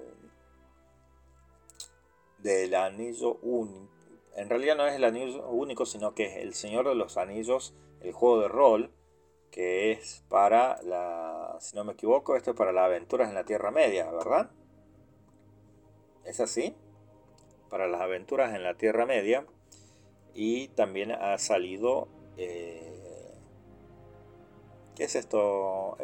del 2.45 2.77
anillo 2.77 3.39
único. 3.43 3.89
En 4.37 4.49
realidad 4.49 4.77
no 4.77 4.87
es 4.87 4.95
el 4.95 5.03
anillo 5.03 5.49
único, 5.49 5.85
sino 5.87 6.15
que 6.15 6.27
es 6.27 6.37
el 6.37 6.55
Señor 6.55 6.89
de 6.89 6.95
los 6.95 7.17
Anillos, 7.17 7.75
el 8.01 8.13
juego 8.13 8.41
de 8.41 8.49
rol, 8.49 8.93
que 9.51 9.91
es 9.91 10.25
para 10.29 10.81
la, 10.83 11.57
si 11.59 11.75
no 11.75 11.85
me 11.85 11.95
equivoco, 11.95 12.37
esto 12.37 12.51
es 12.53 12.57
para 12.57 12.73
las 12.73 12.85
aventuras 12.85 13.29
en 13.29 13.35
la 13.35 13.45
Tierra 13.45 13.71
Media, 13.73 14.11
¿verdad? 14.11 14.51
¿Es 16.25 16.39
así? 16.41 16.77
Para 17.71 17.89
las 17.89 18.01
aventuras 18.01 18.55
en 18.55 18.63
la 18.63 18.75
Tierra 18.75 19.07
Media. 19.07 19.47
Y 20.35 20.69
también 20.69 21.13
ha 21.13 21.39
salido... 21.39 22.09
Eh, 22.37 22.91
¿Qué 24.97 25.05
es 25.05 25.17
esto? 25.17 25.97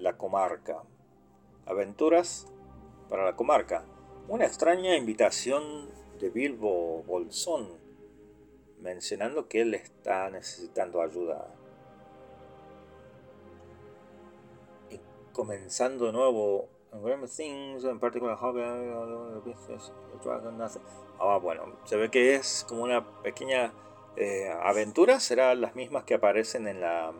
la 0.00 0.16
comarca. 0.16 0.82
Aventuras 1.66 2.46
para 3.08 3.24
la 3.24 3.36
comarca. 3.36 3.84
Una 4.30 4.44
extraña 4.44 4.94
invitación 4.94 5.90
de 6.20 6.30
Bilbo 6.30 7.02
Bolsón 7.02 7.66
mencionando 8.78 9.48
que 9.48 9.62
él 9.62 9.74
está 9.74 10.30
necesitando 10.30 11.02
ayuda. 11.02 11.52
Comenzando 15.32 16.06
de 16.06 16.12
nuevo 16.12 16.68
Things, 17.36 17.82
en 17.82 17.98
particular 17.98 18.38
Ah, 21.18 21.38
bueno, 21.42 21.64
se 21.82 21.96
ve 21.96 22.08
que 22.08 22.36
es 22.36 22.64
como 22.68 22.84
una 22.84 23.04
pequeña 23.22 23.72
eh, 24.14 24.48
aventura, 24.62 25.18
serán 25.18 25.60
las 25.60 25.74
mismas 25.74 26.04
que 26.04 26.14
aparecen 26.14 26.68
en 26.68 26.80
la 26.80 27.12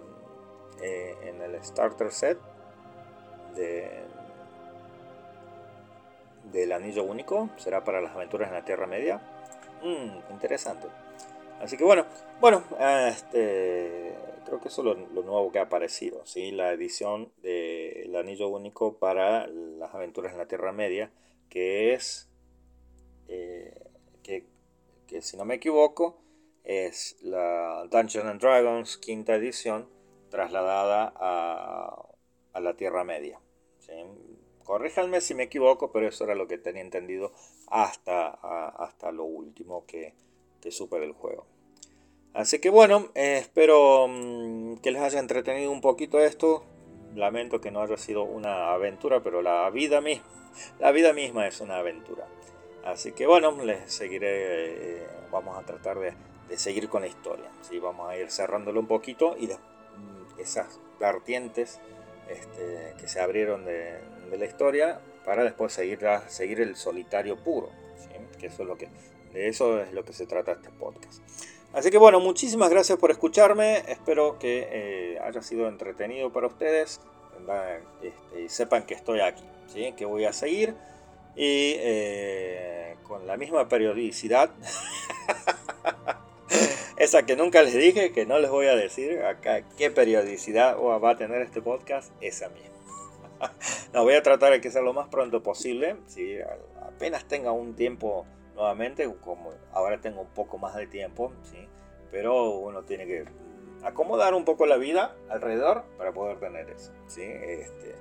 eh, 0.80 1.16
en 1.24 1.42
el 1.42 1.60
starter 1.64 2.12
set 2.12 2.38
de 3.56 4.09
del 6.52 6.72
anillo 6.72 7.04
único, 7.04 7.50
será 7.56 7.84
para 7.84 8.00
las 8.00 8.14
aventuras 8.14 8.48
en 8.48 8.54
la 8.54 8.64
Tierra 8.64 8.86
Media. 8.86 9.20
Mm, 9.82 10.32
interesante. 10.32 10.88
Así 11.60 11.76
que 11.76 11.84
bueno, 11.84 12.06
bueno, 12.40 12.64
este, 13.08 14.14
creo 14.46 14.60
que 14.60 14.68
eso 14.68 14.80
es 14.80 14.98
lo, 15.12 15.22
nuevo 15.22 15.52
que 15.52 15.58
ha 15.58 15.62
aparecido, 15.62 16.24
¿sí? 16.24 16.50
la 16.52 16.72
edición 16.72 17.30
del 17.42 18.16
Anillo 18.16 18.48
Único 18.48 18.98
para 18.98 19.46
las 19.46 19.94
aventuras 19.94 20.32
en 20.32 20.38
la 20.38 20.46
Tierra 20.46 20.72
Media, 20.72 21.10
que 21.50 21.92
es, 21.92 22.30
eh, 23.28 23.74
que, 24.22 24.46
si 25.20 25.36
no 25.36 25.44
me 25.44 25.56
equivoco, 25.56 26.18
es 26.64 27.16
la 27.20 27.86
Dungeons 27.90 28.28
and 28.28 28.40
Dragons 28.40 28.96
quinta 28.96 29.34
edición 29.34 29.88
trasladada 30.30 31.12
a, 31.16 32.06
la 32.60 32.74
Tierra 32.74 33.04
Media. 33.04 33.38
¿sí? 33.80 33.92
Corríjanme 34.70 35.20
si 35.20 35.34
me 35.34 35.42
equivoco, 35.42 35.90
pero 35.90 36.06
eso 36.06 36.22
era 36.22 36.36
lo 36.36 36.46
que 36.46 36.56
tenía 36.56 36.80
entendido 36.80 37.32
hasta, 37.66 38.28
hasta 38.28 39.10
lo 39.10 39.24
último 39.24 39.84
que, 39.84 40.14
que 40.60 40.70
supe 40.70 41.00
del 41.00 41.10
juego. 41.10 41.44
Así 42.34 42.60
que 42.60 42.70
bueno, 42.70 43.08
eh, 43.16 43.38
espero 43.38 44.06
mm, 44.08 44.76
que 44.76 44.92
les 44.92 45.02
haya 45.02 45.18
entretenido 45.18 45.72
un 45.72 45.80
poquito 45.80 46.20
esto. 46.20 46.62
Lamento 47.16 47.60
que 47.60 47.72
no 47.72 47.82
haya 47.82 47.96
sido 47.96 48.22
una 48.22 48.72
aventura, 48.72 49.24
pero 49.24 49.42
la 49.42 49.68
vida 49.70 50.00
misma, 50.00 50.24
la 50.78 50.92
vida 50.92 51.12
misma 51.12 51.48
es 51.48 51.60
una 51.60 51.78
aventura. 51.78 52.28
Así 52.84 53.10
que 53.10 53.26
bueno, 53.26 53.50
les 53.64 53.92
seguiré, 53.92 54.98
eh, 55.00 55.08
vamos 55.32 55.58
a 55.58 55.66
tratar 55.66 55.98
de, 55.98 56.14
seguir 56.56 56.88
con 56.88 57.02
la 57.02 57.08
historia. 57.08 57.50
¿sí? 57.62 57.80
Vamos 57.80 58.08
a 58.08 58.16
ir 58.16 58.30
cerrándolo 58.30 58.78
un 58.78 58.86
poquito 58.86 59.36
y 59.36 59.48
mm, 59.48 60.38
esas 60.38 60.78
vertientes 61.00 61.80
este, 62.28 62.94
que 62.96 63.08
se 63.08 63.18
abrieron 63.18 63.64
de, 63.64 63.98
la 64.38 64.46
historia 64.46 65.00
para 65.24 65.44
después 65.44 65.72
seguir, 65.72 66.00
seguir 66.28 66.60
el 66.60 66.76
solitario 66.76 67.36
puro. 67.36 67.70
Que 68.38 68.46
eso 68.46 68.62
es 68.62 68.68
lo 68.68 68.76
que, 68.76 68.88
de 69.32 69.48
eso 69.48 69.80
es 69.80 69.92
lo 69.92 70.04
que 70.04 70.12
se 70.12 70.26
trata 70.26 70.52
este 70.52 70.70
podcast. 70.70 71.22
Así 71.72 71.90
que 71.90 71.98
bueno, 71.98 72.18
muchísimas 72.20 72.70
gracias 72.70 72.98
por 72.98 73.10
escucharme. 73.10 73.84
Espero 73.88 74.38
que 74.38 74.68
eh, 74.70 75.18
haya 75.22 75.42
sido 75.42 75.68
entretenido 75.68 76.32
para 76.32 76.46
ustedes. 76.48 77.00
Este, 78.02 78.48
sepan 78.48 78.84
que 78.84 78.94
estoy 78.94 79.20
aquí, 79.20 79.44
¿sí? 79.68 79.92
que 79.96 80.04
voy 80.04 80.24
a 80.24 80.32
seguir. 80.32 80.74
Y 81.36 81.74
eh, 81.78 82.96
con 83.04 83.26
la 83.26 83.36
misma 83.36 83.68
periodicidad. 83.68 84.50
Esa 86.96 87.24
que 87.24 87.36
nunca 87.36 87.62
les 87.62 87.74
dije, 87.74 88.12
que 88.12 88.26
no 88.26 88.38
les 88.38 88.50
voy 88.50 88.66
a 88.66 88.74
decir 88.76 89.22
acá 89.22 89.62
qué 89.78 89.90
periodicidad 89.90 90.76
va 90.78 91.10
a 91.10 91.16
tener 91.16 91.40
este 91.40 91.62
podcast, 91.62 92.12
esa 92.20 92.48
misma. 92.50 92.69
no, 93.92 94.02
voy 94.04 94.14
a 94.14 94.22
tratar 94.22 94.52
de 94.52 94.60
que 94.60 94.70
sea 94.70 94.82
lo 94.82 94.92
más 94.92 95.08
pronto 95.08 95.42
posible. 95.42 95.96
¿sí? 96.06 96.36
Apenas 96.82 97.24
tenga 97.26 97.52
un 97.52 97.74
tiempo 97.74 98.26
nuevamente, 98.54 99.10
como 99.20 99.52
ahora 99.72 100.00
tengo 100.00 100.20
un 100.20 100.28
poco 100.28 100.58
más 100.58 100.74
de 100.76 100.86
tiempo, 100.86 101.32
¿sí? 101.42 101.66
pero 102.10 102.50
uno 102.50 102.82
tiene 102.82 103.06
que 103.06 103.24
acomodar 103.82 104.34
un 104.34 104.44
poco 104.44 104.66
la 104.66 104.76
vida 104.76 105.16
alrededor 105.30 105.84
para 105.96 106.12
poder 106.12 106.38
tener 106.38 106.68
eso. 106.70 106.92
¿sí? 107.06 107.22
Este, 107.22 107.94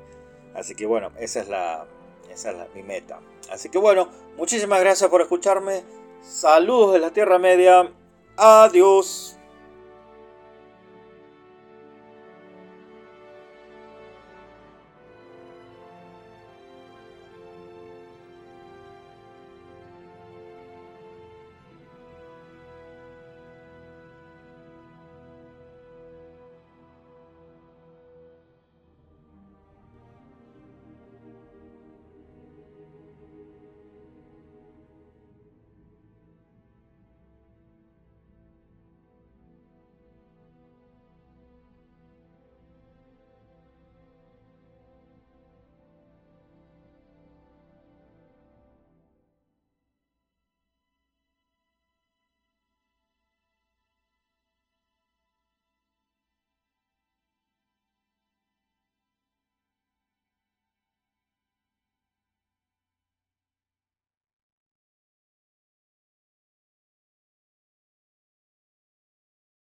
así 0.54 0.76
que 0.76 0.86
bueno, 0.86 1.12
esa 1.18 1.42
es, 1.42 1.50
la, 1.50 1.86
esa 2.30 2.52
es 2.52 2.58
la, 2.58 2.68
mi 2.76 2.84
meta. 2.84 3.20
Así 3.50 3.70
que 3.70 3.78
bueno, 3.78 4.10
muchísimas 4.38 4.80
gracias 4.82 5.10
por 5.10 5.22
escucharme. 5.22 5.84
Saludos 6.22 6.94
de 6.94 7.00
la 7.00 7.12
Tierra 7.12 7.40
Media. 7.40 7.90
Adiós. 8.36 9.39